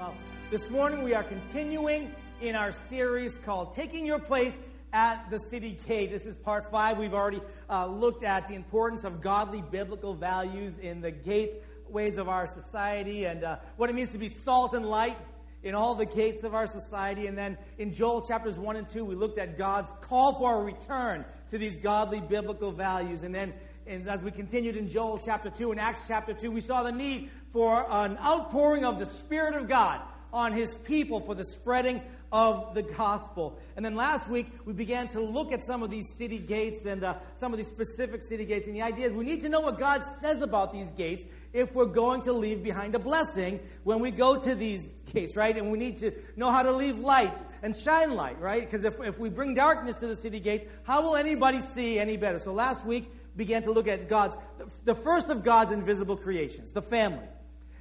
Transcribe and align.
Well, 0.00 0.14
this 0.50 0.70
morning 0.70 1.02
we 1.02 1.12
are 1.12 1.22
continuing 1.22 2.10
in 2.40 2.54
our 2.54 2.72
series 2.72 3.36
called 3.44 3.74
Taking 3.74 4.06
Your 4.06 4.18
Place 4.18 4.58
at 4.94 5.28
the 5.28 5.36
City 5.36 5.78
Gate. 5.86 6.10
This 6.10 6.24
is 6.24 6.38
part 6.38 6.70
five. 6.70 6.96
We've 6.96 7.12
already 7.12 7.42
uh, 7.68 7.84
looked 7.84 8.24
at 8.24 8.48
the 8.48 8.54
importance 8.54 9.04
of 9.04 9.20
godly 9.20 9.60
biblical 9.60 10.14
values 10.14 10.78
in 10.78 11.02
the 11.02 11.10
gates 11.10 11.54
ways 11.90 12.16
of 12.16 12.30
our 12.30 12.46
society 12.46 13.26
and 13.26 13.44
uh, 13.44 13.56
what 13.76 13.90
it 13.90 13.92
means 13.92 14.08
to 14.10 14.18
be 14.18 14.28
salt 14.28 14.72
and 14.72 14.86
light 14.86 15.18
in 15.62 15.74
all 15.74 15.94
the 15.94 16.06
gates 16.06 16.44
of 16.44 16.54
our 16.54 16.66
society. 16.66 17.26
And 17.26 17.36
then 17.36 17.58
in 17.76 17.92
Joel 17.92 18.22
chapters 18.22 18.58
1 18.58 18.76
and 18.76 18.88
2, 18.88 19.04
we 19.04 19.14
looked 19.14 19.36
at 19.36 19.58
God's 19.58 19.92
call 20.00 20.32
for 20.32 20.62
a 20.62 20.64
return 20.64 21.26
to 21.50 21.58
these 21.58 21.76
godly 21.76 22.20
biblical 22.20 22.72
values. 22.72 23.22
And 23.22 23.34
then 23.34 23.52
and 23.90 24.08
as 24.08 24.22
we 24.22 24.30
continued 24.30 24.76
in 24.76 24.88
Joel 24.88 25.18
chapter 25.18 25.50
2 25.50 25.72
and 25.72 25.80
Acts 25.80 26.04
chapter 26.06 26.32
2, 26.32 26.52
we 26.52 26.60
saw 26.60 26.84
the 26.84 26.92
need 26.92 27.28
for 27.52 27.84
an 27.90 28.16
outpouring 28.18 28.84
of 28.84 29.00
the 29.00 29.06
Spirit 29.06 29.56
of 29.56 29.68
God 29.68 30.00
on 30.32 30.52
His 30.52 30.76
people 30.76 31.18
for 31.18 31.34
the 31.34 31.44
spreading 31.44 32.00
of 32.30 32.72
the 32.76 32.82
gospel. 32.82 33.58
And 33.74 33.84
then 33.84 33.96
last 33.96 34.30
week, 34.30 34.46
we 34.64 34.72
began 34.72 35.08
to 35.08 35.20
look 35.20 35.50
at 35.50 35.64
some 35.66 35.82
of 35.82 35.90
these 35.90 36.08
city 36.08 36.38
gates 36.38 36.84
and 36.84 37.02
uh, 37.02 37.14
some 37.34 37.52
of 37.52 37.56
these 37.58 37.66
specific 37.66 38.22
city 38.22 38.44
gates. 38.44 38.68
And 38.68 38.76
the 38.76 38.82
idea 38.82 39.08
is 39.08 39.12
we 39.12 39.24
need 39.24 39.40
to 39.40 39.48
know 39.48 39.60
what 39.60 39.80
God 39.80 40.04
says 40.04 40.40
about 40.40 40.72
these 40.72 40.92
gates 40.92 41.24
if 41.52 41.74
we're 41.74 41.86
going 41.86 42.22
to 42.22 42.32
leave 42.32 42.62
behind 42.62 42.94
a 42.94 43.00
blessing 43.00 43.58
when 43.82 43.98
we 43.98 44.12
go 44.12 44.38
to 44.38 44.54
these 44.54 44.94
gates, 45.12 45.34
right? 45.34 45.56
And 45.56 45.72
we 45.72 45.78
need 45.78 45.96
to 45.96 46.12
know 46.36 46.52
how 46.52 46.62
to 46.62 46.70
leave 46.70 47.00
light 47.00 47.36
and 47.64 47.74
shine 47.74 48.14
light, 48.14 48.40
right? 48.40 48.60
Because 48.60 48.84
if, 48.84 49.00
if 49.00 49.18
we 49.18 49.30
bring 49.30 49.54
darkness 49.54 49.96
to 49.96 50.06
the 50.06 50.14
city 50.14 50.38
gates, 50.38 50.66
how 50.84 51.02
will 51.02 51.16
anybody 51.16 51.60
see 51.60 51.98
any 51.98 52.16
better? 52.16 52.38
So 52.38 52.52
last 52.52 52.86
week, 52.86 53.10
began 53.40 53.62
to 53.62 53.72
look 53.72 53.88
at 53.88 54.06
God's, 54.06 54.36
the 54.84 54.94
first 54.94 55.30
of 55.30 55.42
God's 55.42 55.72
invisible 55.72 56.14
creations, 56.14 56.72
the 56.72 56.82
family. 56.82 57.26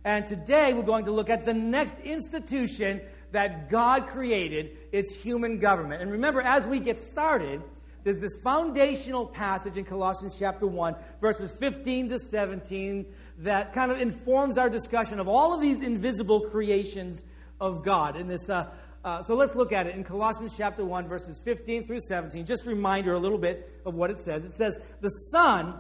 And 0.05 0.25
today 0.25 0.71
we're 0.71 0.83
going 0.83 1.03
to 1.03 1.11
look 1.11 1.29
at 1.29 1.43
the 1.43 1.53
next 1.53 1.99
institution 1.99 3.01
that 3.33 3.69
God 3.69 4.07
created, 4.07 4.77
it's 4.93 5.13
human 5.13 5.59
government. 5.59 6.01
And 6.01 6.13
remember, 6.13 6.41
as 6.41 6.65
we 6.65 6.79
get 6.79 6.97
started, 6.97 7.61
there's 8.05 8.19
this 8.19 8.37
foundational 8.41 9.25
passage 9.25 9.75
in 9.75 9.83
Colossians 9.83 10.37
chapter 10.39 10.65
1, 10.65 10.95
verses 11.19 11.51
15 11.51 12.07
to 12.11 12.19
17, 12.19 13.05
that 13.39 13.73
kind 13.73 13.91
of 13.91 13.99
informs 13.99 14.57
our 14.57 14.69
discussion 14.69 15.19
of 15.19 15.27
all 15.27 15.53
of 15.53 15.59
these 15.59 15.81
invisible 15.81 16.39
creations 16.39 17.25
of 17.59 17.83
God. 17.83 18.15
In 18.15 18.29
this, 18.29 18.49
uh, 18.49 18.69
uh, 19.03 19.23
so 19.23 19.33
let's 19.33 19.55
look 19.55 19.71
at 19.71 19.87
it 19.87 19.95
in 19.95 20.03
Colossians 20.03 20.53
chapter 20.57 20.83
1, 20.83 21.07
verses 21.07 21.39
15 21.39 21.87
through 21.87 22.01
17. 22.01 22.45
Just 22.45 22.65
a 22.65 22.69
reminder 22.69 23.13
a 23.13 23.19
little 23.19 23.37
bit 23.37 23.81
of 23.85 23.95
what 23.95 24.09
it 24.09 24.19
says. 24.19 24.43
It 24.43 24.53
says, 24.53 24.77
The 25.01 25.09
Son 25.31 25.75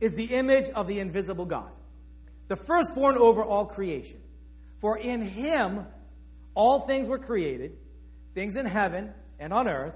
is 0.00 0.14
the 0.14 0.24
image 0.24 0.68
of 0.70 0.86
the 0.88 0.98
invisible 0.98 1.44
God, 1.44 1.70
the 2.48 2.56
firstborn 2.56 3.16
over 3.16 3.44
all 3.44 3.66
creation. 3.66 4.20
For 4.80 4.98
in 4.98 5.22
him 5.22 5.86
all 6.54 6.80
things 6.80 7.08
were 7.08 7.18
created, 7.18 7.76
things 8.34 8.56
in 8.56 8.66
heaven 8.66 9.12
and 9.38 9.52
on 9.52 9.68
earth, 9.68 9.94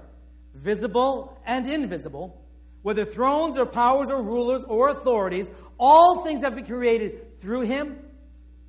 visible 0.55 1.37
and 1.45 1.67
invisible, 1.67 2.41
whether 2.81 3.05
thrones 3.05 3.57
or 3.57 3.65
powers 3.65 4.09
or 4.09 4.21
rulers 4.21 4.63
or 4.63 4.89
authorities, 4.89 5.51
all 5.77 6.23
things 6.23 6.43
have 6.43 6.55
been 6.55 6.65
created 6.65 7.39
through 7.39 7.61
him 7.61 7.99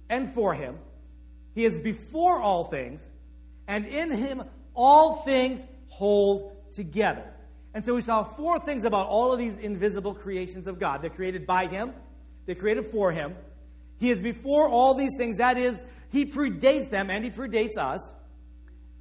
and 0.09 0.33
for 0.33 0.53
him. 0.53 0.79
He 1.55 1.65
is 1.65 1.79
before 1.79 2.41
all 2.41 2.65
things, 2.65 3.09
and 3.71 3.87
in 3.87 4.11
him 4.11 4.43
all 4.75 5.23
things 5.23 5.65
hold 5.87 6.57
together. 6.73 7.25
And 7.73 7.85
so 7.85 7.95
we 7.95 8.01
saw 8.01 8.25
four 8.25 8.59
things 8.59 8.85
about 8.85 9.07
all 9.07 9.33
of 9.33 9.39
these 9.39 9.57
invisible 9.57 10.13
creations 10.13 10.67
of 10.67 10.81
God. 10.81 11.03
They're 11.03 11.11
created 11.11 11.47
by 11.47 11.67
him, 11.67 11.95
they're 12.47 12.55
created 12.55 12.87
for 12.87 13.13
him. 13.13 13.37
He 13.99 14.11
is 14.11 14.21
before 14.21 14.69
all 14.69 14.95
these 14.95 15.13
things. 15.17 15.37
That 15.37 15.57
is, 15.59 15.83
he 16.11 16.27
predates 16.27 16.91
them 16.91 17.11
and 17.11 17.25
He 17.25 17.31
predates 17.31 17.77
us. 17.77 18.17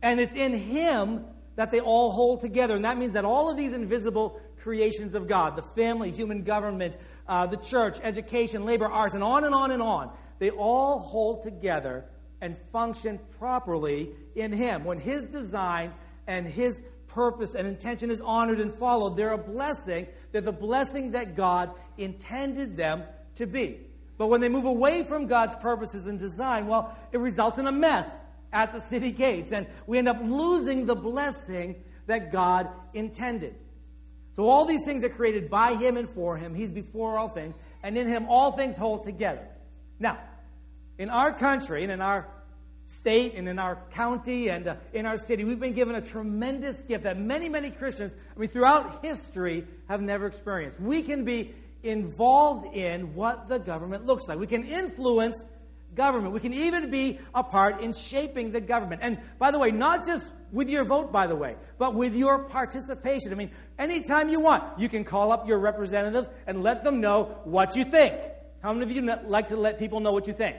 And 0.02 0.20
it's 0.20 0.36
in 0.36 0.54
Him 0.54 1.26
that 1.56 1.72
they 1.72 1.80
all 1.80 2.12
hold 2.12 2.42
together. 2.42 2.76
And 2.76 2.86
that 2.86 2.98
means 2.98 3.14
that 3.14 3.26
all 3.26 3.50
of 3.50 3.58
these 3.58 3.74
invisible 3.74 4.40
creations 4.60 5.16
of 5.16 5.28
God 5.28 5.56
the 5.56 5.62
family, 5.62 6.12
human 6.12 6.44
government, 6.44 6.96
uh, 7.28 7.48
the 7.48 7.58
church, 7.58 7.98
education, 8.04 8.66
labor, 8.66 8.86
arts, 8.86 9.16
and 9.16 9.24
on 9.24 9.44
and 9.44 9.56
on 9.56 9.72
and 9.72 9.82
on 9.82 10.12
they 10.40 10.50
all 10.50 11.00
hold 11.00 11.44
together 11.44 12.06
and 12.42 12.58
function 12.72 13.20
properly 13.38 14.12
in 14.36 14.52
Him. 14.52 14.84
When 14.84 15.00
His 15.00 15.26
design 15.26 15.94
and 16.28 16.48
His 16.48 16.82
purpose 17.08 17.56
and 17.56 17.68
intention 17.68 18.12
is 18.12 18.22
honored 18.22 18.60
and 18.60 18.74
followed, 18.74 19.16
they're 19.16 19.34
a 19.34 19.38
blessing. 19.38 20.08
They're 20.32 20.42
the 20.42 20.52
blessing 20.52 21.12
that 21.12 21.36
God 21.36 21.72
intended 21.98 22.78
them 22.78 23.04
to 23.36 23.48
be. 23.48 23.80
But 24.18 24.28
when 24.28 24.42
they 24.42 24.50
move 24.50 24.66
away 24.66 25.04
from 25.04 25.28
God's 25.28 25.56
purposes 25.56 26.08
and 26.08 26.20
design, 26.20 26.68
well, 26.68 26.98
it 27.12 27.20
results 27.20 27.58
in 27.58 27.68
a 27.68 27.72
mess 27.72 28.22
at 28.52 28.74
the 28.74 28.80
city 28.80 29.12
gates. 29.12 29.52
And 29.52 29.68
we 29.88 29.98
end 29.98 30.10
up 30.10 30.20
losing 30.22 30.86
the 30.86 30.96
blessing 30.96 31.76
that 32.08 32.32
God 32.32 32.68
intended. 32.94 33.56
So 34.36 34.48
all 34.48 34.66
these 34.66 34.84
things 34.84 35.04
are 35.04 35.10
created 35.10 35.50
by 35.50 35.76
Him 35.76 35.98
and 35.98 36.10
for 36.10 36.38
Him. 36.38 36.54
He's 36.54 36.72
before 36.72 37.18
all 37.18 37.30
things. 37.30 37.56
And 37.84 37.98
in 37.98 38.08
Him, 38.08 38.28
all 38.28 38.52
things 38.52 38.76
hold 38.76 39.04
together. 39.04 39.48
Now, 40.00 40.20
in 41.00 41.10
our 41.10 41.34
country 41.34 41.82
and 41.82 41.92
in 41.92 42.02
our 42.02 42.28
state 42.86 43.34
and 43.36 43.48
in 43.48 43.58
our 43.58 43.78
county 43.92 44.50
and 44.50 44.68
uh, 44.68 44.76
in 44.94 45.06
our 45.06 45.18
city, 45.18 45.44
we've 45.44 45.60
been 45.60 45.74
given 45.74 45.96
a 45.96 46.02
tremendous 46.02 46.84
gift 46.84 47.06
that 47.06 47.18
many, 47.18 47.48
many 47.48 47.72
Christians, 47.72 48.16
I 48.36 48.40
mean, 48.40 48.50
throughout 48.50 49.04
history, 49.04 49.66
have 49.88 50.02
never 50.02 50.28
experienced. 50.28 50.80
We 50.80 51.02
can 51.02 51.24
be 51.24 51.56
involved 51.84 52.76
in 52.76 53.16
what 53.16 53.48
the 53.48 53.60
government 53.60 54.06
looks 54.06 54.28
like. 54.28 54.38
We 54.38 54.48
can 54.48 54.66
influence 54.66 55.46
government. 55.96 56.34
We 56.34 56.42
can 56.42 56.54
even 56.54 56.92
be 56.92 57.20
a 57.34 57.44
part 57.44 57.82
in 57.82 57.94
shaping 57.94 58.52
the 58.52 58.62
government. 58.62 59.02
And 59.04 59.20
by 59.40 59.52
the 59.52 59.60
way, 59.60 59.72
not 59.72 60.06
just 60.06 60.30
with 60.52 60.68
your 60.68 60.84
vote, 60.84 61.12
by 61.12 61.28
the 61.28 61.36
way, 61.36 61.56
but 61.78 61.96
with 61.96 62.16
your 62.16 62.44
participation. 62.46 63.32
I 63.32 63.36
mean, 63.36 63.52
anytime 63.78 64.30
you 64.30 64.42
want, 64.42 64.80
you 64.80 64.90
can 64.90 65.04
call 65.06 65.32
up 65.32 65.48
your 65.48 65.60
representatives 65.60 66.30
and 66.46 66.62
let 66.62 66.84
them 66.84 67.00
know 67.00 67.40
what 67.46 67.76
you 67.76 67.86
think. 67.86 68.16
How 68.62 68.74
many 68.74 68.84
of 68.84 68.92
you 68.92 69.02
like 69.26 69.48
to 69.50 69.56
let 69.56 69.80
people 69.80 70.00
know 70.02 70.12
what 70.12 70.28
you 70.28 70.34
think? 70.34 70.58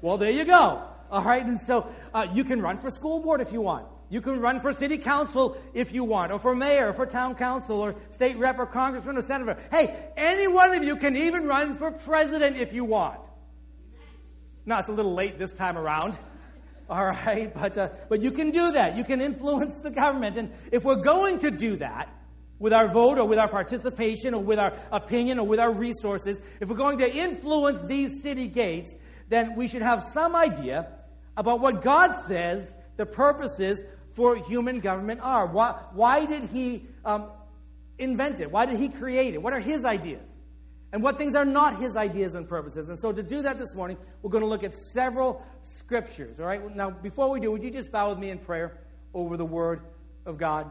Well, 0.00 0.18
there 0.18 0.30
you 0.30 0.44
go. 0.44 0.82
All 1.10 1.24
right, 1.24 1.44
and 1.44 1.60
so 1.60 1.88
uh, 2.12 2.26
you 2.32 2.44
can 2.44 2.60
run 2.60 2.76
for 2.76 2.90
school 2.90 3.20
board 3.20 3.40
if 3.40 3.52
you 3.52 3.60
want. 3.60 3.86
You 4.10 4.20
can 4.20 4.40
run 4.40 4.60
for 4.60 4.72
city 4.72 4.96
council 4.96 5.56
if 5.74 5.92
you 5.92 6.04
want, 6.04 6.32
or 6.32 6.38
for 6.38 6.54
mayor, 6.54 6.88
or 6.88 6.92
for 6.92 7.06
town 7.06 7.34
council, 7.34 7.80
or 7.80 7.94
state 8.10 8.38
rep, 8.38 8.58
or 8.58 8.66
congressman, 8.66 9.16
or 9.16 9.22
senator. 9.22 9.58
Hey, 9.70 10.10
any 10.16 10.48
one 10.48 10.74
of 10.74 10.82
you 10.82 10.96
can 10.96 11.16
even 11.16 11.44
run 11.46 11.74
for 11.74 11.92
president 11.92 12.56
if 12.56 12.72
you 12.72 12.84
want. 12.84 13.20
Now, 14.64 14.80
it's 14.80 14.88
a 14.88 14.92
little 14.92 15.14
late 15.14 15.38
this 15.38 15.54
time 15.54 15.76
around. 15.76 16.18
All 16.90 17.04
right, 17.04 17.52
but, 17.54 17.76
uh, 17.76 17.90
but 18.08 18.22
you 18.22 18.30
can 18.30 18.50
do 18.50 18.72
that. 18.72 18.96
You 18.96 19.04
can 19.04 19.20
influence 19.20 19.80
the 19.80 19.90
government. 19.90 20.38
And 20.38 20.52
if 20.72 20.84
we're 20.84 21.02
going 21.02 21.38
to 21.40 21.50
do 21.50 21.76
that 21.76 22.14
with 22.58 22.72
our 22.72 22.88
vote, 22.88 23.18
or 23.18 23.26
with 23.26 23.38
our 23.38 23.48
participation, 23.48 24.34
or 24.34 24.42
with 24.42 24.58
our 24.58 24.72
opinion, 24.90 25.38
or 25.38 25.46
with 25.46 25.60
our 25.60 25.72
resources, 25.72 26.40
if 26.60 26.68
we're 26.68 26.76
going 26.76 26.98
to 26.98 27.14
influence 27.14 27.82
these 27.82 28.22
city 28.22 28.48
gates, 28.48 28.94
then 29.28 29.56
we 29.56 29.68
should 29.68 29.82
have 29.82 30.02
some 30.02 30.34
idea 30.34 30.88
about 31.36 31.60
what 31.60 31.82
God 31.82 32.12
says 32.12 32.74
the 32.96 33.06
purposes 33.06 33.82
for 34.14 34.36
human 34.36 34.80
government 34.80 35.20
are. 35.22 35.46
Why, 35.46 35.80
why 35.92 36.24
did 36.24 36.44
he 36.44 36.86
um, 37.04 37.28
invent 37.98 38.40
it? 38.40 38.50
Why 38.50 38.66
did 38.66 38.78
he 38.78 38.88
create 38.88 39.34
it? 39.34 39.42
What 39.42 39.52
are 39.52 39.60
his 39.60 39.84
ideas? 39.84 40.38
And 40.92 41.02
what 41.02 41.18
things 41.18 41.34
are 41.34 41.44
not 41.44 41.78
his 41.78 41.96
ideas 41.96 42.34
and 42.34 42.48
purposes? 42.48 42.88
And 42.88 42.98
so, 42.98 43.12
to 43.12 43.22
do 43.22 43.42
that 43.42 43.58
this 43.58 43.74
morning, 43.74 43.98
we're 44.22 44.30
going 44.30 44.42
to 44.42 44.48
look 44.48 44.64
at 44.64 44.74
several 44.74 45.44
scriptures. 45.62 46.40
All 46.40 46.46
right? 46.46 46.74
Now, 46.74 46.90
before 46.90 47.30
we 47.30 47.40
do, 47.40 47.52
would 47.52 47.62
you 47.62 47.70
just 47.70 47.92
bow 47.92 48.08
with 48.08 48.18
me 48.18 48.30
in 48.30 48.38
prayer 48.38 48.78
over 49.12 49.36
the 49.36 49.44
Word 49.44 49.82
of 50.24 50.38
God? 50.38 50.70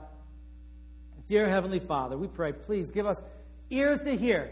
Dear 1.28 1.48
Heavenly 1.48 1.80
Father, 1.80 2.18
we 2.18 2.28
pray, 2.28 2.52
please 2.52 2.90
give 2.90 3.06
us 3.06 3.22
ears 3.70 4.02
to 4.02 4.16
hear 4.16 4.52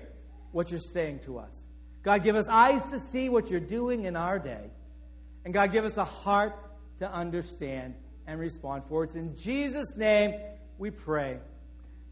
what 0.51 0.69
you're 0.69 0.79
saying 0.79 1.19
to 1.21 1.39
us. 1.39 1.64
God, 2.05 2.23
give 2.23 2.35
us 2.35 2.47
eyes 2.47 2.91
to 2.91 2.99
see 2.99 3.29
what 3.29 3.49
you're 3.49 3.59
doing 3.59 4.03
in 4.03 4.15
our 4.15 4.37
day. 4.37 4.69
And 5.43 5.51
God, 5.51 5.71
give 5.71 5.85
us 5.85 5.97
a 5.97 6.05
heart 6.05 6.55
to 6.99 7.11
understand 7.11 7.95
and 8.27 8.39
respond 8.39 8.83
for. 8.87 9.03
It's 9.03 9.15
in 9.15 9.35
Jesus' 9.35 9.97
name 9.97 10.35
we 10.77 10.91
pray. 10.91 11.39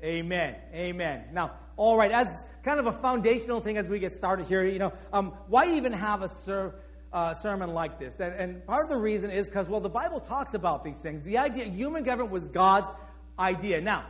Amen. 0.03 0.55
Amen. 0.73 1.25
Now, 1.31 1.51
all 1.77 1.95
right, 1.95 2.11
as 2.11 2.43
kind 2.63 2.79
of 2.79 2.87
a 2.87 2.91
foundational 2.91 3.61
thing 3.61 3.77
as 3.77 3.87
we 3.87 3.99
get 3.99 4.13
started 4.13 4.47
here, 4.47 4.63
you 4.63 4.79
know, 4.79 4.93
um, 5.13 5.31
why 5.47 5.67
even 5.75 5.93
have 5.93 6.23
a 6.23 6.27
ser- 6.27 6.73
uh, 7.13 7.35
sermon 7.35 7.75
like 7.75 7.99
this? 7.99 8.19
And, 8.19 8.33
and 8.33 8.65
part 8.65 8.85
of 8.85 8.89
the 8.89 8.97
reason 8.97 9.29
is 9.29 9.47
because, 9.47 9.69
well, 9.69 9.79
the 9.79 9.89
Bible 9.89 10.19
talks 10.19 10.55
about 10.55 10.83
these 10.83 11.01
things. 11.03 11.23
The 11.23 11.37
idea, 11.37 11.65
human 11.65 12.03
government 12.03 12.31
was 12.31 12.47
God's 12.47 12.89
idea. 13.37 13.79
Now, 13.79 14.07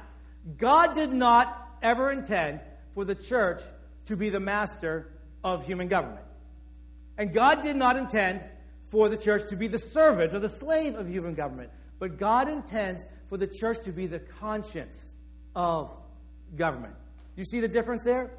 God 0.58 0.96
did 0.96 1.12
not 1.12 1.78
ever 1.81 2.10
intend 2.10 2.62
for 2.94 3.04
the 3.04 3.16
church 3.16 3.62
to 4.06 4.16
be 4.16 4.30
the 4.30 4.40
master 4.40 5.12
of 5.44 5.66
human 5.66 5.88
government. 5.88 6.25
And 7.18 7.34
God 7.34 7.63
did 7.63 7.75
not 7.75 7.98
intend 7.98 8.42
for 8.90 9.10
the 9.10 9.18
church 9.18 9.50
to 9.50 9.56
be 9.56 9.68
the 9.68 9.80
servant 9.80 10.34
or 10.34 10.40
the 10.40 10.50
slave 10.50 10.95
of 10.95 11.10
human 11.10 11.34
government. 11.34 11.69
But 12.00 12.18
God 12.18 12.48
intends 12.48 13.06
for 13.30 13.38
the 13.38 13.48
church 13.48 13.84
to 13.86 13.92
be 13.92 14.07
the 14.07 14.19
conscience 14.19 15.10
of 15.56 15.92
government. 16.56 16.94
You 17.36 17.44
see 17.44 17.60
the 17.60 17.68
difference 17.68 18.04
there? 18.04 18.31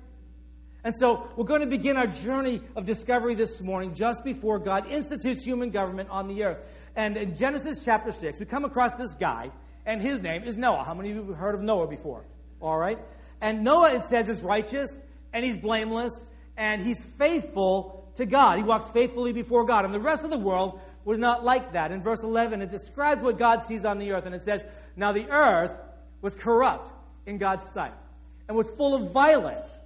And 0.84 0.94
so 0.94 1.28
we're 1.34 1.46
going 1.46 1.62
to 1.62 1.66
begin 1.66 1.96
our 1.96 2.06
journey 2.06 2.60
of 2.76 2.84
discovery 2.84 3.34
this 3.34 3.62
morning 3.62 3.94
just 3.94 4.22
before 4.22 4.58
God 4.58 4.90
institutes 4.90 5.44
human 5.44 5.70
government 5.70 6.10
on 6.10 6.28
the 6.28 6.44
earth. 6.44 6.58
And 6.94 7.16
in 7.16 7.34
Genesis 7.34 7.84
chapter 7.84 8.12
6, 8.12 8.38
we 8.38 8.46
come 8.46 8.64
across 8.64 8.92
this 8.92 9.14
guy, 9.14 9.50
and 9.86 10.00
his 10.00 10.20
name 10.20 10.44
is 10.44 10.56
Noah. 10.56 10.84
How 10.84 10.94
many 10.94 11.10
of 11.10 11.16
you 11.16 11.26
have 11.26 11.36
heard 11.36 11.54
of 11.54 11.62
Noah 11.62 11.88
before? 11.88 12.24
All 12.60 12.78
right? 12.78 12.98
And 13.40 13.64
Noah, 13.64 13.94
it 13.94 14.04
says, 14.04 14.28
is 14.28 14.42
righteous, 14.42 14.98
and 15.32 15.44
he's 15.44 15.56
blameless, 15.56 16.26
and 16.56 16.82
he's 16.82 17.04
faithful 17.04 18.08
to 18.16 18.26
God. 18.26 18.58
He 18.58 18.64
walks 18.64 18.90
faithfully 18.90 19.32
before 19.32 19.64
God. 19.64 19.84
And 19.84 19.92
the 19.92 20.00
rest 20.00 20.24
of 20.24 20.30
the 20.30 20.38
world 20.38 20.80
was 21.04 21.18
not 21.18 21.44
like 21.44 21.72
that. 21.72 21.92
In 21.92 22.02
verse 22.02 22.22
11, 22.22 22.62
it 22.62 22.70
describes 22.70 23.22
what 23.22 23.38
God 23.38 23.64
sees 23.64 23.84
on 23.84 23.98
the 23.98 24.12
earth, 24.12 24.26
and 24.26 24.34
it 24.34 24.42
says, 24.42 24.64
Now 24.96 25.12
the 25.12 25.28
earth 25.30 25.78
was 26.22 26.34
corrupt 26.34 26.90
in 27.26 27.38
God's 27.38 27.68
sight, 27.68 27.92
and 28.48 28.56
was 28.56 28.70
full 28.70 28.94
of 28.94 29.12
violence 29.12 29.78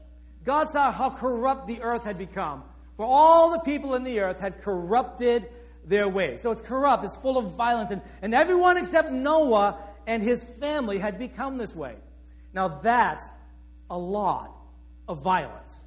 God 0.48 0.70
saw 0.70 0.90
how 0.90 1.10
corrupt 1.10 1.66
the 1.66 1.82
earth 1.82 2.04
had 2.04 2.16
become. 2.16 2.62
For 2.96 3.04
all 3.04 3.52
the 3.52 3.58
people 3.58 3.94
in 3.94 4.02
the 4.02 4.20
earth 4.20 4.40
had 4.40 4.62
corrupted 4.62 5.46
their 5.84 6.08
ways. 6.08 6.40
So 6.40 6.50
it's 6.50 6.62
corrupt, 6.62 7.04
it's 7.04 7.16
full 7.16 7.36
of 7.36 7.52
violence, 7.52 7.90
and, 7.90 8.00
and 8.22 8.34
everyone 8.34 8.78
except 8.78 9.12
Noah 9.12 9.78
and 10.06 10.22
his 10.22 10.42
family 10.42 10.98
had 10.98 11.18
become 11.18 11.58
this 11.58 11.76
way. 11.76 11.96
Now 12.54 12.68
that's 12.68 13.26
a 13.90 13.98
lot 13.98 14.50
of 15.06 15.20
violence. 15.20 15.84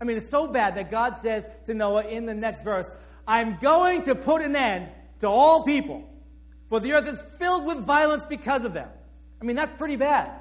I 0.00 0.04
mean, 0.04 0.16
it's 0.16 0.30
so 0.30 0.46
bad 0.46 0.76
that 0.76 0.90
God 0.90 1.16
says 1.16 1.46
to 1.66 1.74
Noah 1.74 2.04
in 2.04 2.26
the 2.26 2.34
next 2.34 2.62
verse, 2.62 2.90
I'm 3.26 3.58
going 3.58 4.02
to 4.04 4.14
put 4.14 4.42
an 4.42 4.56
end 4.56 4.90
to 5.20 5.28
all 5.28 5.64
people, 5.64 6.08
for 6.68 6.80
the 6.80 6.94
earth 6.94 7.06
is 7.06 7.22
filled 7.38 7.66
with 7.66 7.78
violence 7.78 8.24
because 8.24 8.64
of 8.64 8.72
them. 8.72 8.88
I 9.40 9.44
mean, 9.44 9.56
that's 9.56 9.72
pretty 9.72 9.96
bad. 9.96 10.32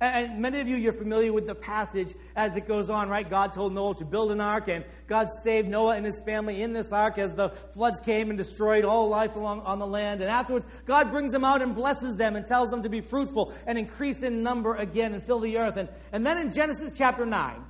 And 0.00 0.40
many 0.40 0.60
of 0.60 0.68
you, 0.68 0.76
you're 0.76 0.92
familiar 0.92 1.32
with 1.32 1.46
the 1.46 1.54
passage 1.54 2.14
as 2.36 2.56
it 2.56 2.66
goes 2.66 2.90
on, 2.90 3.08
right? 3.08 3.28
God 3.28 3.52
told 3.52 3.72
Noah 3.72 3.94
to 3.96 4.04
build 4.04 4.32
an 4.32 4.40
ark, 4.40 4.68
and 4.68 4.84
God 5.06 5.28
saved 5.42 5.68
Noah 5.68 5.96
and 5.96 6.04
his 6.04 6.20
family 6.20 6.62
in 6.62 6.72
this 6.72 6.92
ark 6.92 7.16
as 7.16 7.34
the 7.34 7.50
floods 7.72 8.00
came 8.00 8.28
and 8.28 8.36
destroyed 8.36 8.84
all 8.84 9.08
life 9.08 9.36
along 9.36 9.60
on 9.60 9.78
the 9.78 9.86
land. 9.86 10.20
And 10.20 10.28
afterwards, 10.28 10.66
God 10.84 11.10
brings 11.10 11.32
them 11.32 11.44
out 11.44 11.62
and 11.62 11.74
blesses 11.74 12.16
them 12.16 12.36
and 12.36 12.44
tells 12.44 12.70
them 12.70 12.82
to 12.82 12.88
be 12.88 13.00
fruitful 13.00 13.54
and 13.66 13.78
increase 13.78 14.22
in 14.22 14.42
number 14.42 14.74
again 14.74 15.14
and 15.14 15.22
fill 15.22 15.40
the 15.40 15.56
earth. 15.56 15.76
And, 15.76 15.88
and 16.12 16.26
then 16.26 16.38
in 16.38 16.52
Genesis 16.52 16.98
chapter 16.98 17.24
9, 17.24 17.64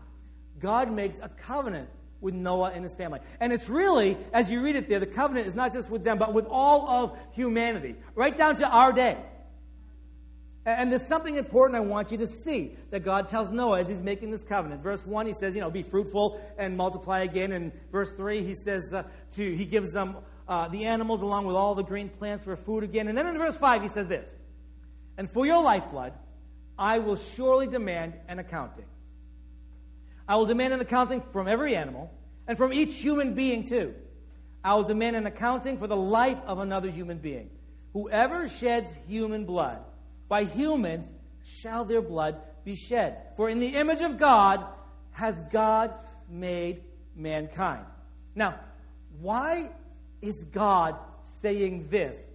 God 0.64 0.90
makes 0.90 1.18
a 1.18 1.28
covenant 1.28 1.90
with 2.22 2.32
Noah 2.32 2.72
and 2.74 2.82
his 2.82 2.94
family. 2.94 3.20
And 3.38 3.52
it's 3.52 3.68
really, 3.68 4.16
as 4.32 4.50
you 4.50 4.62
read 4.62 4.76
it 4.76 4.88
there, 4.88 4.98
the 4.98 5.06
covenant 5.06 5.46
is 5.46 5.54
not 5.54 5.74
just 5.74 5.90
with 5.90 6.04
them, 6.04 6.16
but 6.16 6.32
with 6.32 6.46
all 6.48 6.88
of 6.88 7.18
humanity, 7.32 7.96
right 8.14 8.34
down 8.34 8.56
to 8.56 8.66
our 8.66 8.90
day. 8.90 9.18
And 10.64 10.90
there's 10.90 11.06
something 11.06 11.36
important 11.36 11.76
I 11.76 11.80
want 11.80 12.12
you 12.12 12.16
to 12.16 12.26
see 12.26 12.78
that 12.88 13.04
God 13.04 13.28
tells 13.28 13.50
Noah 13.50 13.80
as 13.80 13.88
he's 13.90 14.00
making 14.00 14.30
this 14.30 14.42
covenant. 14.42 14.82
Verse 14.82 15.04
1, 15.04 15.26
he 15.26 15.34
says, 15.34 15.54
you 15.54 15.60
know, 15.60 15.70
be 15.70 15.82
fruitful 15.82 16.40
and 16.56 16.78
multiply 16.78 17.20
again. 17.20 17.52
And 17.52 17.70
verse 17.92 18.10
3, 18.12 18.42
he 18.42 18.54
says, 18.54 18.94
uh, 18.94 19.02
to, 19.32 19.54
he 19.54 19.66
gives 19.66 19.92
them 19.92 20.16
uh, 20.48 20.68
the 20.68 20.86
animals 20.86 21.20
along 21.20 21.44
with 21.44 21.56
all 21.56 21.74
the 21.74 21.82
green 21.82 22.08
plants 22.08 22.44
for 22.44 22.56
food 22.56 22.84
again. 22.84 23.08
And 23.08 23.18
then 23.18 23.26
in 23.26 23.36
verse 23.36 23.58
5, 23.58 23.82
he 23.82 23.88
says 23.88 24.08
this 24.08 24.34
And 25.18 25.30
for 25.30 25.44
your 25.44 25.62
lifeblood, 25.62 26.14
I 26.78 27.00
will 27.00 27.16
surely 27.16 27.66
demand 27.66 28.14
an 28.28 28.38
accounting. 28.38 28.86
I 30.28 30.36
will 30.36 30.46
demand 30.46 30.72
an 30.72 30.80
accounting 30.80 31.22
from 31.32 31.48
every 31.48 31.76
animal 31.76 32.10
and 32.46 32.56
from 32.56 32.72
each 32.72 32.94
human 32.94 33.34
being, 33.34 33.64
too. 33.64 33.94
I 34.62 34.74
will 34.74 34.84
demand 34.84 35.16
an 35.16 35.26
accounting 35.26 35.78
for 35.78 35.86
the 35.86 35.96
life 35.96 36.38
of 36.46 36.58
another 36.58 36.90
human 36.90 37.18
being. 37.18 37.50
Whoever 37.92 38.48
sheds 38.48 38.94
human 39.06 39.44
blood, 39.44 39.78
by 40.28 40.44
humans 40.44 41.12
shall 41.44 41.84
their 41.84 42.00
blood 42.00 42.40
be 42.64 42.74
shed. 42.74 43.18
For 43.36 43.48
in 43.48 43.58
the 43.58 43.68
image 43.68 44.00
of 44.00 44.18
God 44.18 44.64
has 45.12 45.40
God 45.52 45.92
made 46.28 46.82
mankind. 47.14 47.84
Now, 48.34 48.58
why 49.20 49.68
is 50.22 50.44
God 50.44 50.96
saying 51.22 51.88
this 51.90 52.26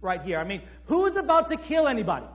right 0.00 0.22
here? 0.22 0.38
I 0.38 0.44
mean, 0.44 0.62
who's 0.84 1.16
about 1.16 1.48
to 1.48 1.56
kill 1.56 1.88
anybody? 1.88 2.26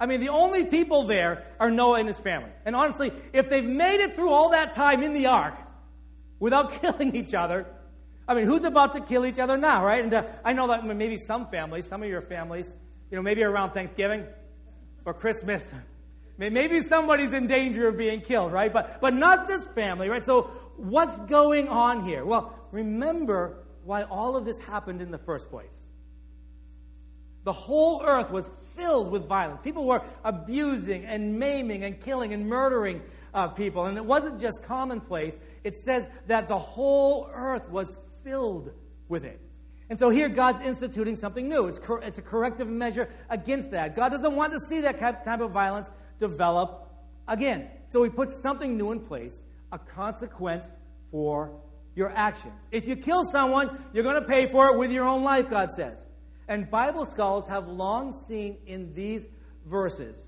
I 0.00 0.06
mean, 0.06 0.20
the 0.20 0.30
only 0.30 0.64
people 0.64 1.04
there 1.04 1.44
are 1.60 1.70
Noah 1.70 1.98
and 1.98 2.08
his 2.08 2.18
family. 2.18 2.50
And 2.64 2.74
honestly, 2.74 3.12
if 3.34 3.50
they've 3.50 3.62
made 3.62 4.00
it 4.00 4.16
through 4.16 4.30
all 4.30 4.50
that 4.50 4.72
time 4.72 5.02
in 5.02 5.12
the 5.12 5.26
ark 5.26 5.54
without 6.38 6.72
killing 6.80 7.14
each 7.14 7.34
other, 7.34 7.66
I 8.26 8.34
mean, 8.34 8.46
who's 8.46 8.64
about 8.64 8.94
to 8.94 9.00
kill 9.00 9.26
each 9.26 9.38
other 9.38 9.58
now, 9.58 9.84
right? 9.84 10.02
And 10.02 10.14
uh, 10.14 10.24
I 10.42 10.54
know 10.54 10.68
that 10.68 10.86
maybe 10.86 11.18
some 11.18 11.48
families, 11.48 11.86
some 11.86 12.02
of 12.02 12.08
your 12.08 12.22
families, 12.22 12.72
you 13.10 13.16
know, 13.16 13.22
maybe 13.22 13.42
around 13.42 13.72
Thanksgiving 13.72 14.24
or 15.04 15.12
Christmas. 15.12 15.74
Maybe 16.38 16.80
somebody's 16.82 17.34
in 17.34 17.46
danger 17.46 17.88
of 17.88 17.98
being 17.98 18.22
killed, 18.22 18.52
right? 18.52 18.72
But, 18.72 19.02
but 19.02 19.12
not 19.12 19.46
this 19.46 19.66
family, 19.68 20.08
right? 20.08 20.24
So 20.24 20.44
what's 20.76 21.18
going 21.20 21.68
on 21.68 22.02
here? 22.04 22.24
Well, 22.24 22.58
remember 22.72 23.64
why 23.84 24.04
all 24.04 24.36
of 24.36 24.46
this 24.46 24.58
happened 24.60 25.02
in 25.02 25.10
the 25.10 25.18
first 25.18 25.50
place. 25.50 25.78
The 27.44 27.52
whole 27.52 28.02
earth 28.02 28.30
was 28.30 28.50
filled 28.80 29.10
with 29.10 29.28
violence. 29.28 29.60
People 29.60 29.86
were 29.86 30.02
abusing 30.24 31.04
and 31.04 31.38
maiming 31.38 31.84
and 31.84 32.00
killing 32.00 32.32
and 32.32 32.46
murdering 32.46 33.02
uh, 33.34 33.48
people. 33.48 33.84
And 33.84 33.96
it 33.96 34.04
wasn't 34.04 34.40
just 34.40 34.62
commonplace, 34.64 35.38
it 35.64 35.76
says 35.76 36.08
that 36.26 36.48
the 36.48 36.58
whole 36.58 37.28
earth 37.32 37.68
was 37.68 37.98
filled 38.24 38.72
with 39.08 39.24
it. 39.24 39.40
And 39.88 39.98
so 39.98 40.08
here 40.08 40.28
God's 40.28 40.60
instituting 40.60 41.16
something 41.16 41.48
new. 41.48 41.66
It's, 41.66 41.78
cor- 41.78 42.00
it's 42.02 42.18
a 42.18 42.22
corrective 42.22 42.68
measure 42.68 43.08
against 43.28 43.72
that. 43.72 43.96
God 43.96 44.10
doesn't 44.10 44.34
want 44.36 44.52
to 44.52 44.60
see 44.60 44.80
that 44.82 44.98
type 44.98 45.40
of 45.40 45.50
violence 45.50 45.90
develop 46.18 46.88
again. 47.26 47.68
So 47.90 48.02
he 48.04 48.10
puts 48.10 48.40
something 48.40 48.76
new 48.76 48.92
in 48.92 49.00
place, 49.00 49.42
a 49.72 49.78
consequence 49.78 50.70
for 51.10 51.60
your 51.96 52.10
actions. 52.10 52.68
If 52.70 52.86
you 52.86 52.94
kill 52.94 53.24
someone, 53.24 53.84
you're 53.92 54.04
going 54.04 54.22
to 54.22 54.28
pay 54.28 54.46
for 54.46 54.68
it 54.68 54.78
with 54.78 54.92
your 54.92 55.04
own 55.04 55.24
life, 55.24 55.50
God 55.50 55.72
says. 55.72 56.06
And 56.50 56.68
Bible 56.68 57.06
scholars 57.06 57.46
have 57.46 57.68
long 57.68 58.12
seen 58.12 58.58
in 58.66 58.92
these 58.92 59.28
verses 59.66 60.26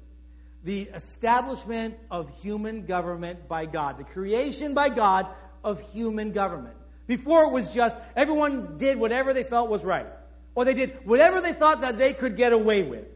the 0.63 0.83
establishment 0.95 1.97
of 2.13 2.31
human 2.41 2.87
government 2.87 3.49
by 3.49 3.67
God, 3.67 3.99
the 3.99 4.05
creation 4.05 4.73
by 4.73 4.89
God 4.89 5.27
of 5.65 5.81
human 5.81 6.31
government. 6.31 6.77
Before 7.09 7.43
it 7.47 7.51
was 7.51 7.75
just 7.75 7.97
everyone 8.15 8.79
did 8.79 8.99
whatever 8.99 9.35
they 9.35 9.43
felt 9.43 9.69
was 9.69 9.85
right, 9.85 10.07
or 10.55 10.65
they 10.65 10.75
did 10.75 11.05
whatever 11.05 11.41
they 11.41 11.55
thought 11.55 11.81
that 11.81 11.99
they 11.99 12.13
could 12.13 12.37
get 12.37 12.53
away 12.53 12.85
with. 12.85 13.07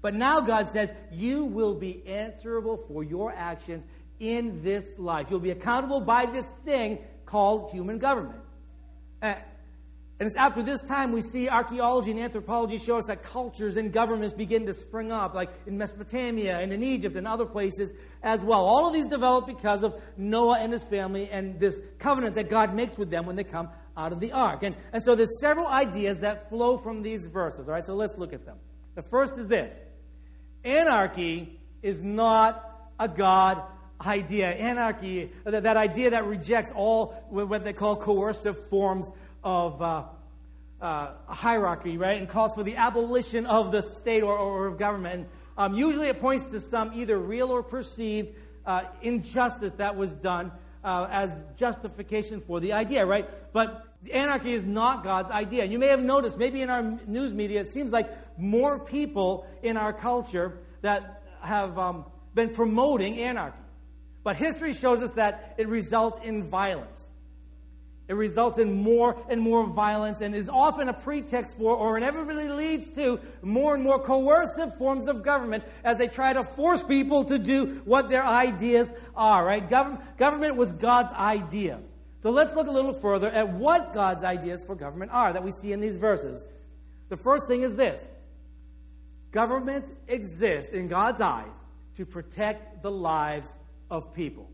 But 0.00 0.14
now 0.14 0.40
God 0.40 0.68
says, 0.68 0.94
You 1.10 1.44
will 1.44 1.74
be 1.74 2.02
answerable 2.06 2.78
for 2.88 3.04
your 3.04 3.34
actions 3.36 3.86
in 4.18 4.62
this 4.62 4.98
life. 4.98 5.26
You'll 5.28 5.40
be 5.40 5.50
accountable 5.50 6.00
by 6.00 6.24
this 6.24 6.48
thing 6.64 7.00
called 7.26 7.70
human 7.70 7.98
government. 7.98 8.40
Uh, 9.20 9.34
And 10.22 10.28
it's 10.28 10.36
after 10.36 10.62
this 10.62 10.80
time 10.80 11.10
we 11.10 11.20
see 11.20 11.48
archaeology 11.48 12.12
and 12.12 12.20
anthropology 12.20 12.78
show 12.78 12.96
us 12.96 13.06
that 13.06 13.24
cultures 13.24 13.76
and 13.76 13.92
governments 13.92 14.32
begin 14.32 14.66
to 14.66 14.72
spring 14.72 15.10
up, 15.10 15.34
like 15.34 15.50
in 15.66 15.76
Mesopotamia 15.76 16.60
and 16.60 16.72
in 16.72 16.80
Egypt 16.80 17.16
and 17.16 17.26
other 17.26 17.44
places 17.44 17.92
as 18.22 18.40
well. 18.44 18.64
All 18.64 18.86
of 18.86 18.92
these 18.92 19.08
develop 19.08 19.48
because 19.48 19.82
of 19.82 20.00
Noah 20.16 20.60
and 20.60 20.72
his 20.72 20.84
family 20.84 21.28
and 21.28 21.58
this 21.58 21.82
covenant 21.98 22.36
that 22.36 22.48
God 22.48 22.72
makes 22.72 22.96
with 22.96 23.10
them 23.10 23.26
when 23.26 23.34
they 23.34 23.42
come 23.42 23.68
out 23.96 24.12
of 24.12 24.20
the 24.20 24.30
ark. 24.30 24.62
And, 24.62 24.76
and 24.92 25.02
so 25.02 25.16
there's 25.16 25.40
several 25.40 25.66
ideas 25.66 26.20
that 26.20 26.48
flow 26.50 26.78
from 26.78 27.02
these 27.02 27.26
verses. 27.26 27.68
All 27.68 27.74
right, 27.74 27.84
so 27.84 27.96
let's 27.96 28.16
look 28.16 28.32
at 28.32 28.46
them. 28.46 28.58
The 28.94 29.02
first 29.02 29.36
is 29.38 29.48
this 29.48 29.80
anarchy 30.62 31.58
is 31.82 32.00
not 32.00 32.92
a 33.00 33.08
God 33.08 33.60
idea. 34.00 34.50
Anarchy, 34.50 35.32
that, 35.44 35.64
that 35.64 35.76
idea 35.76 36.10
that 36.10 36.26
rejects 36.26 36.72
all 36.72 37.26
what 37.28 37.64
they 37.64 37.72
call 37.72 37.96
coercive 37.96 38.68
forms 38.68 39.10
of 39.44 39.80
uh, 39.80 40.04
uh, 40.80 41.12
hierarchy, 41.26 41.96
right, 41.96 42.18
and 42.18 42.28
calls 42.28 42.54
for 42.54 42.62
the 42.62 42.76
abolition 42.76 43.46
of 43.46 43.72
the 43.72 43.82
state 43.82 44.22
or, 44.22 44.36
or 44.36 44.66
of 44.66 44.78
government. 44.78 45.14
And, 45.14 45.26
um, 45.56 45.74
usually 45.74 46.08
it 46.08 46.20
points 46.20 46.44
to 46.46 46.60
some 46.60 46.92
either 46.94 47.18
real 47.18 47.50
or 47.50 47.62
perceived 47.62 48.34
uh, 48.66 48.84
injustice 49.02 49.72
that 49.74 49.96
was 49.96 50.14
done 50.16 50.50
uh, 50.84 51.06
as 51.10 51.38
justification 51.56 52.40
for 52.40 52.60
the 52.60 52.72
idea, 52.72 53.04
right? 53.04 53.28
But 53.52 53.86
anarchy 54.12 54.54
is 54.54 54.64
not 54.64 55.04
God's 55.04 55.30
idea. 55.30 55.64
You 55.64 55.78
may 55.78 55.88
have 55.88 56.02
noticed, 56.02 56.38
maybe 56.38 56.62
in 56.62 56.70
our 56.70 56.82
news 57.06 57.34
media, 57.34 57.60
it 57.60 57.70
seems 57.70 57.92
like 57.92 58.10
more 58.38 58.78
people 58.78 59.46
in 59.62 59.76
our 59.76 59.92
culture 59.92 60.58
that 60.80 61.22
have 61.40 61.78
um, 61.78 62.06
been 62.34 62.50
promoting 62.50 63.18
anarchy. 63.18 63.58
But 64.24 64.36
history 64.36 64.72
shows 64.72 65.02
us 65.02 65.12
that 65.12 65.54
it 65.58 65.68
results 65.68 66.18
in 66.24 66.48
violence. 66.48 67.06
It 68.12 68.16
results 68.16 68.58
in 68.58 68.82
more 68.82 69.16
and 69.30 69.40
more 69.40 69.66
violence 69.66 70.20
and 70.20 70.34
is 70.34 70.46
often 70.46 70.86
a 70.90 70.92
pretext 70.92 71.56
for, 71.56 71.74
or 71.74 71.96
inevitably 71.96 72.50
leads 72.50 72.90
to, 72.90 73.18
more 73.40 73.74
and 73.74 73.82
more 73.82 73.98
coercive 73.98 74.76
forms 74.76 75.08
of 75.08 75.22
government 75.22 75.64
as 75.82 75.96
they 75.96 76.08
try 76.08 76.34
to 76.34 76.44
force 76.44 76.82
people 76.82 77.24
to 77.24 77.38
do 77.38 77.80
what 77.86 78.10
their 78.10 78.22
ideas 78.22 78.92
are, 79.16 79.46
right? 79.46 79.66
Government, 79.66 80.18
government 80.18 80.56
was 80.56 80.72
God's 80.72 81.10
idea. 81.14 81.80
So 82.20 82.28
let's 82.28 82.54
look 82.54 82.66
a 82.66 82.70
little 82.70 82.92
further 82.92 83.30
at 83.30 83.50
what 83.50 83.94
God's 83.94 84.24
ideas 84.24 84.62
for 84.62 84.74
government 84.74 85.10
are 85.10 85.32
that 85.32 85.42
we 85.42 85.50
see 85.50 85.72
in 85.72 85.80
these 85.80 85.96
verses. 85.96 86.44
The 87.08 87.16
first 87.16 87.48
thing 87.48 87.62
is 87.62 87.76
this 87.76 88.06
governments 89.30 89.90
exist 90.06 90.72
in 90.72 90.88
God's 90.88 91.22
eyes 91.22 91.56
to 91.96 92.04
protect 92.04 92.82
the 92.82 92.90
lives 92.90 93.54
of 93.90 94.12
people. 94.12 94.51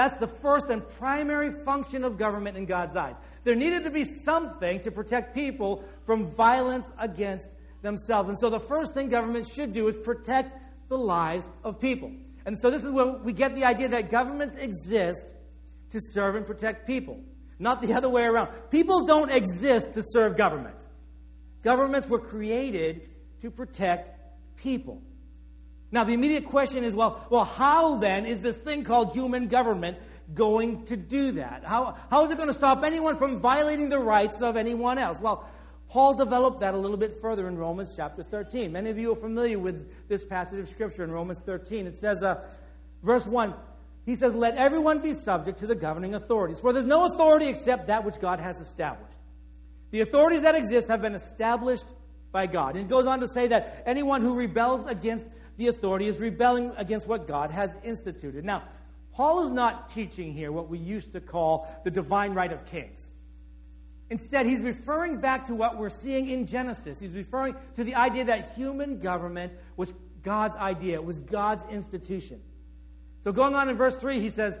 That's 0.00 0.16
the 0.16 0.28
first 0.28 0.70
and 0.70 0.82
primary 0.88 1.50
function 1.50 2.04
of 2.04 2.16
government 2.16 2.56
in 2.56 2.64
God's 2.64 2.96
eyes. 2.96 3.16
There 3.44 3.54
needed 3.54 3.84
to 3.84 3.90
be 3.90 4.04
something 4.04 4.80
to 4.80 4.90
protect 4.90 5.34
people 5.34 5.84
from 6.06 6.34
violence 6.34 6.90
against 6.98 7.54
themselves. 7.82 8.30
And 8.30 8.38
so 8.38 8.48
the 8.48 8.58
first 8.58 8.94
thing 8.94 9.10
government 9.10 9.46
should 9.46 9.74
do 9.74 9.88
is 9.88 9.98
protect 9.98 10.56
the 10.88 10.96
lives 10.96 11.50
of 11.64 11.78
people. 11.78 12.10
And 12.46 12.58
so 12.58 12.70
this 12.70 12.82
is 12.82 12.90
where 12.90 13.08
we 13.08 13.34
get 13.34 13.54
the 13.54 13.66
idea 13.66 13.88
that 13.88 14.08
governments 14.08 14.56
exist 14.56 15.34
to 15.90 16.00
serve 16.00 16.34
and 16.34 16.46
protect 16.46 16.86
people, 16.86 17.20
not 17.58 17.82
the 17.82 17.92
other 17.98 18.08
way 18.08 18.24
around. 18.24 18.48
People 18.70 19.04
don't 19.04 19.30
exist 19.30 19.92
to 19.92 20.02
serve 20.02 20.34
government. 20.34 20.76
Governments 21.62 22.08
were 22.08 22.20
created 22.20 23.06
to 23.42 23.50
protect 23.50 24.12
people. 24.56 25.02
Now, 25.92 26.04
the 26.04 26.12
immediate 26.12 26.46
question 26.46 26.84
is 26.84 26.94
well, 26.94 27.26
well, 27.30 27.44
how 27.44 27.96
then 27.96 28.26
is 28.26 28.40
this 28.40 28.56
thing 28.56 28.84
called 28.84 29.12
human 29.12 29.48
government 29.48 29.98
going 30.34 30.84
to 30.86 30.96
do 30.96 31.32
that? 31.32 31.64
How, 31.64 31.96
how 32.10 32.24
is 32.24 32.30
it 32.30 32.36
going 32.36 32.48
to 32.48 32.54
stop 32.54 32.84
anyone 32.84 33.16
from 33.16 33.38
violating 33.38 33.88
the 33.88 33.98
rights 33.98 34.40
of 34.40 34.56
anyone 34.56 34.98
else? 34.98 35.18
Well, 35.20 35.48
Paul 35.88 36.14
developed 36.14 36.60
that 36.60 36.74
a 36.74 36.76
little 36.76 36.96
bit 36.96 37.20
further 37.20 37.48
in 37.48 37.58
Romans 37.58 37.94
chapter 37.96 38.22
13. 38.22 38.70
Many 38.70 38.90
of 38.90 38.98
you 38.98 39.12
are 39.12 39.16
familiar 39.16 39.58
with 39.58 40.08
this 40.08 40.24
passage 40.24 40.60
of 40.60 40.68
Scripture 40.68 41.02
in 41.02 41.10
Romans 41.10 41.40
13. 41.40 41.88
It 41.88 41.96
says, 41.96 42.22
uh, 42.22 42.44
verse 43.02 43.26
1, 43.26 43.52
he 44.06 44.14
says, 44.14 44.32
Let 44.32 44.56
everyone 44.56 45.00
be 45.00 45.14
subject 45.14 45.58
to 45.58 45.66
the 45.66 45.74
governing 45.74 46.14
authorities, 46.14 46.60
for 46.60 46.72
there's 46.72 46.86
no 46.86 47.06
authority 47.06 47.48
except 47.48 47.88
that 47.88 48.04
which 48.04 48.20
God 48.20 48.38
has 48.38 48.60
established. 48.60 49.18
The 49.90 50.02
authorities 50.02 50.42
that 50.42 50.54
exist 50.54 50.86
have 50.86 51.02
been 51.02 51.16
established 51.16 51.86
by 52.30 52.46
God. 52.46 52.76
And 52.76 52.84
it 52.84 52.88
goes 52.88 53.06
on 53.06 53.18
to 53.20 53.28
say 53.28 53.48
that 53.48 53.82
anyone 53.84 54.22
who 54.22 54.34
rebels 54.34 54.86
against 54.86 55.26
the 55.60 55.68
authority 55.68 56.08
is 56.08 56.18
rebelling 56.18 56.72
against 56.78 57.06
what 57.06 57.28
God 57.28 57.50
has 57.50 57.76
instituted. 57.84 58.46
Now, 58.46 58.62
Paul 59.12 59.44
is 59.44 59.52
not 59.52 59.90
teaching 59.90 60.32
here 60.32 60.50
what 60.50 60.70
we 60.70 60.78
used 60.78 61.12
to 61.12 61.20
call 61.20 61.68
the 61.84 61.90
divine 61.90 62.32
right 62.32 62.50
of 62.50 62.64
kings. 62.64 63.06
Instead, 64.08 64.46
he's 64.46 64.62
referring 64.62 65.18
back 65.18 65.48
to 65.48 65.54
what 65.54 65.76
we're 65.76 65.90
seeing 65.90 66.30
in 66.30 66.46
Genesis. 66.46 66.98
He's 66.98 67.12
referring 67.12 67.56
to 67.76 67.84
the 67.84 67.94
idea 67.94 68.24
that 68.24 68.54
human 68.56 69.00
government 69.00 69.52
was 69.76 69.92
God's 70.22 70.56
idea, 70.56 70.94
it 70.94 71.04
was 71.04 71.18
God's 71.18 71.70
institution. 71.70 72.40
So, 73.22 73.30
going 73.30 73.54
on 73.54 73.68
in 73.68 73.76
verse 73.76 73.96
3, 73.96 74.18
he 74.18 74.30
says, 74.30 74.58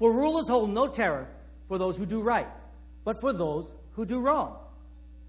For 0.00 0.12
rulers 0.12 0.48
hold 0.48 0.70
no 0.70 0.88
terror 0.88 1.28
for 1.68 1.78
those 1.78 1.96
who 1.96 2.04
do 2.04 2.20
right, 2.20 2.48
but 3.04 3.20
for 3.20 3.32
those 3.32 3.72
who 3.92 4.04
do 4.04 4.18
wrong. 4.18 4.56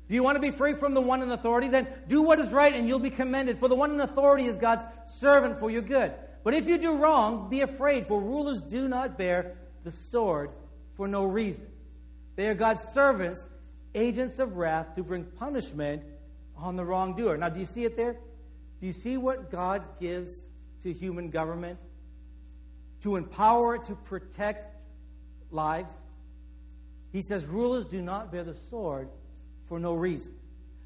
Do 0.07 0.13
you 0.13 0.21
want 0.21 0.35
to 0.35 0.39
be 0.39 0.51
free 0.51 0.73
from 0.73 0.93
the 0.93 1.01
one 1.01 1.21
in 1.23 1.31
authority? 1.31 1.67
Then 1.67 1.87
do 2.07 2.21
what 2.21 2.39
is 2.39 2.51
right 2.51 2.73
and 2.73 2.87
you'll 2.87 2.99
be 2.99 3.09
commended. 3.09 3.59
For 3.59 3.67
the 3.67 3.75
one 3.75 3.91
in 3.91 3.99
authority 3.99 4.45
is 4.45 4.57
God's 4.57 4.83
servant 5.07 5.59
for 5.59 5.71
your 5.71 5.81
good. 5.81 6.13
But 6.43 6.53
if 6.53 6.67
you 6.67 6.77
do 6.77 6.97
wrong, 6.97 7.49
be 7.49 7.61
afraid, 7.61 8.05
for 8.05 8.21
rulers 8.21 8.61
do 8.61 8.87
not 8.87 9.17
bear 9.17 9.57
the 9.83 9.89
sword 9.89 10.51
for 10.95 11.07
no 11.07 11.25
reason. 11.25 11.67
They 12.35 12.47
are 12.47 12.53
God's 12.53 12.83
servants, 12.83 13.49
agents 13.95 14.37
of 14.37 14.57
wrath 14.57 14.95
to 14.95 15.03
bring 15.03 15.23
punishment 15.23 16.03
on 16.55 16.75
the 16.75 16.85
wrongdoer. 16.85 17.37
Now, 17.37 17.49
do 17.49 17.59
you 17.59 17.65
see 17.65 17.83
it 17.83 17.97
there? 17.97 18.13
Do 18.79 18.85
you 18.85 18.93
see 18.93 19.17
what 19.17 19.49
God 19.49 19.83
gives 19.99 20.43
to 20.83 20.93
human 20.93 21.31
government? 21.31 21.79
To 23.01 23.15
empower 23.15 23.75
it 23.75 23.85
to 23.85 23.95
protect 23.95 24.67
lives? 25.49 25.99
He 27.11 27.23
says, 27.23 27.45
Rulers 27.45 27.87
do 27.87 28.01
not 28.01 28.31
bear 28.31 28.43
the 28.43 28.53
sword 28.53 29.09
for 29.67 29.79
no 29.79 29.93
reason. 29.93 30.33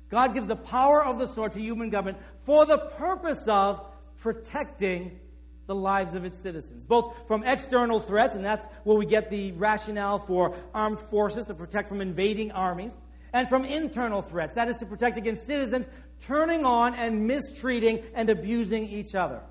God 0.09 0.33
gives 0.33 0.47
the 0.47 0.55
power 0.55 1.05
of 1.05 1.19
the 1.19 1.27
sword 1.27 1.51
to 1.53 1.59
human 1.59 1.89
government 1.89 2.17
for 2.45 2.65
the 2.65 2.77
purpose 2.77 3.45
of 3.47 3.85
protecting 4.17 5.19
the 5.67 5.75
lives 5.75 6.15
of 6.15 6.25
its 6.25 6.39
citizens, 6.39 6.83
both 6.83 7.15
from 7.27 7.43
external 7.43 7.99
threats, 7.99 8.35
and 8.35 8.43
that's 8.43 8.65
where 8.85 8.97
we 8.97 9.05
get 9.05 9.29
the 9.29 9.51
rationale 9.51 10.17
for 10.17 10.57
armed 10.73 10.99
forces 10.99 11.45
to 11.45 11.53
protect 11.53 11.87
from 11.87 12.01
invading 12.01 12.51
armies, 12.51 12.97
and 13.33 13.47
from 13.47 13.63
internal 13.63 14.23
threats, 14.23 14.55
that 14.55 14.67
is 14.67 14.75
to 14.77 14.87
protect 14.87 15.15
against 15.15 15.45
citizens 15.45 15.87
turning 16.21 16.65
on 16.65 16.95
and 16.95 17.27
mistreating 17.27 18.03
and 18.15 18.31
abusing 18.31 18.89
each 18.89 19.13
other. 19.13 19.41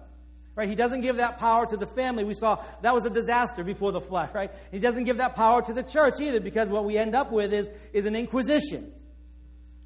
Right? 0.57 0.69
He 0.69 0.75
doesn't 0.75 1.03
give 1.03 1.19
that 1.19 1.39
power 1.39 1.67
to 1.67 1.77
the 1.77 1.87
family. 1.87 2.25
We 2.25 2.35
saw 2.35 2.65
that 2.83 2.93
was 2.93 3.05
a 3.05 3.11
disaster 3.11 3.63
before 3.63 3.93
the 3.93 4.01
flood, 4.01 4.31
right? 4.35 4.51
He 4.73 4.81
doesn't 4.81 5.05
give 5.05 5.19
that 5.19 5.37
power 5.37 5.63
to 5.63 5.73
the 5.73 5.85
church 5.85 6.21
either, 6.21 6.41
because 6.41 6.69
what 6.69 6.85
we 6.85 6.99
end 6.99 7.15
up 7.15 7.31
with 7.31 7.53
is, 7.53 7.71
is 7.93 8.07
an 8.07 8.17
inquisition. 8.17 8.93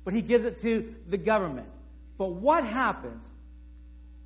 But 0.05 0.15
he 0.15 0.23
gives 0.23 0.45
it 0.45 0.59
to 0.59 0.95
the 1.09 1.19
government. 1.19 1.69
But 2.19 2.33
what 2.33 2.65
happens 2.65 3.33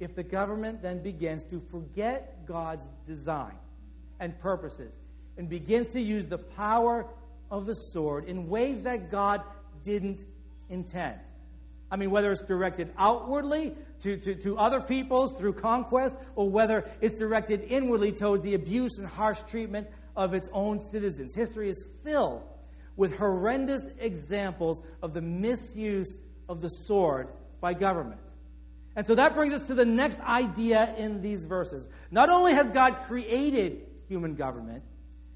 if 0.00 0.14
the 0.14 0.22
government 0.22 0.82
then 0.82 1.02
begins 1.02 1.42
to 1.44 1.60
forget 1.70 2.46
God's 2.46 2.88
design 3.06 3.54
and 4.20 4.38
purposes 4.40 4.98
and 5.36 5.48
begins 5.48 5.88
to 5.88 6.00
use 6.00 6.26
the 6.26 6.38
power 6.38 7.06
of 7.50 7.66
the 7.66 7.74
sword 7.74 8.24
in 8.24 8.48
ways 8.48 8.82
that 8.82 9.10
God 9.10 9.42
didn't 9.82 10.24
intend. 10.68 11.18
I 11.90 11.96
mean, 11.96 12.10
whether 12.10 12.32
it's 12.32 12.42
directed 12.42 12.92
outwardly 12.98 13.74
to, 14.00 14.16
to, 14.16 14.34
to 14.34 14.58
other 14.58 14.80
peoples 14.80 15.38
through 15.38 15.52
conquest, 15.54 16.16
or 16.34 16.50
whether 16.50 16.90
it's 17.00 17.14
directed 17.14 17.64
inwardly 17.68 18.10
towards 18.10 18.42
the 18.42 18.54
abuse 18.54 18.98
and 18.98 19.06
harsh 19.06 19.40
treatment 19.42 19.86
of 20.16 20.34
its 20.34 20.48
own 20.52 20.80
citizens. 20.80 21.34
History 21.34 21.68
is 21.68 21.86
filled 22.02 22.42
with 22.96 23.16
horrendous 23.16 23.88
examples 23.98 24.82
of 25.02 25.12
the 25.12 25.20
misuse 25.20 26.16
of 26.48 26.60
the 26.60 26.68
sword 26.68 27.28
by 27.60 27.74
governments. 27.74 28.36
And 28.94 29.06
so 29.06 29.14
that 29.14 29.34
brings 29.34 29.52
us 29.52 29.66
to 29.66 29.74
the 29.74 29.84
next 29.84 30.20
idea 30.20 30.94
in 30.96 31.20
these 31.20 31.44
verses. 31.44 31.88
Not 32.10 32.30
only 32.30 32.52
has 32.54 32.70
God 32.70 33.02
created 33.02 33.86
human 34.08 34.34
government, 34.34 34.82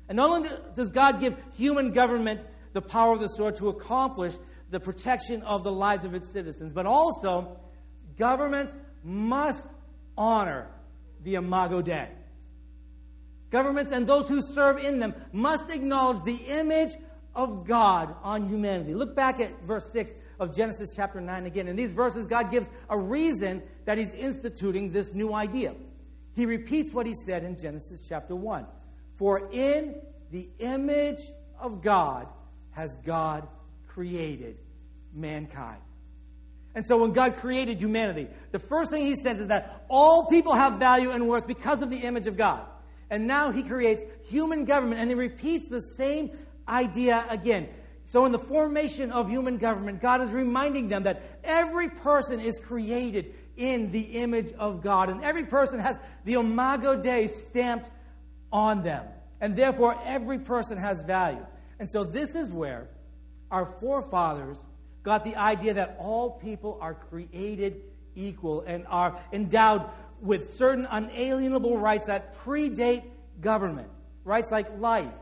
and 0.09 0.17
not 0.17 0.31
only 0.31 0.50
does 0.75 0.90
God 0.90 1.21
give 1.21 1.37
human 1.57 1.93
government 1.93 2.45
the 2.73 2.81
power 2.81 3.12
of 3.12 3.21
the 3.21 3.29
sword 3.29 3.57
to 3.57 3.69
accomplish 3.69 4.35
the 4.71 4.81
protection 4.81 5.43
of 5.43 5.62
the 5.62 5.73
lives 5.73 6.05
of 6.05 6.14
its 6.14 6.33
citizens, 6.33 6.73
but 6.73 6.87
also 6.87 7.59
governments 8.17 8.76
must 9.05 9.69
honor 10.17 10.69
the 11.23 11.35
Imago 11.35 11.83
Dei. 11.83 12.09
Governments 13.50 13.90
and 13.93 14.07
those 14.07 14.29
who 14.29 14.40
serve 14.40 14.79
in 14.79 15.00
them 15.00 15.14
must 15.33 15.71
acknowledge 15.71 16.23
the 16.23 16.37
image 16.47 16.95
of 17.35 17.67
God 17.67 18.15
on 18.23 18.49
humanity. 18.49 18.95
Look 18.95 19.15
back 19.15 19.41
at 19.41 19.63
verse 19.63 19.91
6 19.93 20.15
of 20.39 20.55
Genesis 20.55 20.95
chapter 20.95 21.21
9 21.21 21.47
again. 21.47 21.69
In 21.69 21.77
these 21.77 21.93
verses, 21.93 22.27
God 22.27 22.51
gives 22.51 22.71
a 22.89 22.99
reason 22.99 23.63
that 23.85 23.99
He's 23.99 24.13
instituting 24.13 24.91
this 24.91 25.15
new 25.15 25.33
idea. 25.33 25.75
He 26.35 26.47
repeats 26.47 26.93
what 26.93 27.07
He 27.07 27.15
said 27.15 27.45
in 27.45 27.57
Genesis 27.57 28.07
chapter 28.09 28.35
1 28.35 28.67
For 29.17 29.51
in 29.53 30.01
the 30.31 30.49
image 30.59 31.21
of 31.59 31.83
God 31.83 32.27
has 32.73 32.97
God 33.05 33.47
created 33.87 34.57
mankind. 35.15 35.81
And 36.75 36.87
so 36.87 36.99
when 36.99 37.13
God 37.13 37.37
created 37.37 37.81
humanity, 37.81 38.29
the 38.53 38.59
first 38.59 38.91
thing 38.91 39.05
He 39.05 39.17
says 39.17 39.41
is 39.41 39.49
that 39.49 39.85
all 39.89 40.27
people 40.27 40.55
have 40.55 40.75
value 40.75 41.11
and 41.11 41.29
worth 41.29 41.47
because 41.47 41.83
of 41.83 41.91
the 41.91 41.99
image 41.99 42.27
of 42.27 42.37
God. 42.37 42.65
And 43.11 43.27
now 43.27 43.51
He 43.51 43.65
creates 43.65 44.03
human 44.25 44.65
government, 44.65 45.01
and 45.01 45.11
He 45.11 45.17
repeats 45.17 45.69
the 45.69 45.81
same 45.81 46.31
idea 46.71 47.27
again. 47.29 47.69
So, 48.05 48.27
in 48.27 48.33
the 48.33 48.39
formation 48.39 49.12
of 49.12 49.29
human 49.29 49.59
government, 49.59 50.00
God 50.00 50.21
is 50.21 50.33
reminding 50.33 50.89
them 50.89 51.05
that 51.05 51.23
every 51.45 51.89
person 51.89 52.41
is 52.41 52.59
created 52.59 53.35
in 53.57 53.93
the 53.93 54.00
image 54.00 54.53
of 54.59 54.83
God, 54.83 55.11
and 55.11 55.23
every 55.23 55.45
person 55.45 55.79
has 55.79 55.99
the 56.25 56.33
Imago 56.35 57.00
Dei 57.00 57.27
stamped 57.29 57.91
on 58.53 58.83
them. 58.83 59.07
And 59.41 59.55
therefore, 59.55 59.97
every 60.05 60.39
person 60.39 60.77
has 60.77 61.03
value. 61.03 61.47
And 61.79 61.91
so, 61.91 62.03
this 62.03 62.35
is 62.35 62.50
where 62.50 62.89
our 63.50 63.67
forefathers 63.81 64.67
got 65.03 65.25
the 65.25 65.37
idea 65.37 65.75
that 65.75 65.97
all 65.99 66.33
people 66.33 66.79
are 66.81 66.95
created 66.95 67.83
equal 68.17 68.62
and 68.62 68.87
are 68.89 69.21
endowed 69.33 69.89
with 70.21 70.55
certain 70.55 70.87
unalienable 70.91 71.79
rights 71.79 72.07
that 72.07 72.37
predate 72.37 73.05
government. 73.41 73.89
Rights 74.25 74.50
like 74.50 74.67
life 74.79 75.12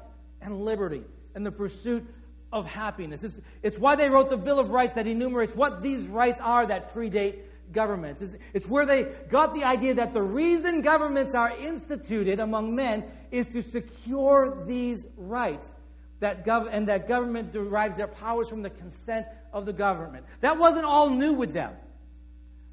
and 0.41 0.65
liberty 0.65 1.05
and 1.39 1.47
the 1.47 1.53
pursuit 1.53 2.05
of 2.53 2.67
happiness. 2.67 3.23
It's, 3.23 3.41
it's 3.63 3.79
why 3.79 3.95
they 3.95 4.11
wrote 4.11 4.29
the 4.29 4.37
Bill 4.37 4.59
of 4.59 4.71
Rights 4.71 4.95
that 4.95 5.07
enumerates 5.07 5.55
what 5.55 5.83
these 5.83 6.09
rights 6.09 6.41
are 6.41 6.67
that 6.67 6.93
predate 6.93 7.37
governments. 7.73 8.21
It's, 8.21 8.35
it's 8.53 8.67
where 8.67 8.85
they 8.85 9.05
got 9.29 9.55
the 9.55 9.63
idea 9.63 9.95
that 9.95 10.13
the 10.13 10.21
reason 10.21 10.83
governments 10.83 11.37
are 11.37 11.57
instituted 11.57 12.41
among 12.41 12.75
men 12.75 13.05
is 13.31 13.47
to 13.51 13.63
secure 13.63 14.65
these 14.67 15.07
rights. 15.17 15.77
That 16.19 16.45
gov- 16.45 16.71
and 16.73 16.89
that 16.89 17.07
government 17.07 17.53
derives 17.53 17.99
their 17.99 18.09
powers 18.09 18.49
from 18.49 18.63
the 18.63 18.71
consent 18.71 19.27
of 19.53 19.65
the 19.65 19.73
government. 19.73 20.27
That 20.41 20.59
wasn't 20.59 20.87
all 20.87 21.09
new 21.09 21.35
with 21.35 21.53
them. 21.53 21.73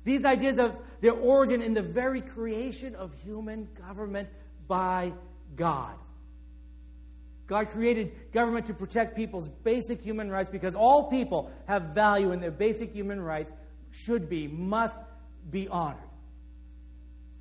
These 0.06 0.26
ideas 0.26 0.58
of 0.58 0.76
their 1.02 1.14
origin 1.14 1.62
in 1.62 1.76
the 1.76 1.84
very 1.84 2.22
creation 2.22 2.96
of 2.96 3.14
human 3.24 3.68
government 3.88 4.28
by 4.68 5.14
God. 5.56 5.94
God 7.48 7.70
created 7.70 8.32
government 8.32 8.66
to 8.68 8.74
protect 8.74 9.16
people's 9.16 9.48
basic 9.48 10.02
human 10.02 10.32
rights 10.32 10.50
because 10.50 10.74
all 10.74 11.10
people 11.10 11.52
have 11.68 11.94
value 11.94 12.32
and 12.32 12.42
their 12.42 12.52
basic 12.52 12.92
human 12.92 13.22
rights 13.22 13.54
should 13.92 14.30
be, 14.30 14.48
must 14.48 14.98
be 15.50 15.68
honored. 15.68 16.00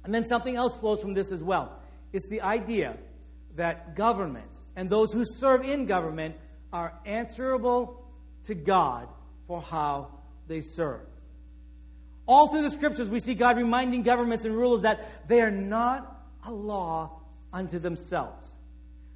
And 0.05 0.15
then 0.15 0.27
something 0.27 0.57
else 0.57 0.77
flows 0.77 1.01
from 1.01 1.15
this 1.15 1.33
as 1.33 1.43
well. 1.43 1.79
It's 2.13 2.29
the 2.29 2.43
idea 2.43 2.99
that 3.57 3.97
government 3.97 4.61
and 4.77 4.91
those 4.91 5.13
who 5.13 5.25
serve 5.25 5.65
in 5.65 5.87
government 5.87 6.37
are 6.73 6.99
answerable 7.07 8.05
to 8.45 8.55
God 8.55 9.09
for 9.47 9.63
how 9.63 10.09
they 10.47 10.61
serve. 10.61 11.07
All 12.27 12.49
through 12.49 12.63
the 12.63 12.71
scriptures, 12.71 13.09
we 13.09 13.21
see 13.21 13.35
God 13.35 13.57
reminding 13.57 14.03
governments 14.03 14.45
and 14.45 14.55
rulers 14.55 14.83
that 14.83 15.29
they 15.29 15.41
are 15.41 15.51
not 15.51 16.27
a 16.45 16.53
law 16.53 17.21
unto 17.53 17.79
themselves. 17.79 18.55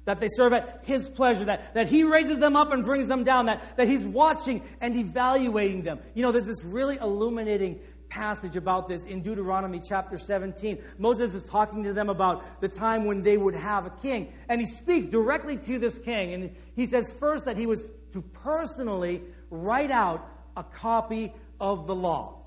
That 0.09 0.19
they 0.19 0.27
serve 0.27 0.53
at 0.53 0.81
His 0.85 1.07
pleasure, 1.07 1.45
that, 1.45 1.75
that 1.75 1.87
He 1.87 2.03
raises 2.03 2.39
them 2.39 2.55
up 2.55 2.71
and 2.71 2.83
brings 2.83 3.07
them 3.07 3.23
down, 3.23 3.45
that, 3.45 3.77
that 3.77 3.87
He's 3.87 4.03
watching 4.03 4.63
and 4.81 4.95
evaluating 4.95 5.83
them. 5.83 5.99
You 6.15 6.23
know, 6.23 6.31
there's 6.31 6.47
this 6.47 6.63
really 6.63 6.97
illuminating 6.97 7.79
passage 8.09 8.55
about 8.55 8.87
this 8.87 9.05
in 9.05 9.21
Deuteronomy 9.21 9.79
chapter 9.79 10.17
17. 10.17 10.81
Moses 10.97 11.35
is 11.35 11.43
talking 11.43 11.83
to 11.83 11.93
them 11.93 12.09
about 12.09 12.59
the 12.59 12.67
time 12.67 13.05
when 13.05 13.21
they 13.21 13.37
would 13.37 13.53
have 13.53 13.85
a 13.85 13.91
king. 13.91 14.33
And 14.49 14.59
he 14.59 14.65
speaks 14.65 15.05
directly 15.05 15.57
to 15.57 15.77
this 15.77 15.99
king. 15.99 16.33
And 16.33 16.55
he 16.75 16.87
says 16.87 17.13
first 17.13 17.45
that 17.45 17.55
he 17.55 17.67
was 17.67 17.83
to 18.13 18.23
personally 18.33 19.21
write 19.51 19.91
out 19.91 20.27
a 20.57 20.63
copy 20.63 21.31
of 21.61 21.85
the 21.85 21.93
law. 21.93 22.39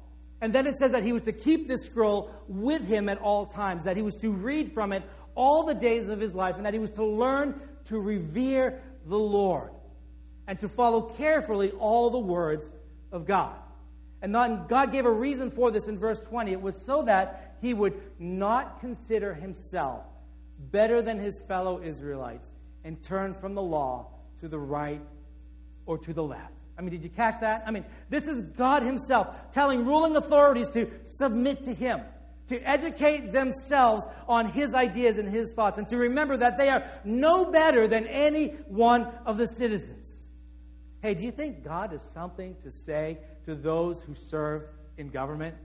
And 0.43 0.53
then 0.53 0.67
it 0.67 0.77
says 0.77 0.91
that 0.91 1.05
he 1.05 1.13
was 1.13 1.23
to 1.23 1.33
keep 1.33 1.69
this 1.69 1.87
scroll 1.87 2.29
with 2.49 2.89
him 2.89 3.09
at 3.09 3.19
all 3.19 3.47
times, 3.47 3.85
that 3.85 3.97
he 3.97 4.03
was 4.03 4.17
to 4.17 4.33
read 4.33 4.73
from 4.73 4.93
it 4.93 5.05
all 5.35 5.65
the 5.65 5.75
days 5.75 6.09
of 6.09 6.21
his 6.21 6.35
life, 6.35 6.57
and 6.57 6.67
that 6.67 6.73
he 6.73 6.79
was 6.79 6.93
to 6.93 7.05
learn 7.05 7.61
to 7.87 7.99
revere 7.99 8.81
the 9.07 9.19
Lord 9.19 9.71
and 10.47 10.59
to 10.61 10.69
follow 10.69 11.03
carefully 11.03 11.71
all 11.73 12.11
the 12.11 12.19
words 12.19 12.73
of 13.11 13.27
God. 13.27 13.57
And 14.21 14.33
God 14.69 14.93
gave 14.93 15.05
a 15.05 15.11
reason 15.11 15.51
for 15.51 15.71
this 15.71 15.89
in 15.89 15.99
verse 15.99 16.21
20. 16.21 16.53
It 16.53 16.61
was 16.61 16.85
so 16.85 17.03
that 17.03 17.57
he 17.61 17.75
would 17.75 18.01
not 18.19 18.81
consider 18.81 19.35
himself 19.35 20.05
better 20.71 21.03
than 21.03 21.19
his 21.19 21.41
fellow 21.41 21.83
Israelites 21.83 22.51
and 22.85 23.03
turn 23.03 23.35
from 23.35 23.55
the 23.55 23.63
law 23.63 24.09
to 24.41 24.49
the 24.49 24.59
right 24.59 25.01
or 25.87 25.99
to 25.99 26.13
the 26.13 26.23
left. 26.23 26.53
I 26.79 26.83
mean, 26.83 26.91
did 26.91 27.05
you 27.05 27.11
catch 27.11 27.41
that? 27.41 27.65
I 27.67 27.71
mean, 27.71 27.85
this 28.09 28.27
is 28.27 28.41
God 28.41 28.83
Himself 28.83 29.53
telling 29.53 29.85
ruling 29.85 30.17
authorities 30.17 30.69
to 30.71 30.91
submit 31.05 31.65
to 31.65 31.75
Him, 31.75 32.01
to 32.53 32.61
educate 32.69 33.33
themselves 33.33 34.07
on 34.29 34.47
His 34.47 34.75
ideas 34.75 35.19
and 35.19 35.29
His 35.29 35.53
thoughts, 35.53 35.79
and 35.79 35.89
to 35.89 35.97
remember 35.97 36.37
that 36.37 36.59
they 36.59 36.69
are 36.69 36.85
no 37.05 37.51
better 37.51 37.89
than 37.89 38.07
any 38.07 38.49
one 38.69 39.09
of 39.25 39.39
the 39.39 39.47
citizens. 39.47 40.23
Hey, 41.01 41.15
do 41.15 41.23
you 41.23 41.33
think 41.33 41.65
God 41.65 41.93
has 41.93 42.03
something 42.03 42.55
to 42.63 42.71
say 42.71 43.19
to 43.47 43.55
those 43.55 44.03
who 44.03 44.15
serve 44.15 44.65
in 44.99 45.09
government? 45.09 45.57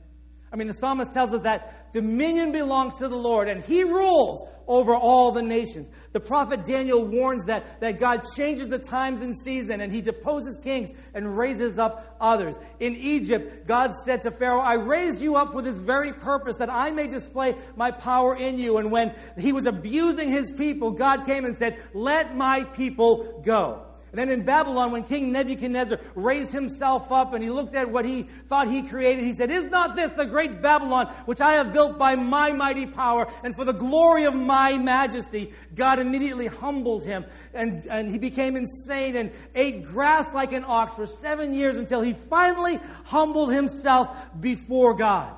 I 0.51 0.55
mean, 0.55 0.67
the 0.67 0.73
psalmist 0.73 1.13
tells 1.13 1.33
us 1.33 1.43
that 1.43 1.86
dominion 1.97 2.51
belongs 2.51 2.97
to 2.97 3.07
the 3.07 3.15
Lord 3.15 3.49
and 3.49 3.63
he 3.63 3.83
rules 3.83 4.47
over 4.67 4.95
all 4.95 5.31
the 5.31 5.41
nations. 5.41 5.89
The 6.11 6.19
prophet 6.19 6.63
Daniel 6.63 7.03
warns 7.03 7.45
that, 7.45 7.79
that 7.79 7.99
God 7.99 8.23
changes 8.35 8.67
the 8.67 8.77
times 8.77 9.21
and 9.21 9.35
season 9.35 9.81
and 9.81 9.91
he 9.91 10.01
deposes 10.01 10.59
kings 10.59 10.91
and 11.15 11.35
raises 11.35 11.79
up 11.79 12.15
others. 12.21 12.55
In 12.79 12.95
Egypt, 12.95 13.65
God 13.65 13.93
said 14.05 14.21
to 14.23 14.31
Pharaoh, 14.31 14.59
I 14.59 14.75
raised 14.75 15.23
you 15.23 15.37
up 15.37 15.53
for 15.53 15.63
this 15.63 15.79
very 15.79 16.13
purpose 16.13 16.57
that 16.57 16.69
I 16.69 16.91
may 16.91 17.07
display 17.07 17.55
my 17.75 17.89
power 17.89 18.35
in 18.35 18.59
you. 18.59 18.77
And 18.77 18.91
when 18.91 19.15
he 19.39 19.51
was 19.51 19.65
abusing 19.65 20.29
his 20.29 20.51
people, 20.51 20.91
God 20.91 21.25
came 21.25 21.45
and 21.45 21.57
said, 21.57 21.81
Let 21.95 22.35
my 22.35 22.63
people 22.63 23.41
go. 23.43 23.86
And 24.11 24.19
then 24.19 24.29
in 24.29 24.45
Babylon, 24.45 24.91
when 24.91 25.03
King 25.03 25.33
Nebuchadnezzar 25.33 25.99
raised 26.15 26.53
himself 26.53 27.11
up 27.11 27.33
and 27.33 27.43
he 27.43 27.49
looked 27.49 27.75
at 27.75 27.89
what 27.89 28.05
he 28.05 28.23
thought 28.47 28.69
he 28.69 28.81
created, 28.81 29.25
he 29.25 29.33
said, 29.33 29.51
Is 29.51 29.67
not 29.67 29.97
this 29.97 30.13
the 30.13 30.25
great 30.25 30.61
Babylon 30.61 31.07
which 31.25 31.41
I 31.41 31.53
have 31.53 31.73
built 31.73 31.97
by 31.97 32.15
my 32.15 32.53
mighty 32.53 32.85
power 32.85 33.27
and 33.43 33.53
for 33.53 33.65
the 33.65 33.73
glory 33.73 34.23
of 34.23 34.33
my 34.33 34.77
majesty? 34.77 35.53
God 35.75 35.99
immediately 35.99 36.47
humbled 36.47 37.03
him 37.03 37.25
and, 37.53 37.85
and 37.87 38.09
he 38.09 38.17
became 38.17 38.55
insane 38.55 39.17
and 39.17 39.31
ate 39.55 39.83
grass 39.83 40.33
like 40.33 40.53
an 40.53 40.63
ox 40.65 40.93
for 40.93 41.05
seven 41.05 41.53
years 41.53 41.77
until 41.77 42.01
he 42.01 42.13
finally 42.13 42.79
humbled 43.03 43.51
himself 43.51 44.15
before 44.39 44.93
God. 44.93 45.35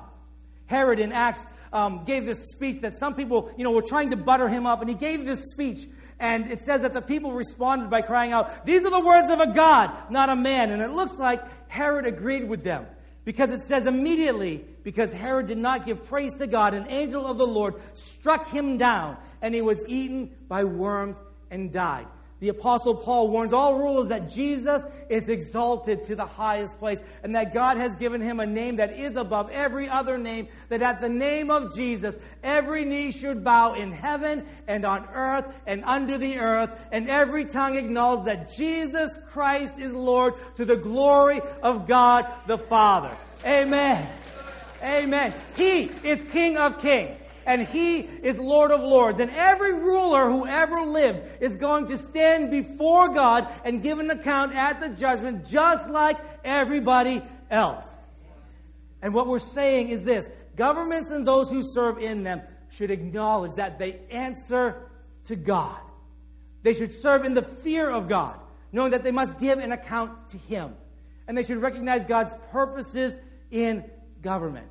Herod 0.66 1.00
in 1.00 1.12
Acts 1.12 1.44
um, 1.72 2.04
gave 2.04 2.24
this 2.24 2.50
speech 2.50 2.80
that 2.82 2.96
some 2.96 3.14
people, 3.14 3.52
you 3.56 3.64
know, 3.64 3.72
were 3.72 3.82
trying 3.82 4.10
to 4.10 4.16
butter 4.16 4.48
him 4.48 4.66
up, 4.66 4.80
and 4.80 4.88
he 4.88 4.94
gave 4.94 5.24
this 5.24 5.50
speech 5.50 5.86
and 6.20 6.52
it 6.52 6.60
says 6.60 6.82
that 6.82 6.92
the 6.92 7.00
people 7.02 7.32
responded 7.32 7.90
by 7.90 8.02
crying 8.02 8.32
out, 8.32 8.66
These 8.66 8.84
are 8.84 8.90
the 8.90 9.04
words 9.04 9.30
of 9.30 9.40
a 9.40 9.52
God, 9.52 9.90
not 10.10 10.28
a 10.28 10.36
man. 10.36 10.70
And 10.70 10.82
it 10.82 10.90
looks 10.90 11.18
like 11.18 11.42
Herod 11.68 12.06
agreed 12.06 12.48
with 12.48 12.62
them. 12.62 12.86
Because 13.24 13.50
it 13.50 13.62
says 13.62 13.86
immediately, 13.86 14.64
because 14.82 15.12
Herod 15.12 15.46
did 15.46 15.58
not 15.58 15.86
give 15.86 16.06
praise 16.06 16.34
to 16.36 16.46
God, 16.46 16.74
an 16.74 16.86
angel 16.88 17.26
of 17.26 17.38
the 17.38 17.46
Lord 17.46 17.74
struck 17.94 18.48
him 18.48 18.76
down, 18.76 19.16
and 19.42 19.54
he 19.54 19.62
was 19.62 19.84
eaten 19.86 20.30
by 20.48 20.64
worms 20.64 21.20
and 21.50 21.72
died 21.72 22.06
the 22.40 22.48
Apostle 22.48 22.94
Paul 22.94 23.28
warns 23.28 23.52
all 23.52 23.78
rulers 23.78 24.08
that 24.08 24.26
Jesus 24.26 24.84
is 25.10 25.28
exalted 25.28 26.02
to 26.04 26.16
the 26.16 26.24
highest 26.24 26.78
place 26.78 26.98
and 27.22 27.34
that 27.34 27.52
God 27.52 27.76
has 27.76 27.96
given 27.96 28.22
him 28.22 28.40
a 28.40 28.46
name 28.46 28.76
that 28.76 28.98
is 28.98 29.16
above 29.16 29.50
every 29.50 29.90
other 29.90 30.16
name, 30.16 30.48
that 30.70 30.80
at 30.80 31.02
the 31.02 31.08
name 31.08 31.50
of 31.50 31.76
Jesus, 31.76 32.16
every 32.42 32.86
knee 32.86 33.12
should 33.12 33.44
bow 33.44 33.74
in 33.74 33.92
heaven 33.92 34.46
and 34.66 34.86
on 34.86 35.06
earth 35.12 35.44
and 35.66 35.84
under 35.84 36.16
the 36.16 36.38
earth, 36.38 36.70
and 36.90 37.10
every 37.10 37.44
tongue 37.44 37.76
acknowledge 37.76 38.24
that 38.24 38.50
Jesus 38.50 39.18
Christ 39.28 39.78
is 39.78 39.92
Lord 39.92 40.34
to 40.56 40.64
the 40.64 40.76
glory 40.76 41.40
of 41.62 41.86
God 41.86 42.26
the 42.46 42.56
Father. 42.56 43.14
Amen. 43.44 44.08
Amen. 44.82 45.34
He 45.56 45.90
is 46.02 46.22
King 46.22 46.56
of 46.56 46.80
kings 46.80 47.22
and 47.46 47.66
he 47.66 48.00
is 48.00 48.38
Lord 48.38 48.70
of 48.70 48.80
lords. 48.80 49.18
And 49.20 49.30
every 49.30 49.72
ruler 49.72 50.30
who 50.30 50.46
ever 50.46 50.82
lived 50.82 51.42
is 51.42 51.56
going 51.56 51.86
to 51.88 51.98
stand 51.98 52.50
before 52.50 53.08
God 53.08 53.48
and 53.64 53.82
give 53.82 53.98
an 53.98 54.10
account 54.10 54.54
at 54.54 54.80
the 54.80 54.88
judgment 54.90 55.46
just 55.46 55.88
like 55.90 56.18
everybody 56.44 57.22
else. 57.50 57.98
And 59.02 59.14
what 59.14 59.26
we're 59.26 59.38
saying 59.38 59.88
is 59.88 60.02
this 60.02 60.30
governments 60.56 61.10
and 61.10 61.26
those 61.26 61.50
who 61.50 61.62
serve 61.62 61.98
in 61.98 62.22
them 62.22 62.42
should 62.70 62.90
acknowledge 62.90 63.54
that 63.54 63.78
they 63.78 64.00
answer 64.10 64.90
to 65.24 65.36
God. 65.36 65.78
They 66.62 66.72
should 66.72 66.92
serve 66.92 67.24
in 67.24 67.34
the 67.34 67.42
fear 67.42 67.88
of 67.90 68.08
God, 68.08 68.38
knowing 68.72 68.90
that 68.92 69.02
they 69.02 69.10
must 69.10 69.38
give 69.40 69.58
an 69.58 69.72
account 69.72 70.28
to 70.30 70.38
Him. 70.38 70.74
And 71.26 71.36
they 71.36 71.42
should 71.42 71.58
recognize 71.58 72.04
God's 72.04 72.34
purposes 72.50 73.18
in 73.50 73.84
government. 74.20 74.66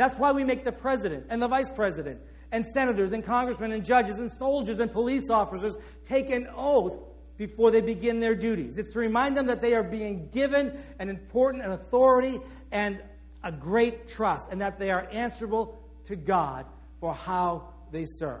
That's 0.00 0.18
why 0.18 0.32
we 0.32 0.44
make 0.44 0.64
the 0.64 0.72
president 0.72 1.26
and 1.28 1.42
the 1.42 1.46
vice 1.46 1.68
president 1.68 2.22
and 2.52 2.64
senators 2.64 3.12
and 3.12 3.22
congressmen 3.22 3.70
and 3.72 3.84
judges 3.84 4.18
and 4.18 4.32
soldiers 4.32 4.78
and 4.78 4.90
police 4.90 5.28
officers 5.28 5.76
take 6.06 6.30
an 6.30 6.48
oath 6.56 6.96
before 7.36 7.70
they 7.70 7.82
begin 7.82 8.18
their 8.18 8.34
duties. 8.34 8.78
It's 8.78 8.94
to 8.94 8.98
remind 8.98 9.36
them 9.36 9.44
that 9.48 9.60
they 9.60 9.74
are 9.74 9.82
being 9.82 10.30
given 10.30 10.72
an 10.98 11.10
important 11.10 11.70
authority 11.70 12.40
and 12.72 13.02
a 13.44 13.52
great 13.52 14.08
trust, 14.08 14.48
and 14.50 14.62
that 14.62 14.78
they 14.78 14.90
are 14.90 15.06
answerable 15.12 15.78
to 16.04 16.16
God 16.16 16.64
for 16.98 17.12
how 17.12 17.68
they 17.92 18.06
serve. 18.06 18.40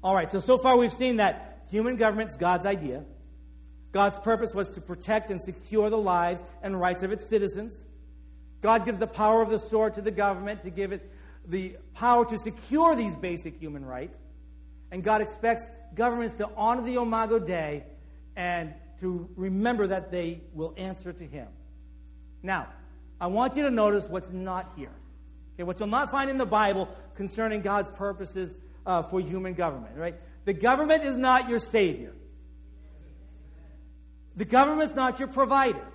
All 0.00 0.14
right, 0.14 0.30
so 0.30 0.38
so 0.38 0.58
far 0.58 0.76
we've 0.76 0.92
seen 0.92 1.16
that 1.16 1.64
human 1.72 1.96
government's 1.96 2.36
God's 2.36 2.66
idea. 2.66 3.04
God's 3.90 4.20
purpose 4.20 4.54
was 4.54 4.68
to 4.68 4.80
protect 4.80 5.32
and 5.32 5.42
secure 5.42 5.90
the 5.90 5.98
lives 5.98 6.44
and 6.62 6.78
rights 6.78 7.02
of 7.02 7.10
its 7.10 7.28
citizens. 7.28 7.84
God 8.62 8.84
gives 8.84 8.98
the 8.98 9.06
power 9.06 9.42
of 9.42 9.50
the 9.50 9.58
sword 9.58 9.94
to 9.94 10.02
the 10.02 10.10
government 10.10 10.62
to 10.62 10.70
give 10.70 10.92
it 10.92 11.10
the 11.46 11.76
power 11.94 12.24
to 12.24 12.38
secure 12.38 12.96
these 12.96 13.14
basic 13.16 13.58
human 13.58 13.84
rights. 13.84 14.18
And 14.90 15.02
God 15.04 15.20
expects 15.20 15.70
governments 15.94 16.36
to 16.36 16.48
honor 16.56 16.82
the 16.82 16.94
Imago 16.94 17.38
Dei 17.38 17.84
and 18.34 18.74
to 19.00 19.28
remember 19.36 19.86
that 19.86 20.10
they 20.10 20.42
will 20.52 20.74
answer 20.76 21.12
to 21.12 21.24
Him. 21.24 21.48
Now, 22.42 22.68
I 23.20 23.28
want 23.28 23.56
you 23.56 23.62
to 23.64 23.70
notice 23.70 24.08
what's 24.08 24.30
not 24.30 24.72
here. 24.76 24.92
Okay, 25.54 25.62
what 25.62 25.78
you'll 25.80 25.88
not 25.88 26.10
find 26.10 26.28
in 26.28 26.36
the 26.36 26.46
Bible 26.46 26.88
concerning 27.14 27.62
God's 27.62 27.88
purposes 27.90 28.58
uh, 28.84 29.02
for 29.02 29.20
human 29.20 29.54
government, 29.54 29.96
right? 29.96 30.14
The 30.44 30.52
government 30.52 31.02
is 31.02 31.16
not 31.16 31.48
your 31.48 31.58
savior. 31.58 32.12
The 34.36 34.44
government's 34.44 34.94
not 34.94 35.18
your 35.18 35.28
provider. 35.28 35.86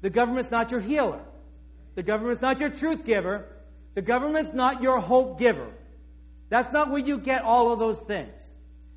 The 0.00 0.10
government's 0.10 0.50
not 0.50 0.70
your 0.70 0.80
healer. 0.80 1.20
The 1.98 2.04
government's 2.04 2.40
not 2.40 2.60
your 2.60 2.68
truth 2.68 3.04
giver. 3.04 3.44
The 3.96 4.02
government's 4.02 4.52
not 4.52 4.80
your 4.80 5.00
hope 5.00 5.36
giver. 5.36 5.66
That's 6.48 6.70
not 6.70 6.90
where 6.90 7.00
you 7.00 7.18
get 7.18 7.42
all 7.42 7.72
of 7.72 7.80
those 7.80 8.02
things. 8.02 8.52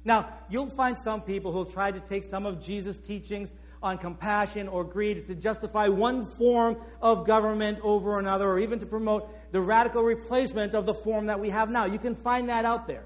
Now, 0.06 0.30
you'll 0.52 0.70
find 0.70 1.00
some 1.00 1.24
people 1.24 1.52
who'll 1.52 1.66
try 1.66 1.92
to 1.92 2.00
take 2.00 2.24
some 2.24 2.46
of 2.46 2.64
Jesus' 2.64 3.00
teachings 3.00 3.56
on 3.82 3.98
compassion 3.98 4.68
or 4.68 4.84
greed 4.84 5.26
to 5.26 5.34
justify 5.34 5.88
one 5.88 6.24
form 6.24 6.78
of 7.02 7.26
government 7.26 7.80
over 7.82 8.20
another, 8.20 8.48
or 8.48 8.60
even 8.60 8.78
to 8.78 8.86
promote 8.86 9.52
the 9.52 9.62
radical 9.62 10.04
replacement 10.04 10.76
of 10.76 10.86
the 10.86 10.94
form 10.94 11.26
that 11.26 11.40
we 11.40 11.50
have 11.50 11.72
now. 11.72 11.86
You 11.86 11.98
can 11.98 12.14
find 12.14 12.50
that 12.50 12.66
out 12.66 12.86
there. 12.86 13.06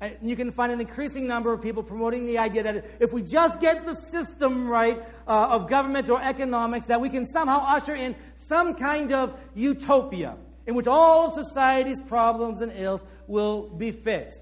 And 0.00 0.16
you 0.22 0.34
can 0.34 0.50
find 0.50 0.72
an 0.72 0.80
increasing 0.80 1.26
number 1.26 1.52
of 1.52 1.60
people 1.60 1.82
promoting 1.82 2.24
the 2.24 2.38
idea 2.38 2.62
that 2.62 2.84
if 3.00 3.12
we 3.12 3.22
just 3.22 3.60
get 3.60 3.84
the 3.84 3.94
system 3.94 4.66
right 4.66 4.98
uh, 5.28 5.48
of 5.50 5.68
government 5.68 6.08
or 6.08 6.22
economics, 6.22 6.86
that 6.86 7.00
we 7.00 7.10
can 7.10 7.26
somehow 7.26 7.64
usher 7.66 7.94
in 7.94 8.16
some 8.34 8.74
kind 8.74 9.12
of 9.12 9.38
utopia 9.54 10.36
in 10.66 10.74
which 10.74 10.86
all 10.86 11.26
of 11.26 11.32
society's 11.32 12.00
problems 12.00 12.60
and 12.60 12.72
ills 12.74 13.04
will 13.26 13.68
be 13.68 13.90
fixed. 13.90 14.40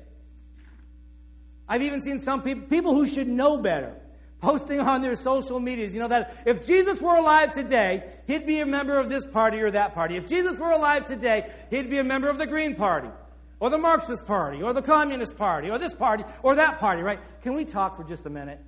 I've 1.68 1.82
even 1.82 2.00
seen 2.00 2.20
some 2.20 2.42
people, 2.42 2.66
people 2.68 2.94
who 2.94 3.06
should 3.06 3.28
know 3.28 3.58
better, 3.58 3.94
posting 4.40 4.80
on 4.80 5.02
their 5.02 5.14
social 5.14 5.58
medias, 5.58 5.94
you 5.94 6.00
know, 6.00 6.08
that 6.08 6.42
if 6.46 6.66
Jesus 6.66 7.00
were 7.00 7.16
alive 7.16 7.52
today, 7.52 8.04
he'd 8.26 8.46
be 8.46 8.60
a 8.60 8.66
member 8.66 8.98
of 8.98 9.08
this 9.08 9.26
party 9.26 9.58
or 9.60 9.70
that 9.70 9.94
party. 9.94 10.16
If 10.16 10.28
Jesus 10.28 10.58
were 10.58 10.70
alive 10.70 11.06
today, 11.06 11.50
he'd 11.70 11.90
be 11.90 11.98
a 11.98 12.04
member 12.04 12.28
of 12.28 12.38
the 12.38 12.46
Green 12.46 12.74
Party, 12.74 13.08
or 13.60 13.70
the 13.70 13.78
Marxist 13.78 14.26
Party, 14.26 14.62
or 14.62 14.72
the 14.72 14.82
Communist 14.82 15.36
Party, 15.36 15.70
or 15.70 15.78
this 15.78 15.94
party, 15.94 16.24
or 16.42 16.54
that 16.54 16.78
party, 16.78 17.02
right? 17.02 17.18
Can 17.42 17.54
we 17.54 17.64
talk 17.64 17.96
for 17.96 18.04
just 18.04 18.26
a 18.26 18.30
minute? 18.30 18.60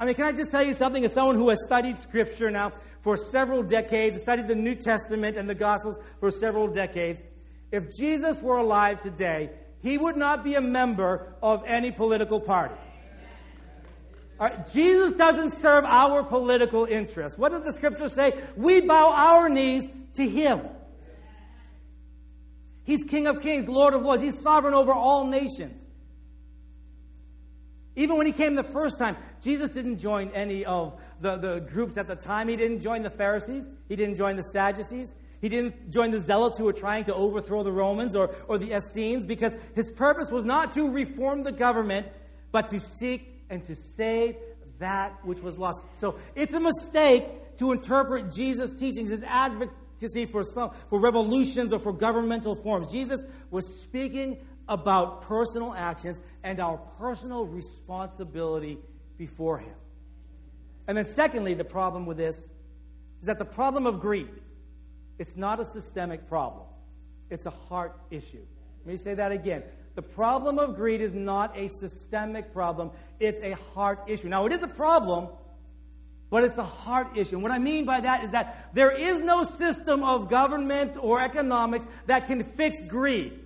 I 0.00 0.04
mean, 0.04 0.14
can 0.14 0.24
I 0.24 0.32
just 0.32 0.50
tell 0.50 0.62
you 0.62 0.74
something 0.74 1.04
as 1.04 1.12
someone 1.12 1.36
who 1.36 1.50
has 1.50 1.62
studied 1.62 1.98
Scripture 1.98 2.50
now 2.50 2.72
for 3.02 3.16
several 3.16 3.62
decades, 3.62 4.20
studied 4.22 4.48
the 4.48 4.54
New 4.54 4.74
Testament 4.74 5.36
and 5.36 5.48
the 5.48 5.54
Gospels 5.54 5.98
for 6.18 6.30
several 6.30 6.68
decades? 6.68 7.20
If 7.70 7.96
Jesus 7.96 8.40
were 8.40 8.56
alive 8.56 9.00
today, 9.00 9.50
he 9.82 9.98
would 9.98 10.16
not 10.16 10.42
be 10.42 10.54
a 10.54 10.60
member 10.60 11.34
of 11.42 11.62
any 11.66 11.90
political 11.90 12.40
party. 12.40 12.74
Jesus 14.72 15.12
doesn't 15.12 15.52
serve 15.52 15.84
our 15.84 16.24
political 16.24 16.86
interests. 16.86 17.38
What 17.38 17.52
does 17.52 17.62
the 17.62 17.72
scripture 17.72 18.08
say? 18.08 18.32
We 18.56 18.80
bow 18.80 19.12
our 19.12 19.50
knees 19.50 19.88
to 20.14 20.26
him. 20.26 20.62
He's 22.84 23.04
King 23.04 23.26
of 23.26 23.40
kings, 23.40 23.68
Lord 23.68 23.94
of 23.94 24.02
lords. 24.02 24.22
He's 24.22 24.40
sovereign 24.40 24.74
over 24.74 24.92
all 24.92 25.26
nations. 25.26 25.86
Even 27.96 28.16
when 28.16 28.26
he 28.26 28.32
came 28.32 28.54
the 28.54 28.62
first 28.62 28.98
time, 28.98 29.16
Jesus 29.42 29.70
didn't 29.70 29.98
join 29.98 30.30
any 30.30 30.64
of 30.64 30.98
the, 31.20 31.36
the 31.36 31.60
groups 31.60 31.96
at 31.96 32.06
the 32.06 32.16
time. 32.16 32.48
He 32.48 32.56
didn't 32.56 32.80
join 32.80 33.02
the 33.02 33.10
Pharisees, 33.10 33.70
he 33.88 33.96
didn't 33.96 34.16
join 34.16 34.36
the 34.36 34.42
Sadducees. 34.42 35.14
He 35.40 35.48
didn't 35.48 35.90
join 35.90 36.10
the 36.10 36.20
zealots 36.20 36.58
who 36.58 36.64
were 36.64 36.72
trying 36.74 37.04
to 37.04 37.14
overthrow 37.14 37.62
the 37.62 37.72
Romans 37.72 38.14
or, 38.14 38.34
or 38.46 38.58
the 38.58 38.76
Essenes 38.76 39.24
because 39.24 39.54
his 39.74 39.90
purpose 39.90 40.30
was 40.30 40.44
not 40.44 40.74
to 40.74 40.90
reform 40.90 41.44
the 41.44 41.52
government, 41.52 42.06
but 42.52 42.68
to 42.68 42.78
seek 42.78 43.42
and 43.48 43.64
to 43.64 43.74
save 43.74 44.36
that 44.80 45.24
which 45.24 45.40
was 45.40 45.56
lost. 45.56 45.82
So 45.96 46.18
it's 46.34 46.52
a 46.52 46.60
mistake 46.60 47.56
to 47.56 47.72
interpret 47.72 48.30
Jesus' 48.30 48.74
teachings 48.74 49.10
as 49.10 49.22
advocacy 49.22 49.74
for, 50.00 50.42
some, 50.42 50.70
for 50.88 50.98
revolutions 50.98 51.72
or 51.72 51.78
for 51.78 51.92
governmental 51.92 52.54
forms. 52.54 52.90
Jesus 52.90 53.24
was 53.50 53.66
speaking 53.82 54.38
about 54.68 55.22
personal 55.22 55.74
actions 55.74 56.20
and 56.42 56.60
our 56.60 56.78
personal 56.98 57.44
responsibility 57.44 58.78
before 59.18 59.58
Him. 59.58 59.74
And 60.88 60.96
then, 60.96 61.06
secondly, 61.06 61.54
the 61.54 61.64
problem 61.64 62.06
with 62.06 62.16
this 62.16 62.42
is 63.20 63.26
that 63.26 63.38
the 63.38 63.44
problem 63.44 63.86
of 63.86 64.00
greed 64.00 64.28
it's 65.18 65.36
not 65.36 65.60
a 65.60 65.66
systemic 65.66 66.26
problem, 66.26 66.66
it's 67.28 67.44
a 67.44 67.50
heart 67.50 68.00
issue. 68.10 68.44
Let 68.86 68.92
me 68.92 68.96
say 68.96 69.12
that 69.14 69.32
again. 69.32 69.62
The 69.94 70.02
problem 70.02 70.58
of 70.58 70.76
greed 70.76 71.02
is 71.02 71.12
not 71.12 71.54
a 71.58 71.68
systemic 71.68 72.54
problem, 72.54 72.90
it's 73.18 73.42
a 73.42 73.54
heart 73.74 74.02
issue. 74.06 74.28
Now, 74.28 74.46
it 74.46 74.52
is 74.52 74.62
a 74.62 74.68
problem, 74.68 75.28
but 76.30 76.44
it's 76.44 76.58
a 76.58 76.64
heart 76.64 77.16
issue. 77.16 77.36
And 77.36 77.42
what 77.42 77.52
I 77.52 77.58
mean 77.58 77.84
by 77.84 78.00
that 78.00 78.24
is 78.24 78.30
that 78.30 78.70
there 78.72 78.92
is 78.92 79.20
no 79.20 79.44
system 79.44 80.04
of 80.04 80.30
government 80.30 80.96
or 80.98 81.20
economics 81.20 81.86
that 82.06 82.26
can 82.26 82.42
fix 82.44 82.80
greed. 82.82 83.38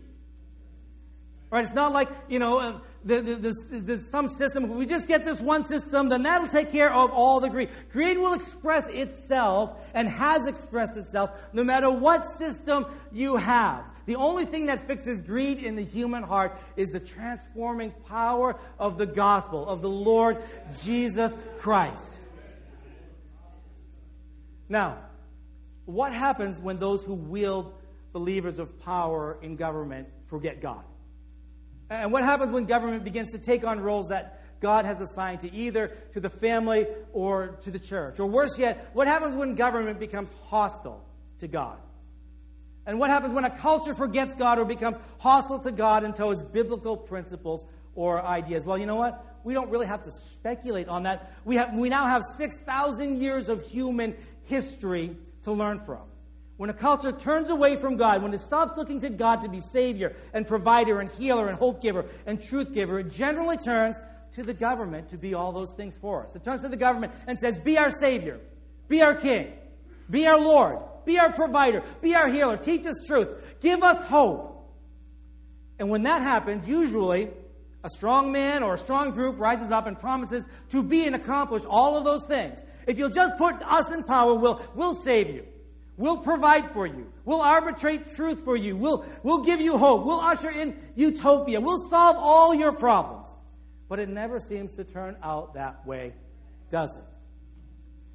Right? 1.51 1.65
It's 1.65 1.75
not 1.75 1.93
like, 1.93 2.09
you 2.29 2.39
know, 2.39 2.59
uh, 2.59 2.79
there's, 3.05 3.69
there's 3.71 4.11
some 4.11 4.29
system. 4.29 4.65
If 4.65 4.71
we 4.71 4.87
just 4.87 5.09
get 5.09 5.25
this 5.25 5.41
one 5.41 5.63
system, 5.63 6.09
then 6.09 6.23
that'll 6.25 6.49
take 6.49 6.73
care 6.73 6.93
of 6.93 7.11
all 7.11 7.41
the 7.41 7.49
greed. 7.49 7.69
Greed 7.93 8.19
will 8.19 8.35
express 8.35 8.89
itself 8.89 9.85
and 9.95 10.09
has 10.09 10.47
expressed 10.47 10.97
itself 10.97 11.31
no 11.53 11.63
matter 11.63 11.91
what 11.91 12.27
system 12.27 12.87
you 13.13 13.37
have. 13.37 13.85
The 14.07 14.17
only 14.17 14.45
thing 14.45 14.67
that 14.67 14.87
fixes 14.87 15.21
greed 15.21 15.59
in 15.63 15.77
the 15.77 15.85
human 15.85 16.23
heart 16.23 16.59
is 16.77 16.91
the 16.91 17.01
transforming 17.01 17.93
power 18.09 18.59
of 18.79 18.99
the 18.99 19.07
gospel, 19.07 19.67
of 19.67 19.81
the 19.81 19.89
Lord 19.89 20.43
Jesus 20.83 21.37
Christ. 21.59 22.19
Now, 24.69 24.99
what 25.85 26.13
happens 26.13 26.61
when 26.61 26.79
those 26.79 27.05
who 27.05 27.15
wield 27.15 27.75
the 28.13 28.21
levers 28.21 28.59
of 28.59 28.79
power 28.81 29.39
in 29.43 29.57
government 29.57 30.09
forget 30.27 30.61
God? 30.61 30.85
And 31.91 32.13
what 32.13 32.25
happens 32.25 32.53
when 32.53 32.65
government 32.65 33.05
begins 33.05 33.33
to 33.33 33.39
take 33.39 33.65
on 33.65 33.81
roles 33.81 34.09
that 34.09 34.41
God 34.61 34.87
has 34.87 35.01
assigned 35.01 35.41
to 35.43 35.53
either 35.53 35.89
to 36.13 36.21
the 36.21 36.31
family 36.31 36.87
or 37.13 37.59
to 37.63 37.71
the 37.71 37.79
church? 37.79 38.19
Or 38.19 38.27
worse 38.27 38.59
yet, 38.59 38.89
what 38.95 39.07
happens 39.07 39.35
when 39.35 39.55
government 39.55 40.01
becomes 40.01 40.33
hostile 40.47 41.05
to 41.41 41.49
God? 41.49 41.79
And 42.87 42.99
what 42.99 43.11
happens 43.11 43.35
when 43.35 43.45
a 43.45 43.57
culture 43.59 43.95
forgets 43.95 44.35
God 44.35 44.59
or 44.59 44.65
becomes 44.65 44.97
hostile 45.19 45.59
to 45.61 45.73
God 45.73 46.05
and 46.05 46.15
towards 46.15 46.43
biblical 46.45 46.97
principles 46.97 47.65
or 47.95 48.25
ideas? 48.25 48.65
Well, 48.65 48.79
you 48.79 48.87
know 48.87 48.97
what? 48.97 49.25
We 49.45 49.53
don't 49.53 49.71
really 49.71 49.87
have 49.87 50.03
to 50.05 50.11
speculate 50.11 50.89
on 50.89 51.03
that. 51.03 51.33
We, 51.45 51.57
have, 51.57 51.75
we 51.75 51.91
now 51.91 52.07
have 52.07 52.23
6,000 52.39 53.21
years 53.21 53.49
of 53.49 53.63
human 53.67 54.17
history 54.45 55.17
to 55.45 55.53
learn 55.53 55.81
from. 55.81 56.03
When 56.57 56.71
a 56.71 56.75
culture 56.75 57.11
turns 57.11 57.51
away 57.51 57.77
from 57.77 57.97
God, 57.97 58.23
when 58.23 58.33
it 58.33 58.41
stops 58.41 58.77
looking 58.77 59.01
to 59.01 59.11
God 59.11 59.43
to 59.43 59.49
be 59.49 59.61
Savior 59.61 60.15
and 60.33 60.47
provider 60.47 61.01
and 61.01 61.11
healer 61.11 61.49
and 61.49 61.59
hope 61.59 61.83
giver 61.83 62.07
and 62.27 62.41
truth 62.41 62.73
giver, 62.73 63.01
it 63.01 63.11
generally 63.11 63.57
turns 63.57 63.99
to 64.33 64.43
the 64.43 64.55
government 64.55 65.09
to 65.11 65.19
be 65.19 65.35
all 65.35 65.53
those 65.53 65.73
things 65.75 65.97
for 65.97 66.25
us. 66.25 66.37
It 66.37 66.45
turns 66.45 66.63
to 66.63 66.69
the 66.69 66.77
government 66.77 67.13
and 67.27 67.39
says, 67.39 67.59
Be 67.61 67.77
our 67.77 67.91
Savior, 67.91 68.41
be 68.89 69.03
our 69.03 69.15
King, 69.15 69.53
be 70.09 70.27
our 70.27 70.39
Lord, 70.39 70.79
be 71.05 71.19
our 71.19 71.33
provider, 71.33 71.83
be 72.01 72.15
our 72.15 72.29
healer, 72.29 72.57
teach 72.57 72.87
us 72.87 72.97
truth, 73.07 73.29
give 73.61 73.83
us 73.83 74.01
hope. 74.03 74.53
And 75.79 75.91
when 75.91 76.05
that 76.05 76.23
happens, 76.23 76.69
usually 76.69 77.31
a 77.83 77.91
strong 77.91 78.33
man 78.33 78.63
or 78.63 78.75
a 78.75 78.79
strong 78.79 79.11
group 79.11 79.39
rises 79.39 79.71
up 79.71 79.87
and 79.87 79.99
promises 79.99 80.47
to 80.71 80.83
be 80.83 81.05
and 81.05 81.15
accomplish 81.15 81.65
all 81.69 81.97
of 81.97 82.05
those 82.05 82.25
things. 82.25 82.59
If 82.87 82.99
you'll 82.99 83.11
just 83.11 83.37
put 83.37 83.57
us 83.63 83.93
in 83.93 84.03
power, 84.05 84.35
we'll, 84.35 84.61
we'll 84.75 84.95
save 84.95 85.29
you. 85.29 85.47
We'll 85.97 86.19
provide 86.19 86.71
for 86.71 86.87
you. 86.87 87.13
We'll 87.25 87.41
arbitrate 87.41 88.15
truth 88.15 88.45
for 88.45 88.57
you. 88.57 88.77
We'll, 88.77 89.07
we'll 89.23 89.45
give 89.45 89.61
you 89.61 89.79
hope. 89.79 90.05
We'll 90.05 90.21
usher 90.21 90.51
in 90.51 90.77
utopia. 90.97 91.61
We'll 91.61 91.89
solve 91.89 92.17
all 92.19 92.55
your 92.55 92.73
problems. 92.73 93.29
But 93.89 94.01
it 94.01 94.09
never 94.09 94.41
seems 94.41 94.73
to 94.73 94.85
turn 94.85 95.17
out 95.23 95.55
that 95.55 95.87
way, 95.87 96.15
does 96.71 96.95
it? 96.97 97.05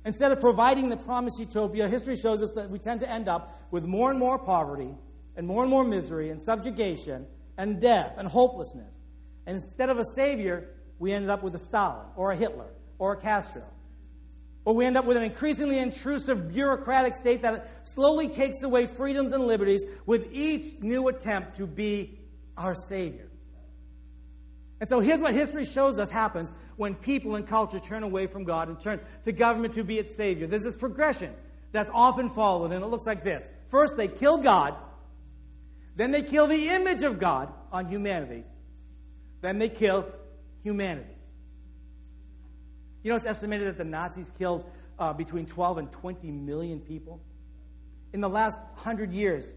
Instead 0.05 0.31
of 0.31 0.39
providing 0.39 0.89
the 0.89 0.97
promised 0.97 1.39
utopia, 1.39 1.87
history 1.87 2.15
shows 2.15 2.41
us 2.41 2.53
that 2.53 2.69
we 2.69 2.79
tend 2.79 2.99
to 3.01 3.09
end 3.09 3.29
up 3.29 3.67
with 3.71 3.85
more 3.85 4.09
and 4.09 4.19
more 4.19 4.37
poverty 4.37 4.93
and 5.35 5.47
more 5.47 5.63
and 5.63 5.69
more 5.69 5.83
misery 5.83 6.31
and 6.31 6.41
subjugation 6.41 7.25
and 7.57 7.79
death 7.79 8.13
and 8.17 8.27
hopelessness. 8.27 9.01
And 9.45 9.57
instead 9.57 9.89
of 9.89 9.99
a 9.99 10.05
savior, 10.15 10.69
we 10.99 11.13
ended 11.13 11.29
up 11.29 11.43
with 11.43 11.55
a 11.55 11.59
Stalin 11.59 12.07
or 12.15 12.31
a 12.31 12.35
Hitler 12.35 12.71
or 12.97 13.13
a 13.13 13.17
Castro 13.17 13.63
or 14.69 14.75
we 14.75 14.85
end 14.85 14.95
up 14.95 15.05
with 15.05 15.17
an 15.17 15.23
increasingly 15.23 15.79
intrusive 15.79 16.53
bureaucratic 16.53 17.15
state 17.15 17.41
that 17.41 17.71
slowly 17.85 18.27
takes 18.27 18.61
away 18.61 18.85
freedoms 18.85 19.33
and 19.33 19.47
liberties 19.47 19.83
with 20.05 20.27
each 20.31 20.79
new 20.79 21.07
attempt 21.07 21.55
to 21.55 21.65
be 21.65 22.19
our 22.55 22.75
Savior. 22.75 23.27
And 24.79 24.87
so 24.87 24.99
here's 24.99 25.21
what 25.21 25.33
history 25.33 25.65
shows 25.65 25.97
us 25.97 26.11
happens 26.11 26.53
when 26.75 26.93
people 26.93 27.33
and 27.33 27.47
culture 27.47 27.79
turn 27.79 28.03
away 28.03 28.27
from 28.27 28.43
God 28.43 28.67
and 28.67 28.79
turn 28.79 28.99
to 29.23 29.31
government 29.31 29.73
to 29.73 29.83
be 29.83 29.97
its 29.97 30.15
Savior. 30.15 30.45
There's 30.45 30.61
this 30.61 30.77
progression 30.77 31.33
that's 31.71 31.89
often 31.91 32.29
followed, 32.29 32.71
and 32.71 32.83
it 32.83 32.87
looks 32.89 33.07
like 33.07 33.23
this. 33.23 33.49
First, 33.69 33.97
they 33.97 34.07
kill 34.07 34.37
God, 34.37 34.75
then 35.95 36.11
they 36.11 36.21
kill 36.21 36.45
the 36.45 36.69
image 36.69 37.01
of 37.01 37.17
God 37.17 37.51
on 37.71 37.87
humanity, 37.87 38.43
then 39.41 39.57
they 39.57 39.69
kill 39.69 40.13
humanity. 40.61 41.18
You 43.03 43.09
know, 43.09 43.15
it's 43.15 43.25
estimated 43.25 43.67
that 43.67 43.77
the 43.77 43.85
Nazis 43.85 44.31
killed 44.37 44.69
uh, 44.97 45.13
between 45.13 45.45
12 45.45 45.77
and 45.77 45.91
20 45.91 46.31
million 46.31 46.79
people. 46.79 47.21
In 48.13 48.21
the 48.21 48.29
last 48.29 48.57
100 48.57 49.13
years, 49.13 49.53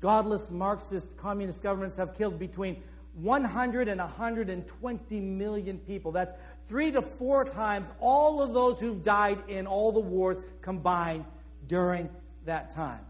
godless 0.00 0.50
Marxist 0.50 1.16
communist 1.16 1.62
governments 1.62 1.96
have 1.96 2.16
killed 2.16 2.38
between 2.38 2.82
100 3.14 3.88
and 3.88 4.00
120 4.00 5.20
million 5.20 5.78
people. 5.78 6.12
That's 6.12 6.32
three 6.66 6.90
to 6.92 7.02
four 7.02 7.44
times 7.44 7.88
all 8.00 8.42
of 8.42 8.54
those 8.54 8.80
who've 8.80 9.02
died 9.02 9.38
in 9.48 9.66
all 9.66 9.92
the 9.92 10.00
wars 10.00 10.40
combined 10.60 11.24
during 11.66 12.08
that 12.44 12.70
time. 12.70 13.00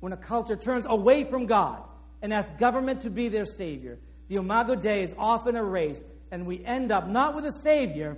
When 0.00 0.12
a 0.12 0.16
culture 0.16 0.56
turns 0.56 0.86
away 0.88 1.24
from 1.24 1.46
God 1.46 1.82
and 2.22 2.32
asks 2.32 2.52
government 2.52 3.02
to 3.02 3.10
be 3.10 3.28
their 3.28 3.46
savior, 3.46 3.98
the 4.28 4.36
Imago 4.36 4.74
Dei 4.74 5.02
is 5.02 5.14
often 5.18 5.56
erased, 5.56 6.04
and 6.30 6.46
we 6.46 6.64
end 6.64 6.92
up 6.92 7.08
not 7.08 7.34
with 7.34 7.44
a 7.46 7.52
savior, 7.52 8.16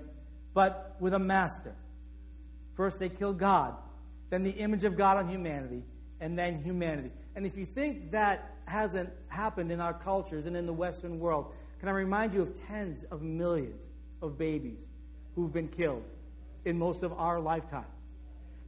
but 0.54 0.96
with 1.00 1.14
a 1.14 1.18
master. 1.18 1.74
First, 2.74 2.98
they 2.98 3.08
kill 3.08 3.32
God, 3.32 3.74
then 4.30 4.42
the 4.42 4.50
image 4.50 4.84
of 4.84 4.96
God 4.96 5.16
on 5.16 5.28
humanity, 5.28 5.82
and 6.20 6.38
then 6.38 6.62
humanity. 6.62 7.10
And 7.34 7.44
if 7.46 7.56
you 7.56 7.64
think 7.64 8.12
that 8.12 8.54
hasn't 8.66 9.10
happened 9.28 9.72
in 9.72 9.80
our 9.80 9.92
cultures 9.92 10.46
and 10.46 10.56
in 10.56 10.66
the 10.66 10.72
Western 10.72 11.18
world, 11.18 11.52
can 11.80 11.88
I 11.88 11.92
remind 11.92 12.32
you 12.32 12.42
of 12.42 12.54
tens 12.68 13.04
of 13.10 13.22
millions 13.22 13.88
of 14.22 14.38
babies 14.38 14.86
who've 15.34 15.52
been 15.52 15.68
killed 15.68 16.04
in 16.64 16.78
most 16.78 17.02
of 17.02 17.12
our 17.14 17.40
lifetimes? 17.40 17.86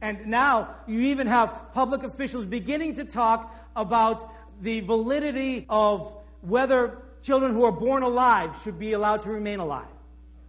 And 0.01 0.27
now 0.27 0.75
you 0.85 0.99
even 0.99 1.27
have 1.27 1.71
public 1.73 2.03
officials 2.03 2.45
beginning 2.45 2.95
to 2.95 3.05
talk 3.05 3.55
about 3.75 4.31
the 4.61 4.81
validity 4.81 5.65
of 5.69 6.13
whether 6.41 7.01
children 7.21 7.53
who 7.53 7.63
are 7.63 7.71
born 7.71 8.03
alive 8.03 8.55
should 8.63 8.77
be 8.77 8.93
allowed 8.93 9.21
to 9.21 9.29
remain 9.29 9.59
alive. 9.59 9.87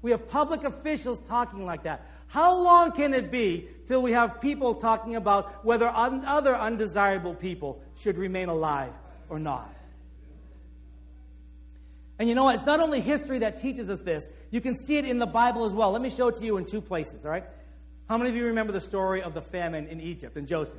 We 0.07 0.13
have 0.13 0.29
public 0.29 0.63
officials 0.63 1.19
talking 1.27 1.67
like 1.67 1.83
that. 1.83 2.07
How 2.29 2.63
long 2.63 2.93
can 2.93 3.13
it 3.13 3.29
be 3.29 3.67
till 3.89 4.03
we 4.03 4.13
have 4.13 4.41
people 4.41 4.77
talking 4.77 5.17
about 5.17 5.65
whether 5.65 5.89
un- 5.89 6.25
other 6.25 6.55
undesirable 6.55 7.35
people 7.35 7.83
should 7.99 8.17
remain 8.17 8.49
alive 8.49 8.93
or 9.29 9.41
not? 9.41 9.69
And 12.21 12.29
you 12.29 12.37
know 12.37 12.45
what? 12.45 12.55
It's 12.55 12.65
not 12.65 12.79
only 12.79 13.01
history 13.01 13.41
that 13.41 13.57
teaches 13.57 13.91
us 13.91 13.99
this, 13.99 14.29
you 14.53 14.61
can 14.61 14.77
see 14.77 14.97
it 14.97 15.07
in 15.07 15.19
the 15.19 15.27
Bible 15.27 15.67
as 15.67 15.73
well. 15.73 15.91
Let 15.91 16.03
me 16.03 16.11
show 16.11 16.29
it 16.29 16.37
to 16.37 16.45
you 16.45 16.57
in 16.57 16.67
two 16.67 16.81
places, 16.81 17.25
all 17.25 17.33
right? 17.33 17.45
How 18.09 18.17
many 18.17 18.31
of 18.31 18.37
you 18.37 18.45
remember 18.45 18.73
the 18.73 18.81
story 18.81 19.23
of 19.23 19.35
the 19.35 19.43
famine 19.43 19.89
in 19.89 20.01
Egypt 20.01 20.37
and 20.37 20.47
Joseph? 20.47 20.79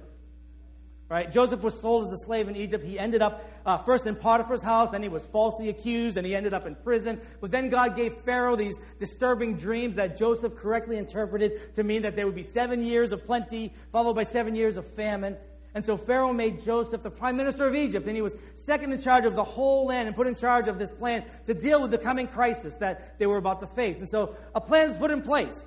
Right? 1.10 1.32
Joseph 1.32 1.64
was 1.64 1.80
sold 1.80 2.08
as 2.08 2.12
a 2.12 2.18
slave 2.18 2.50
in 2.50 2.56
Egypt. 2.58 2.84
He 2.84 3.00
ended 3.00 3.22
up 3.22 3.50
uh, 3.66 3.78
first 3.78 4.06
in 4.06 4.16
Potiphar's 4.16 4.62
house, 4.62 4.92
then 4.92 5.02
he 5.02 5.08
was 5.08 5.26
falsely 5.26 5.70
accused, 5.70 6.18
and 6.18 6.28
he 6.28 6.36
ended 6.36 6.54
up 6.54 6.66
in 6.66 6.76
prison. 6.76 7.22
But 7.40 7.50
then 7.50 7.70
God 7.70 7.96
gave 7.96 8.14
Pharaoh 8.18 8.58
these 8.58 8.78
disturbing 9.00 9.56
dreams 9.56 9.96
that 9.96 10.18
Joseph 10.18 10.58
correctly 10.58 10.98
interpreted 10.98 11.76
to 11.76 11.84
mean 11.84 12.02
that 12.02 12.18
there 12.18 12.26
would 12.26 12.36
be 12.36 12.44
seven 12.44 12.84
years 12.84 13.14
of 13.14 13.26
plenty, 13.26 13.74
followed 13.94 14.16
by 14.16 14.24
seven 14.24 14.54
years 14.54 14.76
of 14.76 14.86
famine. 14.86 15.38
And 15.74 15.86
so 15.86 15.96
Pharaoh 15.96 16.34
made 16.34 16.60
Joseph 16.60 17.04
the 17.04 17.12
prime 17.12 17.38
minister 17.38 17.68
of 17.68 17.76
Egypt, 17.76 18.06
and 18.08 18.16
he 18.16 18.22
was 18.22 18.36
second 18.56 18.92
in 18.92 19.00
charge 19.00 19.26
of 19.26 19.36
the 19.36 19.44
whole 19.44 19.86
land 19.86 20.08
and 20.08 20.16
put 20.16 20.28
in 20.28 20.36
charge 20.36 20.68
of 20.68 20.78
this 20.80 20.92
plan 20.92 21.24
to 21.46 21.54
deal 21.54 21.82
with 21.82 21.92
the 21.92 21.98
coming 21.98 22.28
crisis 22.28 22.76
that 22.78 23.18
they 23.18 23.28
were 23.28 23.38
about 23.38 23.60
to 23.62 23.68
face. 23.68 24.00
And 24.00 24.10
so 24.10 24.36
a 24.56 24.60
plan 24.60 24.90
is 24.90 24.98
put 24.98 25.12
in 25.12 25.22
place. 25.22 25.66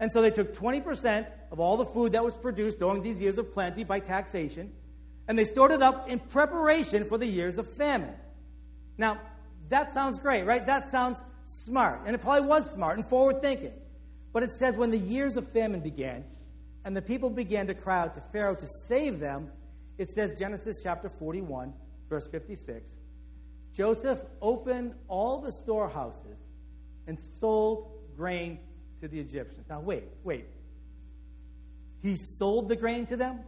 And 0.00 0.10
so 0.10 0.22
they 0.22 0.30
took 0.30 0.54
20% 0.54 1.26
of 1.52 1.60
all 1.60 1.76
the 1.76 1.84
food 1.84 2.12
that 2.12 2.24
was 2.24 2.36
produced 2.36 2.78
during 2.78 3.02
these 3.02 3.20
years 3.20 3.36
of 3.36 3.52
plenty 3.52 3.84
by 3.84 4.00
taxation, 4.00 4.72
and 5.28 5.38
they 5.38 5.44
stored 5.44 5.70
it 5.70 5.82
up 5.82 6.08
in 6.08 6.18
preparation 6.18 7.04
for 7.04 7.18
the 7.18 7.26
years 7.26 7.58
of 7.58 7.70
famine. 7.70 8.14
Now, 8.96 9.20
that 9.68 9.92
sounds 9.92 10.18
great, 10.18 10.44
right? 10.44 10.66
That 10.66 10.88
sounds 10.88 11.22
smart. 11.46 12.00
And 12.06 12.14
it 12.14 12.22
probably 12.22 12.48
was 12.48 12.70
smart 12.70 12.96
and 12.96 13.06
forward 13.06 13.42
thinking. 13.42 13.72
But 14.32 14.42
it 14.42 14.50
says 14.52 14.78
when 14.78 14.90
the 14.90 14.98
years 14.98 15.36
of 15.36 15.46
famine 15.52 15.80
began, 15.80 16.24
and 16.86 16.96
the 16.96 17.02
people 17.02 17.28
began 17.28 17.66
to 17.66 17.74
cry 17.74 18.00
out 18.00 18.14
to 18.14 18.22
Pharaoh 18.32 18.54
to 18.54 18.66
save 18.88 19.20
them, 19.20 19.50
it 19.98 20.08
says, 20.08 20.38
Genesis 20.38 20.80
chapter 20.82 21.10
41, 21.10 21.74
verse 22.08 22.26
56. 22.26 22.96
Joseph 23.74 24.20
opened 24.40 24.94
all 25.06 25.40
the 25.42 25.52
storehouses 25.52 26.48
and 27.06 27.20
sold 27.20 27.92
grain 28.16 28.58
to 29.02 29.08
the 29.08 29.20
Egyptians. 29.20 29.66
Now, 29.68 29.80
wait, 29.80 30.04
wait. 30.24 30.46
He 32.02 32.16
sold 32.16 32.68
the 32.68 32.76
grain 32.76 33.06
to 33.06 33.16
them? 33.16 33.40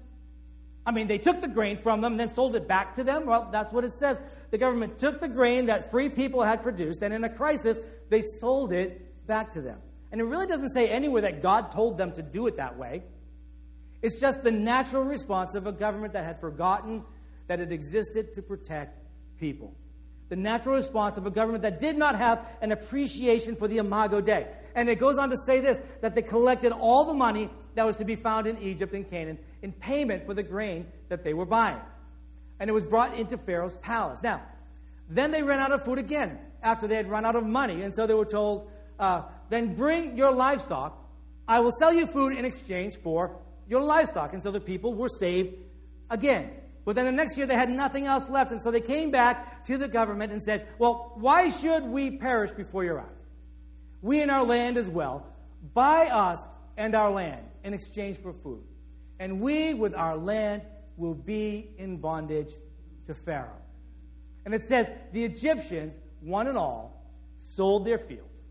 I 0.86 0.92
mean, 0.92 1.06
they 1.06 1.18
took 1.18 1.40
the 1.40 1.48
grain 1.48 1.78
from 1.78 2.00
them 2.00 2.12
and 2.12 2.20
then 2.20 2.30
sold 2.30 2.54
it 2.56 2.68
back 2.68 2.94
to 2.96 3.04
them? 3.04 3.26
Well, 3.26 3.48
that's 3.50 3.72
what 3.72 3.84
it 3.84 3.94
says. 3.94 4.20
The 4.50 4.58
government 4.58 4.98
took 4.98 5.20
the 5.20 5.28
grain 5.28 5.66
that 5.66 5.90
free 5.90 6.08
people 6.08 6.42
had 6.42 6.62
produced, 6.62 7.02
and 7.02 7.12
in 7.12 7.24
a 7.24 7.28
crisis, 7.28 7.78
they 8.10 8.20
sold 8.20 8.72
it 8.72 9.26
back 9.26 9.52
to 9.52 9.60
them. 9.60 9.78
And 10.12 10.20
it 10.20 10.24
really 10.24 10.46
doesn't 10.46 10.70
say 10.70 10.88
anywhere 10.88 11.22
that 11.22 11.42
God 11.42 11.72
told 11.72 11.98
them 11.98 12.12
to 12.12 12.22
do 12.22 12.46
it 12.46 12.56
that 12.58 12.78
way. 12.78 13.02
It's 14.02 14.20
just 14.20 14.44
the 14.44 14.52
natural 14.52 15.02
response 15.02 15.54
of 15.54 15.66
a 15.66 15.72
government 15.72 16.12
that 16.12 16.24
had 16.24 16.38
forgotten 16.38 17.02
that 17.46 17.58
it 17.58 17.72
existed 17.72 18.34
to 18.34 18.42
protect 18.42 19.00
people. 19.40 19.74
The 20.28 20.36
natural 20.36 20.76
response 20.76 21.16
of 21.16 21.26
a 21.26 21.30
government 21.30 21.62
that 21.62 21.80
did 21.80 21.96
not 21.96 22.16
have 22.16 22.46
an 22.60 22.72
appreciation 22.72 23.56
for 23.56 23.66
the 23.66 23.78
Imago 23.78 24.20
Dei. 24.20 24.46
And 24.74 24.88
it 24.88 24.98
goes 24.98 25.18
on 25.18 25.30
to 25.30 25.36
say 25.36 25.60
this 25.60 25.80
that 26.00 26.14
they 26.14 26.22
collected 26.22 26.72
all 26.72 27.04
the 27.04 27.14
money 27.14 27.50
that 27.74 27.84
was 27.84 27.96
to 27.96 28.04
be 28.04 28.16
found 28.16 28.46
in 28.46 28.58
Egypt 28.58 28.94
and 28.94 29.08
Canaan 29.08 29.38
in 29.62 29.72
payment 29.72 30.26
for 30.26 30.34
the 30.34 30.42
grain 30.42 30.86
that 31.08 31.24
they 31.24 31.34
were 31.34 31.46
buying. 31.46 31.80
And 32.60 32.70
it 32.70 32.72
was 32.72 32.86
brought 32.86 33.18
into 33.18 33.36
Pharaoh's 33.36 33.76
palace. 33.76 34.20
Now, 34.22 34.42
then 35.08 35.30
they 35.30 35.42
ran 35.42 35.58
out 35.58 35.72
of 35.72 35.84
food 35.84 35.98
again 35.98 36.38
after 36.62 36.86
they 36.86 36.94
had 36.94 37.10
run 37.10 37.24
out 37.24 37.36
of 37.36 37.44
money. 37.44 37.82
And 37.82 37.94
so 37.94 38.06
they 38.06 38.14
were 38.14 38.24
told, 38.24 38.70
uh, 38.98 39.22
then 39.50 39.74
bring 39.74 40.16
your 40.16 40.32
livestock. 40.32 40.98
I 41.46 41.60
will 41.60 41.72
sell 41.78 41.92
you 41.92 42.06
food 42.06 42.36
in 42.36 42.44
exchange 42.44 42.96
for 42.96 43.36
your 43.68 43.82
livestock. 43.82 44.32
And 44.32 44.42
so 44.42 44.50
the 44.50 44.60
people 44.60 44.94
were 44.94 45.08
saved 45.08 45.56
again. 46.10 46.50
But 46.84 46.96
then 46.96 47.06
the 47.06 47.12
next 47.12 47.36
year 47.36 47.46
they 47.46 47.54
had 47.54 47.70
nothing 47.70 48.06
else 48.06 48.28
left. 48.28 48.52
And 48.52 48.62
so 48.62 48.70
they 48.70 48.80
came 48.80 49.10
back 49.10 49.64
to 49.66 49.76
the 49.76 49.88
government 49.88 50.32
and 50.32 50.42
said, 50.42 50.68
Well, 50.78 51.12
why 51.16 51.50
should 51.50 51.84
we 51.84 52.10
perish 52.10 52.52
before 52.52 52.84
your 52.84 53.00
eyes? 53.00 53.08
We 54.00 54.20
and 54.20 54.30
our 54.30 54.44
land 54.44 54.76
as 54.76 54.88
well. 54.88 55.26
Buy 55.72 56.06
us 56.06 56.46
and 56.76 56.94
our 56.94 57.10
land 57.10 57.46
in 57.64 57.74
exchange 57.74 58.18
for 58.18 58.32
food. 58.32 58.62
And 59.18 59.40
we, 59.40 59.74
with 59.74 59.94
our 59.94 60.16
land, 60.16 60.62
will 60.96 61.14
be 61.14 61.70
in 61.78 61.96
bondage 61.96 62.52
to 63.06 63.14
Pharaoh. 63.14 63.62
And 64.44 64.54
it 64.54 64.62
says, 64.62 64.90
The 65.12 65.24
Egyptians, 65.24 65.98
one 66.20 66.46
and 66.46 66.58
all, 66.58 67.10
sold 67.36 67.84
their 67.84 67.98
fields. 67.98 68.46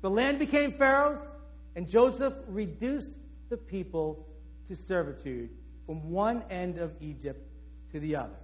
The 0.00 0.10
land 0.10 0.38
became 0.38 0.72
Pharaoh's, 0.72 1.26
and 1.76 1.88
Joseph 1.88 2.34
reduced 2.46 3.12
the 3.48 3.56
people 3.56 4.26
to 4.66 4.76
servitude 4.76 5.50
from 5.86 6.10
one 6.10 6.44
end 6.50 6.78
of 6.78 6.92
Egypt 7.00 7.46
to 7.90 8.00
the 8.00 8.16
other. 8.16 8.38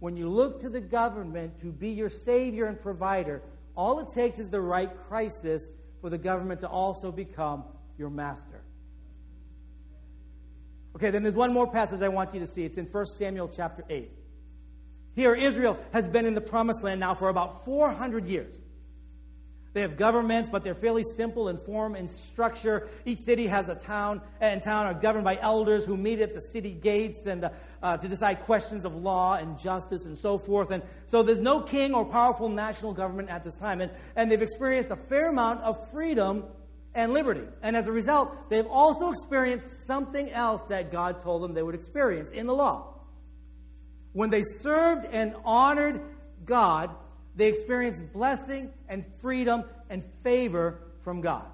When 0.00 0.16
you 0.16 0.28
look 0.28 0.60
to 0.60 0.68
the 0.68 0.80
government 0.80 1.58
to 1.60 1.66
be 1.66 1.90
your 1.90 2.10
savior 2.10 2.66
and 2.66 2.80
provider, 2.80 3.42
all 3.76 4.00
it 4.00 4.08
takes 4.08 4.38
is 4.38 4.48
the 4.48 4.60
right 4.60 4.90
crisis 5.08 5.68
for 6.00 6.10
the 6.10 6.18
government 6.18 6.60
to 6.60 6.68
also 6.68 7.10
become 7.10 7.64
your 7.96 8.10
master. 8.10 8.63
Okay, 10.96 11.10
then 11.10 11.22
there's 11.22 11.34
one 11.34 11.52
more 11.52 11.70
passage 11.70 12.02
I 12.02 12.08
want 12.08 12.34
you 12.34 12.40
to 12.40 12.46
see. 12.46 12.64
It's 12.64 12.78
in 12.78 12.86
1 12.86 13.06
Samuel 13.06 13.48
chapter 13.48 13.84
8. 13.88 14.10
Here, 15.16 15.34
Israel 15.34 15.78
has 15.92 16.06
been 16.06 16.26
in 16.26 16.34
the 16.34 16.40
promised 16.40 16.82
land 16.84 17.00
now 17.00 17.14
for 17.14 17.28
about 17.28 17.64
400 17.64 18.26
years. 18.26 18.60
They 19.72 19.80
have 19.80 19.96
governments, 19.96 20.48
but 20.50 20.62
they're 20.62 20.76
fairly 20.76 21.02
simple 21.02 21.48
in 21.48 21.58
form 21.58 21.96
and 21.96 22.08
structure. 22.08 22.88
Each 23.04 23.18
city 23.18 23.48
has 23.48 23.68
a 23.68 23.74
town, 23.74 24.20
and 24.40 24.62
town 24.62 24.86
are 24.86 24.94
governed 24.94 25.24
by 25.24 25.36
elders 25.40 25.84
who 25.84 25.96
meet 25.96 26.20
at 26.20 26.32
the 26.32 26.40
city 26.40 26.70
gates 26.70 27.26
and 27.26 27.44
uh, 27.44 27.50
uh, 27.82 27.96
to 27.96 28.06
decide 28.06 28.40
questions 28.42 28.84
of 28.84 28.94
law 28.94 29.34
and 29.34 29.58
justice 29.58 30.06
and 30.06 30.16
so 30.16 30.38
forth. 30.38 30.70
And 30.70 30.80
so 31.06 31.24
there's 31.24 31.40
no 31.40 31.60
king 31.60 31.92
or 31.92 32.04
powerful 32.04 32.48
national 32.48 32.92
government 32.94 33.30
at 33.30 33.42
this 33.42 33.56
time. 33.56 33.80
And, 33.80 33.90
and 34.14 34.30
they've 34.30 34.40
experienced 34.40 34.90
a 34.90 34.96
fair 34.96 35.30
amount 35.30 35.62
of 35.62 35.90
freedom 35.90 36.44
and 36.94 37.12
liberty. 37.12 37.46
And 37.62 37.76
as 37.76 37.88
a 37.88 37.92
result, 37.92 38.48
they've 38.50 38.66
also 38.66 39.10
experienced 39.10 39.86
something 39.86 40.30
else 40.30 40.62
that 40.68 40.92
God 40.92 41.20
told 41.20 41.42
them 41.42 41.54
they 41.54 41.62
would 41.62 41.74
experience 41.74 42.30
in 42.30 42.46
the 42.46 42.54
law. 42.54 42.94
When 44.12 44.30
they 44.30 44.42
served 44.42 45.06
and 45.06 45.34
honored 45.44 46.00
God, 46.44 46.90
they 47.34 47.48
experienced 47.48 48.12
blessing 48.12 48.70
and 48.88 49.04
freedom 49.20 49.64
and 49.90 50.04
favor 50.22 50.80
from 51.02 51.20
God. 51.20 51.46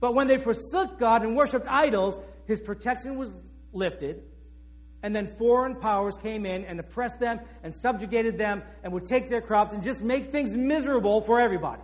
But 0.00 0.14
when 0.14 0.28
they 0.28 0.38
forsook 0.38 0.98
God 0.98 1.22
and 1.22 1.34
worshiped 1.34 1.66
idols, 1.68 2.18
his 2.46 2.60
protection 2.60 3.16
was 3.16 3.48
lifted. 3.72 4.22
And 5.02 5.14
then 5.14 5.34
foreign 5.38 5.76
powers 5.76 6.16
came 6.16 6.44
in 6.44 6.64
and 6.64 6.78
oppressed 6.78 7.20
them 7.20 7.40
and 7.62 7.74
subjugated 7.74 8.36
them 8.36 8.62
and 8.82 8.92
would 8.92 9.06
take 9.06 9.30
their 9.30 9.40
crops 9.40 9.72
and 9.72 9.82
just 9.82 10.02
make 10.02 10.30
things 10.30 10.56
miserable 10.56 11.20
for 11.20 11.40
everybody. 11.40 11.82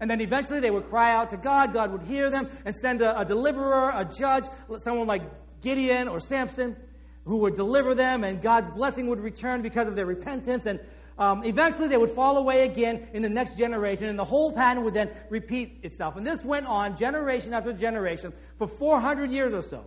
And 0.00 0.10
then 0.10 0.20
eventually 0.20 0.60
they 0.60 0.70
would 0.70 0.86
cry 0.86 1.12
out 1.12 1.30
to 1.30 1.36
God. 1.36 1.72
God 1.72 1.92
would 1.92 2.02
hear 2.02 2.30
them 2.30 2.48
and 2.64 2.74
send 2.74 3.02
a, 3.02 3.18
a 3.20 3.24
deliverer, 3.24 3.90
a 3.94 4.04
judge, 4.04 4.44
someone 4.78 5.06
like 5.06 5.22
Gideon 5.60 6.08
or 6.08 6.20
Samson, 6.20 6.76
who 7.24 7.38
would 7.38 7.56
deliver 7.56 7.94
them, 7.94 8.24
and 8.24 8.40
God's 8.40 8.70
blessing 8.70 9.08
would 9.08 9.20
return 9.20 9.60
because 9.60 9.88
of 9.88 9.96
their 9.96 10.06
repentance. 10.06 10.66
And 10.66 10.80
um, 11.18 11.44
eventually, 11.44 11.88
they 11.88 11.96
would 11.96 12.10
fall 12.10 12.38
away 12.38 12.64
again 12.64 13.08
in 13.12 13.22
the 13.22 13.28
next 13.28 13.58
generation, 13.58 14.06
and 14.06 14.18
the 14.18 14.24
whole 14.24 14.52
pattern 14.52 14.84
would 14.84 14.94
then 14.94 15.10
repeat 15.28 15.80
itself. 15.82 16.16
And 16.16 16.26
this 16.26 16.44
went 16.44 16.66
on 16.66 16.96
generation 16.96 17.52
after 17.52 17.72
generation 17.72 18.32
for 18.56 18.68
400 18.68 19.32
years 19.32 19.52
or 19.52 19.62
so. 19.62 19.84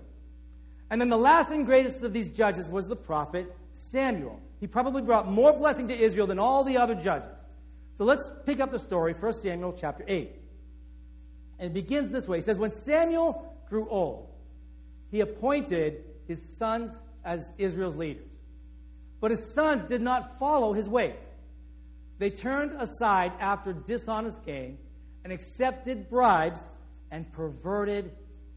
And 0.89 0.99
then 0.99 1.07
the 1.07 1.17
last 1.17 1.51
and 1.51 1.65
greatest 1.65 2.03
of 2.03 2.11
these 2.11 2.29
judges 2.29 2.67
was 2.69 2.89
the 2.89 2.97
prophet 2.97 3.55
Samuel. 3.71 4.41
He 4.59 4.67
probably 4.67 5.01
brought 5.01 5.27
more 5.27 5.53
blessing 5.53 5.87
to 5.87 5.97
Israel 5.97 6.27
than 6.27 6.37
all 6.37 6.65
the 6.65 6.77
other 6.77 6.95
judges. 6.95 7.39
So 8.01 8.05
let's 8.05 8.31
pick 8.47 8.59
up 8.59 8.71
the 8.71 8.79
story, 8.79 9.13
1 9.13 9.33
Samuel 9.33 9.75
chapter 9.79 10.03
8. 10.07 10.31
And 11.59 11.69
it 11.69 11.73
begins 11.75 12.09
this 12.09 12.27
way. 12.27 12.37
He 12.37 12.41
says, 12.41 12.57
When 12.57 12.71
Samuel 12.71 13.55
grew 13.69 13.87
old, 13.87 14.27
he 15.11 15.21
appointed 15.21 16.03
his 16.27 16.57
sons 16.57 17.03
as 17.23 17.53
Israel's 17.59 17.95
leaders. 17.95 18.25
But 19.19 19.29
his 19.29 19.53
sons 19.53 19.83
did 19.83 20.01
not 20.01 20.39
follow 20.39 20.73
his 20.73 20.89
ways. 20.89 21.31
They 22.17 22.31
turned 22.31 22.71
aside 22.71 23.33
after 23.39 23.71
dishonest 23.71 24.47
gain 24.47 24.79
and 25.23 25.31
accepted 25.31 26.09
bribes 26.09 26.71
and 27.11 27.31
perverted 27.31 28.13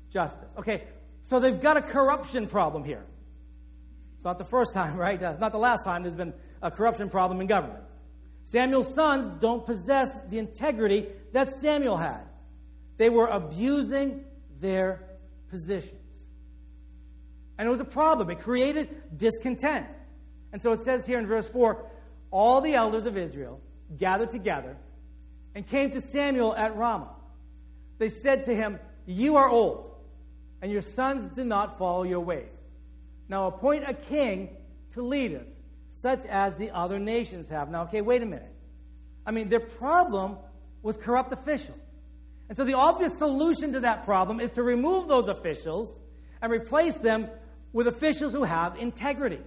justice. 0.09 0.55
Okay, 0.57 0.85
so 1.21 1.39
they've 1.39 1.61
got 1.61 1.77
a 1.77 1.83
corruption 1.83 2.47
problem 2.47 2.83
here. 2.83 3.05
It's 4.17 4.25
not 4.25 4.39
the 4.39 4.47
first 4.47 4.73
time, 4.73 4.97
right? 5.07 5.23
Uh, 5.23 5.37
not 5.39 5.53
the 5.53 5.59
last 5.59 5.85
time 5.85 6.03
there's 6.03 6.15
been 6.15 6.33
a 6.63 6.71
corruption 6.71 7.11
problem 7.11 7.43
in 7.43 7.47
government. 7.47 7.85
Samuel's 8.45 8.95
sons 8.95 9.27
don't 9.41 9.65
possess 9.67 10.15
the 10.29 10.39
integrity 10.39 11.07
that 11.33 11.53
Samuel 11.53 11.97
had. 11.97 12.23
They 12.97 13.11
were 13.11 13.27
abusing 13.27 14.25
their 14.61 15.03
positions. 15.49 16.01
And 17.59 17.67
it 17.67 17.71
was 17.71 17.81
a 17.81 17.85
problem. 17.85 18.31
It 18.31 18.41
created 18.41 19.17
discontent. 19.17 19.87
And 20.53 20.63
so 20.63 20.73
it 20.73 20.81
says 20.81 21.07
here 21.07 21.19
in 21.19 21.27
verse 21.27 21.49
4 21.49 21.91
all 22.31 22.61
the 22.61 22.75
elders 22.75 23.07
of 23.07 23.17
Israel 23.17 23.61
gathered 23.97 24.31
together 24.31 24.77
and 25.55 25.67
came 25.67 25.91
to 25.91 26.01
Samuel 26.01 26.55
at 26.55 26.77
Ramah. 26.77 27.15
They 27.99 28.09
said 28.09 28.45
to 28.45 28.55
him, 28.55 28.79
You 29.07 29.37
are 29.37 29.49
old, 29.49 29.95
and 30.61 30.71
your 30.71 30.83
sons 30.83 31.29
do 31.29 31.45
not 31.45 31.79
follow 31.79 32.03
your 32.03 32.21
ways. 32.21 32.65
Now 33.29 33.47
appoint 33.47 33.85
a 33.87 33.95
king 33.95 34.57
to 34.93 35.03
lead 35.03 35.35
us, 35.35 35.54
such 36.01 36.25
as 36.27 36.57
the 36.57 36.71
other 36.71 36.99
nations 36.99 37.49
have. 37.49 37.71
Now, 37.71 37.83
okay, 37.85 38.01
wait 38.01 38.23
a 38.23 38.27
minute. 38.27 38.53
I 39.27 39.31
mean, 39.31 39.49
their 39.49 39.61
problem 39.61 40.37
was 40.83 40.97
corrupt 40.97 41.33
officials. 41.33 41.79
And 42.49 42.57
so 42.57 42.65
the 42.65 42.75
obvious 42.75 43.17
solution 43.17 43.73
to 43.73 43.81
that 43.81 44.05
problem 44.05 44.41
is 44.41 44.53
to 44.53 44.63
remove 44.63 45.09
those 45.09 45.29
officials 45.29 45.95
and 46.43 46.53
replace 46.53 46.97
them 46.97 47.29
with 47.73 47.87
officials 47.87 48.33
who 48.33 48.45
have 48.45 48.77
integrity. 48.77 49.41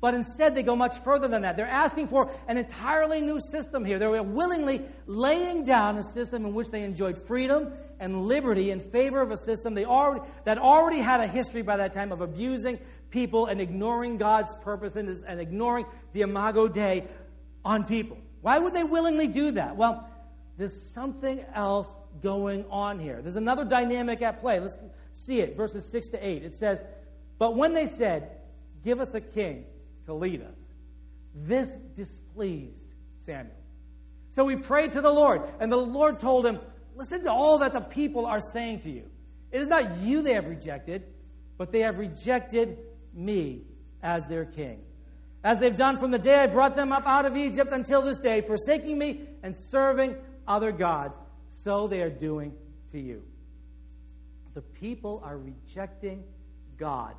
But 0.00 0.14
instead, 0.14 0.54
they 0.54 0.62
go 0.62 0.76
much 0.76 0.98
further 0.98 1.26
than 1.26 1.42
that. 1.42 1.56
They're 1.56 1.66
asking 1.66 2.08
for 2.08 2.30
an 2.46 2.58
entirely 2.58 3.20
new 3.20 3.40
system 3.50 3.84
here. 3.84 3.98
They're 3.98 4.22
willingly 4.22 4.82
laying 5.06 5.64
down 5.64 5.96
a 5.96 6.04
system 6.04 6.44
in 6.44 6.54
which 6.54 6.68
they 6.68 6.84
enjoyed 6.84 7.18
freedom 7.18 7.72
and 7.98 8.26
liberty 8.26 8.70
in 8.70 8.78
favor 8.78 9.22
of 9.22 9.30
a 9.30 9.38
system 9.38 9.74
they 9.74 9.86
already, 9.86 10.24
that 10.44 10.58
already 10.58 10.98
had 10.98 11.20
a 11.20 11.26
history 11.26 11.62
by 11.62 11.78
that 11.78 11.94
time 11.94 12.12
of 12.12 12.20
abusing 12.20 12.78
people 13.16 13.46
and 13.46 13.62
ignoring 13.62 14.18
God's 14.18 14.54
purpose 14.56 14.94
and, 14.94 15.08
and 15.24 15.40
ignoring 15.40 15.86
the 16.12 16.20
Imago 16.20 16.68
Dei 16.68 17.02
on 17.64 17.84
people. 17.84 18.18
Why 18.42 18.58
would 18.58 18.74
they 18.74 18.84
willingly 18.84 19.26
do 19.26 19.52
that? 19.52 19.74
Well, 19.74 20.06
there's 20.58 20.78
something 20.92 21.42
else 21.54 21.96
going 22.22 22.66
on 22.68 22.98
here. 22.98 23.22
There's 23.22 23.36
another 23.36 23.64
dynamic 23.64 24.20
at 24.20 24.38
play. 24.38 24.60
Let's 24.60 24.76
see 25.14 25.40
it, 25.40 25.56
verses 25.56 25.86
6 25.86 26.10
to 26.10 26.28
8. 26.28 26.42
It 26.42 26.54
says, 26.54 26.84
But 27.38 27.56
when 27.56 27.72
they 27.72 27.86
said, 27.86 28.32
Give 28.84 29.00
us 29.00 29.14
a 29.14 29.20
king 29.22 29.64
to 30.04 30.12
lead 30.12 30.42
us, 30.42 30.60
this 31.34 31.76
displeased 31.94 32.92
Samuel. 33.16 33.56
So 34.28 34.46
he 34.46 34.56
prayed 34.56 34.92
to 34.92 35.00
the 35.00 35.10
Lord, 35.10 35.40
and 35.58 35.72
the 35.72 35.78
Lord 35.78 36.20
told 36.20 36.44
him, 36.44 36.60
Listen 36.94 37.22
to 37.24 37.32
all 37.32 37.56
that 37.60 37.72
the 37.72 37.80
people 37.80 38.26
are 38.26 38.42
saying 38.42 38.80
to 38.80 38.90
you. 38.90 39.08
It 39.52 39.62
is 39.62 39.68
not 39.68 39.96
you 40.00 40.20
they 40.20 40.34
have 40.34 40.46
rejected, 40.46 41.04
but 41.56 41.72
they 41.72 41.80
have 41.80 41.98
rejected 41.98 42.76
me 43.16 43.62
as 44.02 44.26
their 44.26 44.44
king. 44.44 44.82
As 45.42 45.58
they've 45.58 45.76
done 45.76 45.98
from 45.98 46.10
the 46.10 46.18
day 46.18 46.40
I 46.40 46.46
brought 46.46 46.76
them 46.76 46.92
up 46.92 47.06
out 47.06 47.24
of 47.24 47.36
Egypt 47.36 47.72
until 47.72 48.02
this 48.02 48.20
day, 48.20 48.40
forsaking 48.40 48.98
me 48.98 49.22
and 49.42 49.54
serving 49.56 50.16
other 50.46 50.72
gods, 50.72 51.18
so 51.48 51.88
they 51.88 52.02
are 52.02 52.10
doing 52.10 52.54
to 52.92 53.00
you. 53.00 53.22
The 54.54 54.62
people 54.62 55.22
are 55.24 55.38
rejecting 55.38 56.24
God 56.76 57.14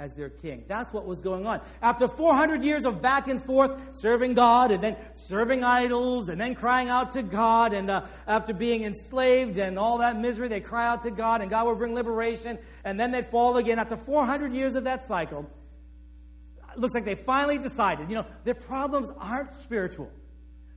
as 0.00 0.14
their 0.14 0.30
king. 0.30 0.64
That's 0.66 0.94
what 0.94 1.04
was 1.04 1.20
going 1.20 1.46
on. 1.46 1.60
After 1.82 2.08
400 2.08 2.64
years 2.64 2.86
of 2.86 3.02
back 3.02 3.28
and 3.28 3.40
forth, 3.40 3.72
serving 3.92 4.32
God 4.32 4.72
and 4.72 4.82
then 4.82 4.96
serving 5.12 5.62
idols 5.62 6.30
and 6.30 6.40
then 6.40 6.54
crying 6.54 6.88
out 6.88 7.12
to 7.12 7.22
God, 7.22 7.74
and 7.74 7.90
uh, 7.90 8.06
after 8.26 8.54
being 8.54 8.84
enslaved 8.84 9.58
and 9.58 9.78
all 9.78 9.98
that 9.98 10.18
misery, 10.18 10.48
they 10.48 10.60
cry 10.60 10.88
out 10.88 11.02
to 11.02 11.10
God 11.10 11.42
and 11.42 11.50
God 11.50 11.66
will 11.66 11.76
bring 11.76 11.94
liberation, 11.94 12.58
and 12.82 12.98
then 12.98 13.10
they 13.10 13.22
fall 13.22 13.58
again. 13.58 13.78
After 13.78 13.96
400 13.96 14.54
years 14.54 14.74
of 14.74 14.84
that 14.84 15.04
cycle, 15.04 15.48
it 16.72 16.78
looks 16.78 16.94
like 16.94 17.04
they 17.04 17.14
finally 17.14 17.58
decided, 17.58 18.08
you 18.08 18.14
know, 18.14 18.26
their 18.44 18.54
problems 18.54 19.10
aren't 19.18 19.52
spiritual. 19.52 20.10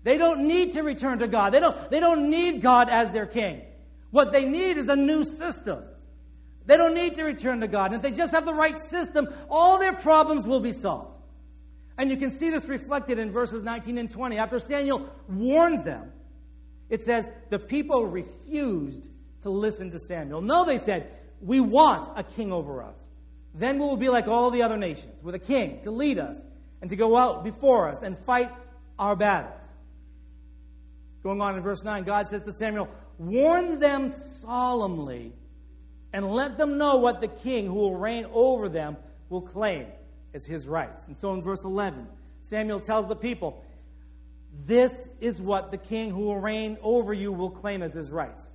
They 0.03 0.17
don't 0.17 0.45
need 0.49 0.73
to 0.73 0.83
return 0.83 1.19
to 1.19 1.29
God. 1.29 1.53
They 1.53 1.61
don't, 1.61 1.89
they 1.89 2.01
don't 2.01 2.29
need 2.29 2.61
God 2.61 2.89
as 2.89 3.13
their 3.13 3.25
king. 3.25 3.61
What 4.11 4.33
they 4.33 4.43
need 4.43 4.75
is 4.75 4.89
a 4.89 4.97
new 4.97 5.23
system. 5.23 5.85
They 6.65 6.77
don't 6.77 6.95
need 6.95 7.17
to 7.17 7.23
return 7.23 7.59
to 7.61 7.67
God. 7.67 7.87
And 7.87 7.95
if 7.95 8.01
they 8.01 8.11
just 8.11 8.33
have 8.33 8.45
the 8.45 8.53
right 8.53 8.79
system, 8.79 9.27
all 9.49 9.79
their 9.79 9.93
problems 9.93 10.47
will 10.47 10.61
be 10.61 10.71
solved. 10.73 11.11
And 11.97 12.09
you 12.09 12.17
can 12.17 12.31
see 12.31 12.49
this 12.49 12.65
reflected 12.65 13.19
in 13.19 13.31
verses 13.31 13.63
19 13.63 13.97
and 13.97 14.09
20. 14.09 14.37
After 14.37 14.59
Samuel 14.59 15.09
warns 15.27 15.83
them, 15.83 16.11
it 16.89 17.03
says, 17.03 17.29
the 17.49 17.59
people 17.59 18.05
refused 18.05 19.09
to 19.43 19.49
listen 19.49 19.91
to 19.91 19.99
Samuel. 19.99 20.41
No, 20.41 20.65
they 20.65 20.77
said, 20.77 21.11
we 21.41 21.59
want 21.59 22.09
a 22.17 22.23
king 22.23 22.51
over 22.51 22.81
us. 22.81 23.09
Then 23.53 23.77
we 23.77 23.85
will 23.85 23.97
be 23.97 24.09
like 24.09 24.27
all 24.27 24.49
the 24.49 24.63
other 24.63 24.77
nations, 24.77 25.21
with 25.21 25.35
a 25.35 25.39
king 25.39 25.81
to 25.83 25.91
lead 25.91 26.17
us 26.17 26.43
and 26.81 26.89
to 26.89 26.95
go 26.95 27.15
out 27.15 27.43
before 27.43 27.89
us 27.89 28.01
and 28.01 28.17
fight 28.17 28.51
our 28.97 29.15
battles. 29.15 29.63
Going 31.21 31.41
on 31.41 31.55
in 31.55 31.61
verse 31.61 31.83
9, 31.83 32.03
God 32.03 32.27
says 32.27 32.43
to 32.43 32.53
Samuel, 32.53 32.89
Warn 33.19 33.79
them 33.79 34.09
solemnly 34.09 35.33
and 36.13 36.31
let 36.31 36.57
them 36.57 36.77
know 36.77 36.97
what 36.97 37.19
the 37.19 37.27
king 37.27 37.65
who 37.65 37.73
will 37.73 37.95
reign 37.95 38.25
over 38.31 38.69
them 38.69 38.95
will 39.29 39.41
claim 39.41 39.87
as 40.33 40.45
his 40.45 40.67
rights. 40.67 41.07
And 41.07 41.17
so 41.17 41.33
in 41.33 41.41
verse 41.41 41.63
11, 41.65 42.07
Samuel 42.43 42.79
tells 42.79 43.07
the 43.07 43.15
people, 43.15 43.63
This 44.65 45.07
is 45.19 45.41
what 45.41 45.71
the 45.71 45.77
king 45.77 46.11
who 46.11 46.21
will 46.21 46.39
reign 46.39 46.77
over 46.81 47.13
you 47.13 47.31
will 47.31 47.49
claim 47.49 47.81
as 47.81 47.93
his 47.93 48.11
rights. 48.11 48.47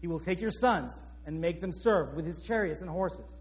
He 0.00 0.06
will 0.06 0.20
take 0.20 0.40
your 0.40 0.50
sons 0.50 0.92
and 1.26 1.40
make 1.40 1.60
them 1.60 1.70
serve 1.72 2.14
with 2.14 2.26
his 2.26 2.42
chariots 2.46 2.80
and 2.80 2.90
horses. 2.90 3.38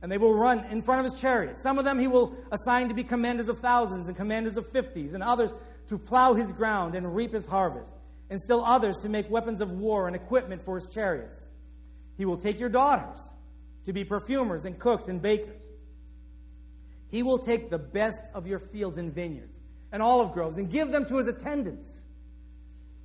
And 0.00 0.10
they 0.10 0.18
will 0.18 0.34
run 0.34 0.64
in 0.70 0.82
front 0.82 1.06
of 1.06 1.12
his 1.12 1.20
chariots. 1.20 1.62
Some 1.62 1.78
of 1.78 1.84
them 1.84 1.98
he 1.98 2.08
will 2.08 2.34
assign 2.50 2.88
to 2.88 2.94
be 2.94 3.04
commanders 3.04 3.48
of 3.48 3.58
thousands 3.58 4.08
and 4.08 4.16
commanders 4.16 4.56
of 4.56 4.68
fifties, 4.72 5.14
and 5.14 5.22
others 5.22 5.54
to 5.88 5.98
plow 5.98 6.34
his 6.34 6.52
ground 6.52 6.94
and 6.94 7.14
reap 7.14 7.32
his 7.32 7.46
harvest 7.46 7.94
and 8.32 8.40
still 8.40 8.64
others 8.64 8.98
to 9.00 9.10
make 9.10 9.28
weapons 9.28 9.60
of 9.60 9.70
war 9.72 10.06
and 10.06 10.16
equipment 10.16 10.64
for 10.64 10.76
his 10.76 10.88
chariots. 10.88 11.44
He 12.22 12.26
will 12.26 12.36
take 12.36 12.60
your 12.60 12.68
daughters 12.68 13.18
to 13.84 13.92
be 13.92 14.04
perfumers 14.04 14.64
and 14.64 14.78
cooks 14.78 15.08
and 15.08 15.20
bakers. 15.20 15.60
He 17.08 17.24
will 17.24 17.40
take 17.40 17.68
the 17.68 17.80
best 17.80 18.22
of 18.32 18.46
your 18.46 18.60
fields 18.60 18.96
and 18.96 19.12
vineyards 19.12 19.56
and 19.90 20.00
olive 20.00 20.30
groves 20.32 20.56
and 20.56 20.70
give 20.70 20.92
them 20.92 21.04
to 21.06 21.16
his 21.16 21.26
attendants. 21.26 22.00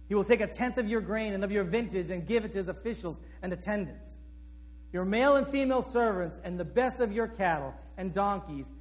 He 0.07 0.13
will 0.13 0.23
take 0.23 0.39
a 0.39 0.45
tenth 0.45 0.77
of 0.77 0.87
your 0.87 1.01
grain 1.01 1.33
and 1.33 1.43
of 1.43 1.51
your 1.51 1.63
vintage 1.63 2.11
and 2.11 2.27
give 2.27 2.45
it 2.45 2.51
to 2.51 2.59
his 2.59 2.67
officials 2.67 3.19
and 3.41 3.51
attendants. 3.51 4.17
Your 4.93 5.03
male 5.03 5.35
and 5.35 5.47
female 5.47 5.81
servants 5.81 6.39
and 6.43 6.59
the 6.59 6.65
best 6.65 6.99
of 6.99 7.11
your 7.11 7.27
cattle 7.27 7.73
and 7.97 8.13
donkeys 8.13 8.71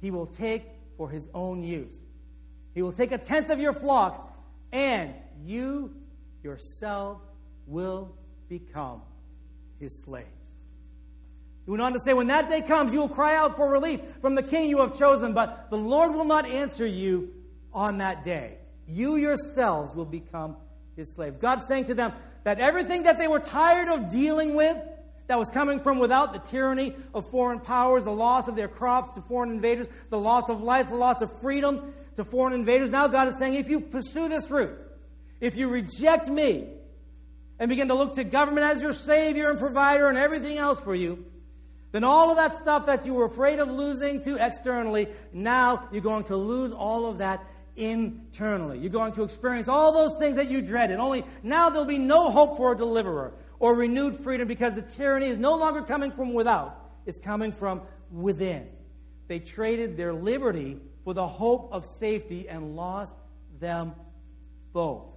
he 0.00 0.10
will 0.10 0.24
take 0.26 0.62
for 0.96 1.10
his 1.10 1.28
own 1.34 1.62
use. 1.62 2.00
He 2.74 2.80
will 2.80 2.92
take 2.92 3.12
a 3.12 3.18
tenth 3.18 3.50
of 3.50 3.60
your 3.60 3.74
flocks 3.74 4.20
and 4.72 5.12
you 5.44 5.94
yourselves 6.42 7.22
will 7.66 8.16
become 8.48 9.02
his 9.82 10.02
slaves. 10.02 10.28
He 11.64 11.70
went 11.70 11.82
on 11.82 11.92
to 11.92 12.00
say, 12.00 12.14
When 12.14 12.28
that 12.28 12.48
day 12.48 12.62
comes, 12.62 12.94
you 12.94 13.00
will 13.00 13.08
cry 13.08 13.36
out 13.36 13.56
for 13.56 13.70
relief 13.70 14.00
from 14.20 14.34
the 14.34 14.42
king 14.42 14.70
you 14.70 14.78
have 14.78 14.98
chosen, 14.98 15.34
but 15.34 15.68
the 15.70 15.76
Lord 15.76 16.14
will 16.14 16.24
not 16.24 16.46
answer 16.46 16.86
you 16.86 17.34
on 17.74 17.98
that 17.98 18.24
day. 18.24 18.56
You 18.88 19.16
yourselves 19.16 19.94
will 19.94 20.06
become 20.06 20.56
his 20.96 21.14
slaves. 21.14 21.38
God 21.38 21.62
saying 21.64 21.84
to 21.84 21.94
them 21.94 22.12
that 22.44 22.60
everything 22.60 23.04
that 23.04 23.18
they 23.18 23.28
were 23.28 23.38
tired 23.38 23.88
of 23.88 24.10
dealing 24.10 24.54
with, 24.54 24.76
that 25.28 25.38
was 25.38 25.50
coming 25.50 25.78
from 25.78 25.98
without 25.98 26.32
the 26.32 26.40
tyranny 26.40 26.94
of 27.14 27.30
foreign 27.30 27.60
powers, 27.60 28.04
the 28.04 28.10
loss 28.10 28.48
of 28.48 28.56
their 28.56 28.68
crops 28.68 29.12
to 29.12 29.22
foreign 29.22 29.50
invaders, 29.50 29.86
the 30.10 30.18
loss 30.18 30.48
of 30.48 30.60
life, 30.60 30.88
the 30.88 30.96
loss 30.96 31.20
of 31.22 31.40
freedom 31.40 31.94
to 32.16 32.24
foreign 32.24 32.52
invaders. 32.52 32.90
Now 32.90 33.06
God 33.06 33.28
is 33.28 33.38
saying, 33.38 33.54
if 33.54 33.68
you 33.68 33.80
pursue 33.80 34.28
this 34.28 34.50
route, 34.50 34.76
if 35.40 35.56
you 35.56 35.68
reject 35.68 36.28
me 36.28 36.68
and 37.62 37.68
begin 37.68 37.86
to 37.86 37.94
look 37.94 38.16
to 38.16 38.24
government 38.24 38.66
as 38.66 38.82
your 38.82 38.92
savior 38.92 39.48
and 39.48 39.56
provider 39.56 40.08
and 40.08 40.18
everything 40.18 40.58
else 40.58 40.80
for 40.80 40.96
you, 40.96 41.24
then 41.92 42.02
all 42.02 42.32
of 42.32 42.36
that 42.36 42.54
stuff 42.54 42.86
that 42.86 43.06
you 43.06 43.14
were 43.14 43.24
afraid 43.24 43.60
of 43.60 43.70
losing 43.70 44.20
to 44.20 44.34
externally, 44.44 45.06
now 45.32 45.88
you're 45.92 46.02
going 46.02 46.24
to 46.24 46.36
lose 46.36 46.72
all 46.72 47.06
of 47.06 47.18
that 47.18 47.40
internally. 47.76 48.80
You're 48.80 48.90
going 48.90 49.12
to 49.12 49.22
experience 49.22 49.68
all 49.68 49.92
those 49.92 50.16
things 50.16 50.34
that 50.34 50.50
you 50.50 50.60
dreaded. 50.60 50.98
Only 50.98 51.24
now 51.44 51.70
there'll 51.70 51.84
be 51.84 51.98
no 51.98 52.32
hope 52.32 52.56
for 52.56 52.72
a 52.72 52.76
deliverer 52.76 53.32
or 53.60 53.76
renewed 53.76 54.16
freedom 54.16 54.48
because 54.48 54.74
the 54.74 54.82
tyranny 54.82 55.28
is 55.28 55.38
no 55.38 55.54
longer 55.54 55.82
coming 55.82 56.10
from 56.10 56.34
without, 56.34 56.76
it's 57.06 57.20
coming 57.20 57.52
from 57.52 57.82
within. 58.10 58.66
They 59.28 59.38
traded 59.38 59.96
their 59.96 60.12
liberty 60.12 60.80
for 61.04 61.14
the 61.14 61.28
hope 61.28 61.68
of 61.70 61.86
safety 61.86 62.48
and 62.48 62.74
lost 62.74 63.14
them 63.60 63.92
both. 64.72 65.12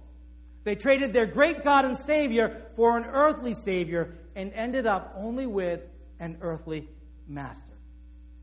They 0.66 0.74
traded 0.74 1.12
their 1.12 1.26
great 1.26 1.62
God 1.62 1.84
and 1.84 1.96
Savior 1.96 2.60
for 2.74 2.98
an 2.98 3.04
earthly 3.04 3.54
Savior 3.54 4.16
and 4.34 4.52
ended 4.52 4.84
up 4.84 5.14
only 5.16 5.46
with 5.46 5.82
an 6.18 6.38
earthly 6.40 6.88
master. 7.28 7.74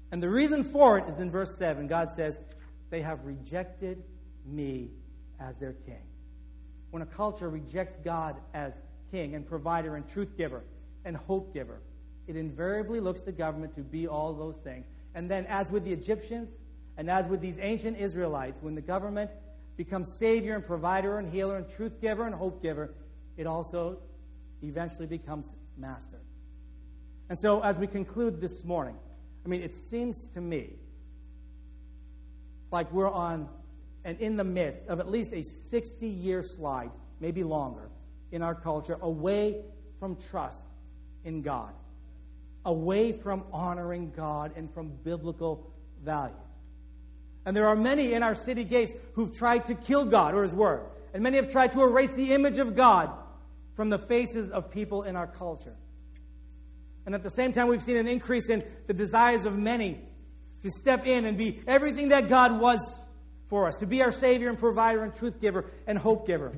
And 0.10 0.24
the 0.24 0.30
reason 0.30 0.64
for 0.64 0.98
it 0.98 1.10
is 1.10 1.20
in 1.20 1.30
verse 1.30 1.58
7. 1.58 1.86
God 1.86 2.10
says, 2.10 2.40
They 2.90 3.02
have 3.02 3.26
rejected 3.26 4.06
me 4.46 4.92
as 5.38 5.58
their 5.58 5.74
king. 5.74 6.02
When 6.92 7.02
a 7.02 7.06
culture 7.06 7.50
rejects 7.50 7.98
God 7.98 8.38
as 8.54 8.84
king 9.12 9.36
and 9.36 9.46
provider 9.46 9.98
and 9.98 10.08
truth 10.08 10.38
giver 10.38 10.64
and 11.04 11.18
hope 11.18 11.54
giver, 11.54 11.82
it 12.28 12.38
invariably 12.38 13.02
looks 13.02 13.24
to 13.24 13.34
government 13.34 13.76
to 13.76 13.82
be 13.82 14.08
all 14.08 14.32
those 14.32 14.60
things. 14.60 14.90
And 15.14 15.30
then, 15.30 15.46
as 15.48 15.72
with 15.72 15.84
the 15.84 15.92
Egyptians 15.92 16.60
and 16.96 17.10
as 17.10 17.28
with 17.28 17.42
these 17.42 17.60
ancient 17.60 17.98
Israelites, 17.98 18.62
when 18.62 18.76
the 18.76 18.82
government 18.82 19.30
becomes 19.78 20.12
Savior 20.12 20.56
and 20.56 20.66
provider 20.66 21.18
and 21.18 21.32
healer 21.32 21.58
and 21.58 21.68
truth 21.68 22.00
giver 22.02 22.26
and 22.26 22.36
hope 22.36 22.62
giver, 22.62 22.94
it 23.38 23.48
also 23.48 23.98
eventually 24.62 25.08
becomes 25.08 25.54
master. 25.78 26.20
And 27.30 27.40
so, 27.40 27.62
as 27.62 27.78
we 27.78 27.88
conclude 27.88 28.40
this 28.42 28.64
morning, 28.64 28.96
I 29.46 29.50
mean, 29.50 29.62
it 29.62 29.74
seems 29.74 30.28
to 30.30 30.42
me 30.42 30.74
like 32.72 32.92
we're 32.92 33.12
on 33.12 33.48
and 34.06 34.20
in 34.20 34.36
the 34.36 34.44
midst 34.44 34.82
of 34.88 35.00
at 35.00 35.10
least 35.10 35.32
a 35.34 35.44
60 35.44 36.08
year 36.08 36.44
slide, 36.44 36.92
maybe 37.20 37.44
longer, 37.44 37.90
in 38.32 38.42
our 38.42 38.56
culture 38.56 38.98
away 39.02 39.64
from 40.00 40.16
trust 40.18 40.66
in 41.24 41.42
God, 41.42 41.74
away 42.66 43.12
from 43.14 43.44
honoring 43.52 44.12
God 44.16 44.52
and 44.58 44.72
from 44.74 44.90
biblical 45.04 45.72
values. 46.04 46.38
And 47.46 47.56
there 47.56 47.68
are 47.68 47.76
many 47.76 48.14
in 48.14 48.24
our 48.24 48.36
city 48.36 48.64
gates 48.64 48.94
who've 49.14 49.32
tried 49.32 49.66
to 49.66 49.76
kill 49.76 50.06
God 50.06 50.34
or 50.34 50.44
His 50.44 50.56
Word. 50.56 50.86
And 51.14 51.22
many 51.22 51.38
have 51.38 51.52
tried 51.52 51.74
to 51.74 51.82
erase 51.82 52.14
the 52.14 52.34
image 52.34 52.58
of 52.58 52.76
God 52.76 53.12
from 53.76 53.90
the 53.90 54.00
faces 54.00 54.50
of 54.50 54.72
people 54.72 55.04
in 55.04 55.16
our 55.16 55.28
culture. 55.28 55.76
And 57.06 57.14
at 57.14 57.24
the 57.24 57.30
same 57.30 57.52
time, 57.52 57.68
we've 57.68 57.84
seen 57.84 57.98
an 57.98 58.08
increase 58.08 58.50
in 58.50 58.64
the 58.88 58.94
desires 58.94 59.46
of 59.46 59.58
many 59.58 60.00
to 60.62 60.70
step 60.70 61.06
in 61.06 61.26
and 61.26 61.38
be 61.38 61.62
everything 61.68 62.10
that 62.10 62.30
God 62.30 62.60
was 62.60 63.00
for 63.50 63.68
us, 63.68 63.76
to 63.78 63.86
be 63.86 64.02
our 64.02 64.12
Savior 64.12 64.50
and 64.50 64.58
provider 64.58 65.04
and 65.04 65.14
truth 65.14 65.42
giver 65.42 65.70
and 65.86 65.98
hope 65.98 66.26
giver. 66.26 66.58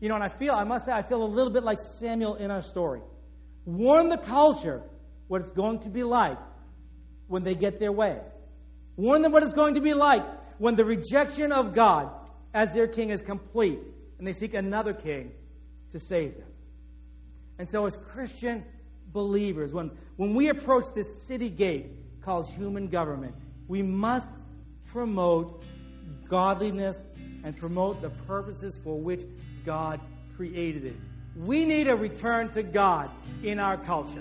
You 0.00 0.08
know, 0.08 0.14
and 0.14 0.24
I 0.24 0.28
feel, 0.28 0.54
I 0.54 0.64
must 0.64 0.86
say, 0.86 0.92
I 0.92 1.02
feel 1.02 1.22
a 1.22 1.24
little 1.24 1.52
bit 1.52 1.64
like 1.64 1.78
Samuel 1.98 2.36
in 2.36 2.50
our 2.50 2.62
story. 2.62 3.00
Warn 3.64 4.08
the 4.08 4.18
culture 4.18 4.82
what 5.28 5.40
it's 5.40 5.52
going 5.52 5.80
to 5.80 5.88
be 5.88 6.02
like 6.02 6.38
when 7.28 7.42
they 7.42 7.54
get 7.54 7.78
their 7.78 7.92
way. 7.92 8.20
Warn 8.96 9.22
them 9.22 9.32
what 9.32 9.42
it's 9.42 9.52
going 9.52 9.74
to 9.74 9.80
be 9.80 9.94
like 9.94 10.24
when 10.58 10.76
the 10.76 10.84
rejection 10.84 11.52
of 11.52 11.74
God 11.74 12.10
as 12.52 12.74
their 12.74 12.86
king 12.86 13.10
is 13.10 13.22
complete 13.22 13.78
and 14.18 14.26
they 14.26 14.32
seek 14.32 14.54
another 14.54 14.92
king 14.92 15.32
to 15.92 15.98
save 15.98 16.36
them. 16.36 16.48
And 17.58 17.68
so, 17.68 17.86
as 17.86 17.96
Christian 17.96 18.64
believers, 19.12 19.72
when, 19.72 19.90
when 20.16 20.34
we 20.34 20.48
approach 20.48 20.84
this 20.94 21.22
city 21.22 21.50
gate 21.50 21.86
called 22.22 22.46
human 22.46 22.88
government, 22.88 23.34
we 23.68 23.82
must 23.82 24.34
promote 24.86 25.62
godliness 26.28 27.06
and 27.44 27.56
promote 27.56 28.02
the 28.02 28.10
purposes 28.10 28.78
for 28.82 28.98
which 28.98 29.22
God 29.64 30.00
created 30.36 30.84
it. 30.84 30.96
We 31.36 31.64
need 31.64 31.88
a 31.88 31.96
return 31.96 32.50
to 32.52 32.62
God 32.62 33.10
in 33.42 33.58
our 33.58 33.76
culture. 33.76 34.20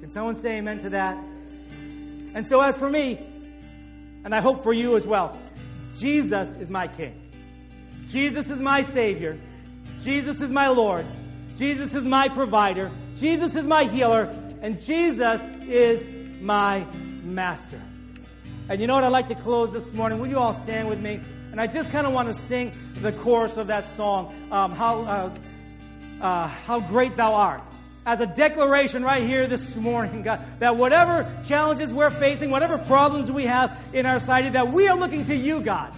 Can 0.00 0.10
someone 0.10 0.34
say 0.34 0.58
amen 0.58 0.80
to 0.80 0.90
that? 0.90 1.16
And 2.34 2.46
so, 2.48 2.60
as 2.60 2.76
for 2.76 2.90
me, 2.90 3.18
and 4.26 4.34
I 4.34 4.40
hope 4.40 4.64
for 4.64 4.72
you 4.72 4.96
as 4.96 5.06
well, 5.06 5.38
Jesus 5.96 6.52
is 6.54 6.68
my 6.68 6.88
King. 6.88 7.14
Jesus 8.08 8.50
is 8.50 8.58
my 8.58 8.82
Savior. 8.82 9.38
Jesus 10.02 10.40
is 10.40 10.50
my 10.50 10.66
Lord. 10.66 11.06
Jesus 11.56 11.94
is 11.94 12.02
my 12.02 12.28
provider. 12.28 12.90
Jesus 13.14 13.54
is 13.54 13.68
my 13.68 13.84
healer. 13.84 14.24
And 14.62 14.80
Jesus 14.80 15.44
is 15.68 16.04
my 16.42 16.84
Master. 17.22 17.80
And 18.68 18.80
you 18.80 18.88
know 18.88 18.96
what? 18.96 19.04
I'd 19.04 19.12
like 19.12 19.28
to 19.28 19.36
close 19.36 19.72
this 19.72 19.92
morning. 19.92 20.18
Will 20.18 20.26
you 20.26 20.38
all 20.38 20.54
stand 20.54 20.88
with 20.88 20.98
me? 20.98 21.20
And 21.52 21.60
I 21.60 21.68
just 21.68 21.88
kind 21.92 22.04
of 22.04 22.12
want 22.12 22.26
to 22.26 22.34
sing 22.34 22.72
the 23.02 23.12
chorus 23.12 23.56
of 23.56 23.68
that 23.68 23.86
song, 23.86 24.34
um, 24.50 24.72
how, 24.72 25.02
uh, 25.02 25.38
uh, 26.20 26.48
how 26.48 26.80
great 26.80 27.16
thou 27.16 27.32
art. 27.32 27.62
As 28.06 28.20
a 28.20 28.26
declaration 28.26 29.02
right 29.02 29.24
here 29.24 29.48
this 29.48 29.74
morning, 29.74 30.22
God, 30.22 30.40
that 30.60 30.76
whatever 30.76 31.28
challenges 31.44 31.92
we're 31.92 32.10
facing, 32.10 32.50
whatever 32.50 32.78
problems 32.78 33.32
we 33.32 33.46
have 33.46 33.76
in 33.92 34.06
our 34.06 34.20
society, 34.20 34.50
that 34.50 34.72
we 34.72 34.86
are 34.86 34.96
looking 34.96 35.24
to 35.24 35.34
you, 35.34 35.60
God. 35.60 35.92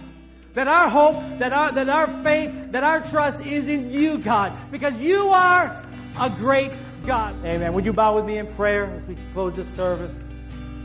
That 0.55 0.67
our 0.67 0.89
hope, 0.89 1.15
that 1.37 1.53
our, 1.53 1.71
that 1.71 1.87
our 1.87 2.07
faith, 2.23 2.71
that 2.71 2.83
our 2.83 3.01
trust 3.01 3.39
is 3.41 3.67
in 3.67 3.91
you, 3.91 4.17
God, 4.17 4.51
because 4.71 4.99
you 4.99 5.27
are 5.27 5.85
a 6.19 6.31
great 6.31 6.71
God. 7.05 7.35
Amen. 7.45 7.73
Would 7.73 7.85
you 7.85 7.93
bow 7.93 8.15
with 8.15 8.25
me 8.25 8.39
in 8.39 8.47
prayer 8.55 8.85
as 8.85 9.03
we 9.07 9.15
close 9.33 9.55
this 9.55 9.69
service? 9.75 10.15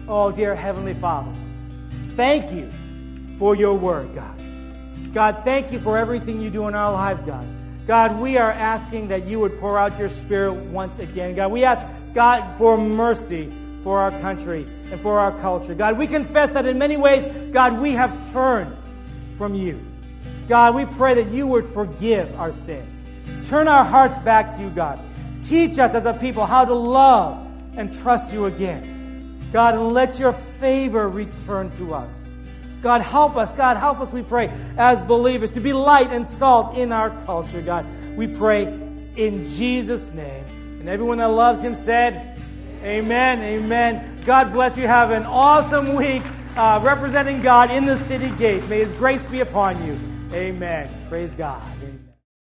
Oh, 0.06 0.30
dear 0.30 0.54
Heavenly 0.54 0.92
Father, 0.92 1.32
thank 2.16 2.52
you 2.52 2.70
for 3.38 3.56
your 3.56 3.72
word, 3.72 4.14
God. 4.14 4.38
God, 5.14 5.40
thank 5.42 5.72
you 5.72 5.78
for 5.78 5.96
everything 5.96 6.42
you 6.42 6.50
do 6.50 6.68
in 6.68 6.74
our 6.74 6.92
lives, 6.92 7.22
God. 7.22 7.46
God, 7.86 8.18
we 8.18 8.38
are 8.38 8.50
asking 8.50 9.08
that 9.08 9.26
you 9.26 9.40
would 9.40 9.58
pour 9.60 9.78
out 9.78 9.98
your 9.98 10.08
spirit 10.08 10.54
once 10.54 10.98
again. 10.98 11.34
God, 11.34 11.52
we 11.52 11.64
ask, 11.64 11.84
God, 12.14 12.56
for 12.56 12.78
mercy 12.78 13.52
for 13.82 13.98
our 13.98 14.10
country 14.22 14.66
and 14.90 14.98
for 15.00 15.18
our 15.18 15.38
culture. 15.40 15.74
God, 15.74 15.98
we 15.98 16.06
confess 16.06 16.50
that 16.52 16.64
in 16.64 16.78
many 16.78 16.96
ways, 16.96 17.52
God, 17.52 17.78
we 17.78 17.92
have 17.92 18.10
turned 18.32 18.74
from 19.36 19.54
you. 19.54 19.78
God, 20.48 20.74
we 20.74 20.86
pray 20.86 21.14
that 21.14 21.30
you 21.30 21.46
would 21.46 21.66
forgive 21.66 22.38
our 22.40 22.52
sin. 22.52 22.86
Turn 23.46 23.68
our 23.68 23.84
hearts 23.84 24.16
back 24.18 24.56
to 24.56 24.62
you, 24.62 24.70
God. 24.70 24.98
Teach 25.42 25.78
us 25.78 25.94
as 25.94 26.06
a 26.06 26.14
people 26.14 26.46
how 26.46 26.64
to 26.64 26.74
love 26.74 27.46
and 27.76 27.94
trust 28.00 28.32
you 28.32 28.46
again. 28.46 29.50
God, 29.52 29.74
and 29.74 29.92
let 29.92 30.18
your 30.18 30.32
favor 30.32 31.08
return 31.08 31.70
to 31.76 31.94
us. 31.94 32.10
God, 32.84 33.00
help 33.00 33.34
us. 33.36 33.52
God, 33.54 33.78
help 33.78 33.98
us, 34.00 34.12
we 34.12 34.22
pray, 34.22 34.52
as 34.76 35.02
believers, 35.02 35.50
to 35.52 35.60
be 35.60 35.72
light 35.72 36.12
and 36.12 36.24
salt 36.24 36.76
in 36.76 36.92
our 36.92 37.10
culture, 37.24 37.62
God. 37.62 37.86
We 38.14 38.28
pray 38.28 38.64
in 39.16 39.48
Jesus' 39.48 40.12
name. 40.12 40.44
And 40.80 40.88
everyone 40.88 41.16
that 41.18 41.30
loves 41.30 41.62
him 41.62 41.74
said, 41.74 42.38
Amen. 42.82 43.40
Amen. 43.40 44.22
God 44.26 44.52
bless 44.52 44.76
you. 44.76 44.86
Have 44.86 45.10
an 45.10 45.24
awesome 45.24 45.94
week 45.94 46.22
uh, 46.56 46.78
representing 46.84 47.40
God 47.40 47.70
in 47.70 47.86
the 47.86 47.96
city 47.96 48.28
gates. 48.36 48.68
May 48.68 48.80
his 48.80 48.92
grace 48.92 49.24
be 49.26 49.40
upon 49.40 49.82
you. 49.86 49.98
Amen. 50.34 50.90
Praise 51.08 51.34
God. 51.34 51.62